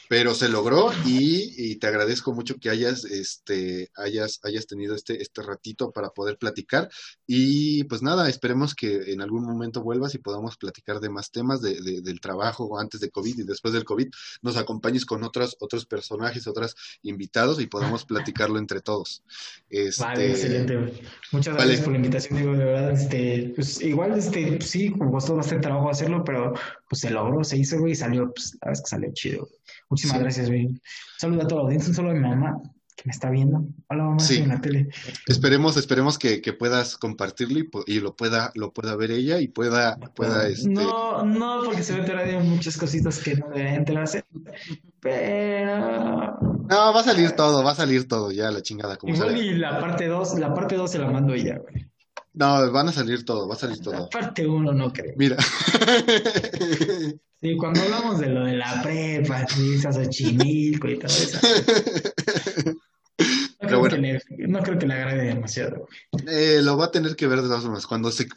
[0.07, 5.21] Pero se logró y, y te agradezco mucho que hayas, este, hayas, hayas tenido este,
[5.21, 6.89] este ratito para poder platicar.
[7.25, 11.61] Y pues nada, esperemos que en algún momento vuelvas y podamos platicar de más temas
[11.61, 14.07] de, de- del trabajo antes de COVID y después del COVID.
[14.41, 19.23] Nos acompañes con otros, otros personajes, otros invitados y podamos platicarlo entre todos.
[19.69, 20.77] Este, Vale, excelente.
[21.31, 21.65] Muchas Vale.
[21.67, 25.63] gracias por la invitación, digo, de verdad, este, pues igual, este, pues, sí, costó bastante
[25.63, 26.53] trabajo hacerlo, pero
[26.89, 29.47] pues se logró, se hizo, güey, y salió, pues la es que salió chido.
[29.95, 30.23] Muchísimas Sí.
[30.23, 30.65] gracias, güey.
[30.67, 30.81] Un
[31.17, 32.57] saludo a toda la audiencia, un saludo a mi mamá,
[32.95, 33.65] que me está viendo.
[33.89, 34.37] Hola, mamá, Sí.
[34.37, 34.87] en la tele.
[35.27, 39.47] Esperemos, esperemos que, que puedas compartirlo y, y lo pueda, lo pueda ver ella y
[39.47, 43.49] pueda, pueda este, No, no, porque se va a enterar de muchas cositas que no
[43.49, 44.23] deben enterarse.
[44.99, 46.37] Pero.
[46.69, 49.55] No, va a salir todo, va a salir todo, ya la chingada, como Igual y
[49.55, 51.85] la parte 2, la parte 2 se la mando ella, güey.
[52.33, 54.09] No, van a salir todo, va a salir La todo.
[54.09, 55.13] parte 1 no creo.
[55.15, 55.37] Mira.
[57.45, 61.39] Sí, cuando hablamos de lo de la prepa, sí, Xochimilco y todo eso.
[63.61, 63.95] No creo, bueno.
[63.95, 65.87] que le, no creo que le agrade demasiado.
[66.27, 67.87] Eh, lo va a tener que ver de todas formas.
[67.87, 68.27] Cuando se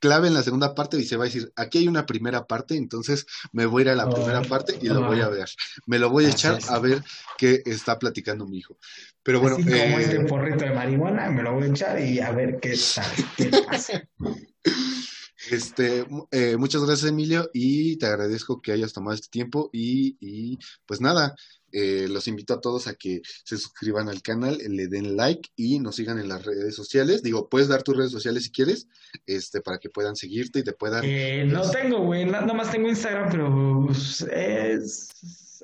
[0.00, 2.76] clave en la segunda parte y se va a decir, aquí hay una primera parte,
[2.76, 5.48] entonces me voy a ir a la Oh, primera parte y lo voy a ver.
[5.86, 6.68] Me lo voy a echar es.
[6.68, 7.02] a ver
[7.38, 8.76] qué está platicando mi hijo.
[9.22, 12.18] Pero bueno, Así como eh, este porrito de marihuana, me lo voy a echar y
[12.20, 14.02] a ver qué tal, qué pasa.
[15.50, 20.58] este, eh, muchas gracias Emilio y te agradezco que hayas tomado este tiempo y, y,
[20.86, 21.34] pues nada,
[21.72, 25.80] eh, los invito a todos a que se suscriban al canal, le den like y
[25.80, 27.22] nos sigan en las redes sociales.
[27.22, 28.86] Digo, puedes dar tus redes sociales si quieres,
[29.26, 32.70] este, para que puedan seguirte y te puedan Eh, no tengo, güey, na- nada más
[32.70, 35.08] tengo Instagram, pero pues, es...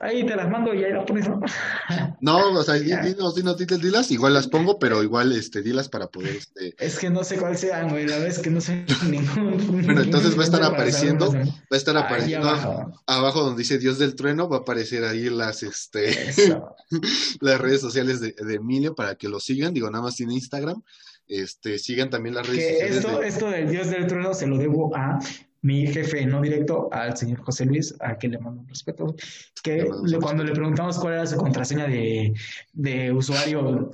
[0.01, 1.27] ahí te las mando y ahí la pones,
[2.21, 2.53] ¿no?
[2.53, 6.37] O sea, dinos, dinos, dinos, dilas, igual las pongo, pero igual, este, dilas para poder,
[6.37, 9.83] este, Es que no sé cuál sean, güey, la verdad es que no sé ningún...
[9.85, 12.93] Bueno, entonces va a estar apareciendo, va a estar apareciendo abajo.
[13.07, 16.11] abajo donde dice Dios del Trueno, va a aparecer ahí las, este,
[17.41, 20.83] las redes sociales de, de Emilio para que lo sigan, digo, nada más tiene Instagram,
[21.31, 24.47] este, sigan también las redes Que sociales esto, de, esto del Dios del trueno se
[24.47, 25.21] lo debo a
[25.63, 29.15] mi jefe, no directo, al señor José Luis, a quien le mando un respeto,
[29.63, 32.33] que Le cuando le preguntamos cuál era su contraseña de,
[32.73, 33.91] de usuario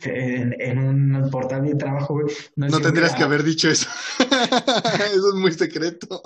[0.00, 2.26] en, en un portal de trabajo, güey,
[2.56, 3.88] no dijo tendrías que haber dicho eso,
[4.18, 6.20] eso es muy secreto.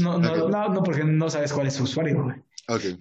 [0.00, 2.36] No, no, no, no, porque no sabes cuál es su usuario, güey.
[2.68, 2.98] Ok,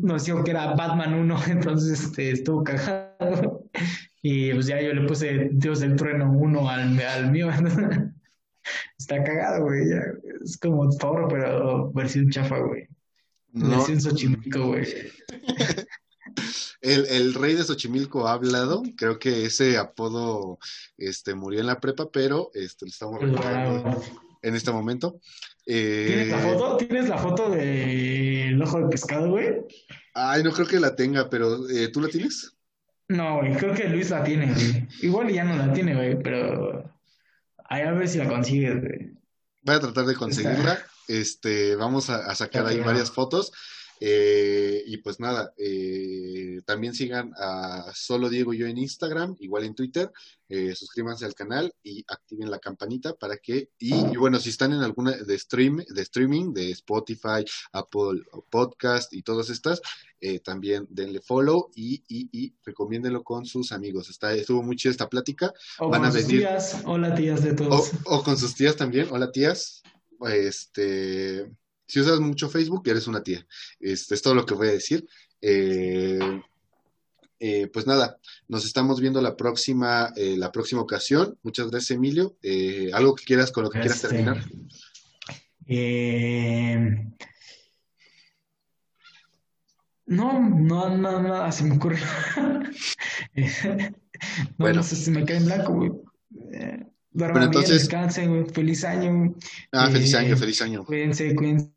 [0.00, 3.64] Nos dijo que era Batman 1, entonces este, estuvo cagado.
[4.20, 7.50] Y pues ya yo le puse Dios del Trueno 1 al, al mío.
[8.98, 9.84] Está cagado, güey.
[10.44, 12.86] Es como Thor, pero versión chafa, güey.
[13.52, 14.86] no, Versión Xochimilco, güey.
[16.80, 20.58] el, el rey de Xochimilco ha hablado, creo que ese apodo,
[20.96, 24.02] este, murió en la prepa, pero, este, lo estamos recordando
[24.42, 25.20] en este momento.
[25.64, 26.76] ¿Tienes la Eh, foto?
[26.76, 29.54] ¿Tienes la foto del ojo de pescado, güey?
[30.12, 32.52] Ay, no creo que la tenga, pero eh, ¿tú la tienes?
[33.08, 34.86] No, güey, creo que Luis la tiene, güey.
[35.02, 36.90] Igual ya no la tiene, güey, pero
[37.64, 39.12] ahí a ver si la consigues, güey.
[39.62, 40.82] Voy a tratar de conseguirla.
[41.08, 43.52] Este, vamos a, a sacar ahí varias fotos.
[44.00, 49.64] Eh, y pues nada, eh, también sigan a Solo Diego y yo en Instagram, igual
[49.64, 50.10] en Twitter.
[50.48, 53.70] Eh, suscríbanse al canal y activen la campanita para que.
[53.78, 59.12] Y, y bueno, si están en alguna de stream, de streaming, de Spotify, Apple Podcast
[59.14, 59.80] y todas estas,
[60.20, 64.10] eh, también denle follow y, y, y recomiéndenlo con sus amigos.
[64.10, 65.52] Está, estuvo muy chida esta plática.
[65.78, 66.40] O Van con a sus venir.
[66.40, 66.76] tías.
[66.84, 67.90] Hola, tías de O, todos.
[68.04, 69.08] o con sus tías también.
[69.10, 69.82] Hola, tías.
[70.30, 71.50] Este,
[71.86, 73.46] si usas mucho Facebook, eres una tía.
[73.80, 75.06] Este es todo lo que voy a decir.
[75.40, 76.40] Eh,
[77.40, 81.38] eh, pues nada, nos estamos viendo la próxima, eh, la próxima ocasión.
[81.42, 82.36] Muchas gracias, Emilio.
[82.42, 84.42] Eh, algo que quieras con lo que quieras terminar.
[85.66, 87.06] eh,
[90.06, 91.98] No, no, no, nada se me ocurre.
[93.36, 94.76] No, Bueno.
[94.76, 95.90] no sé si me cae en blanco, güey.
[95.90, 98.44] Duerman Bueno, bien, entonces- descansen, güey.
[98.54, 99.34] Feliz año.
[99.72, 100.84] Ah, feliz año, feliz año.
[100.84, 101.73] Cuídense, cuídense.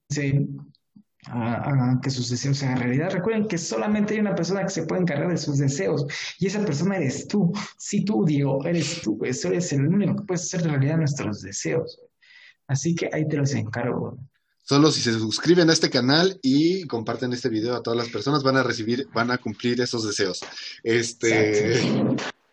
[1.30, 3.12] Hagan que sus deseos se hagan realidad.
[3.12, 6.06] Recuerden que solamente hay una persona que se puede encargar de sus deseos
[6.40, 7.52] y esa persona eres tú.
[7.78, 9.20] Sí, tú, Diego, eres tú.
[9.24, 12.00] Eso eres el único que puedes hacer realidad nuestros deseos.
[12.68, 14.18] Así que ahí te los encargo.
[14.64, 18.44] Solo si se suscriben a este canal y comparten este video a todas las personas,
[18.44, 20.42] van a recibir, van a cumplir esos deseos.
[20.84, 21.82] Este,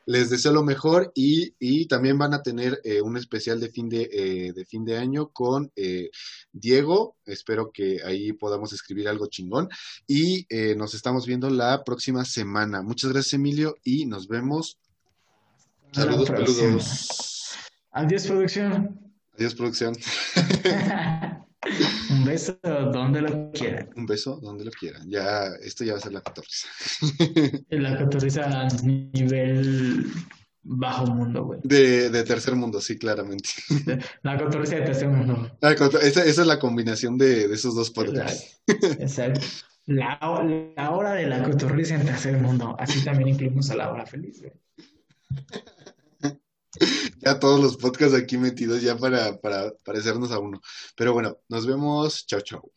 [0.07, 3.89] les deseo lo mejor y, y también van a tener eh, un especial de fin
[3.89, 6.11] de, eh, de fin de año con eh,
[6.53, 7.17] Diego.
[7.25, 9.69] Espero que ahí podamos escribir algo chingón.
[10.07, 12.83] Y eh, nos estamos viendo la próxima semana.
[12.83, 14.79] Muchas gracias, Emilio, y nos vemos.
[15.93, 17.55] Saludos, saludos.
[17.91, 19.01] Adiós, producción.
[19.37, 19.95] Adiós, producción.
[22.11, 23.91] Un beso donde lo quieran.
[23.97, 25.09] Un beso donde lo quieran.
[25.09, 26.67] Ya, esto ya va a ser la 14.
[27.71, 30.07] La cotorriza a nivel
[30.63, 31.61] bajo mundo, güey.
[31.63, 33.51] De, de tercer mundo, sí, claramente.
[34.23, 35.51] La cotorriza de tercer mundo.
[35.61, 38.61] Esa, esa es la combinación de, de esos dos podcasts.
[38.99, 39.41] Exacto.
[39.87, 40.19] La,
[40.77, 42.75] la hora de la cotorriza en tercer mundo.
[42.79, 44.53] Así también incluimos a la hora feliz, güey.
[47.25, 50.61] Ya todos los podcasts aquí metidos ya para, para parecernos a uno.
[50.97, 52.27] Pero bueno, nos vemos.
[52.27, 52.71] Chao, chao.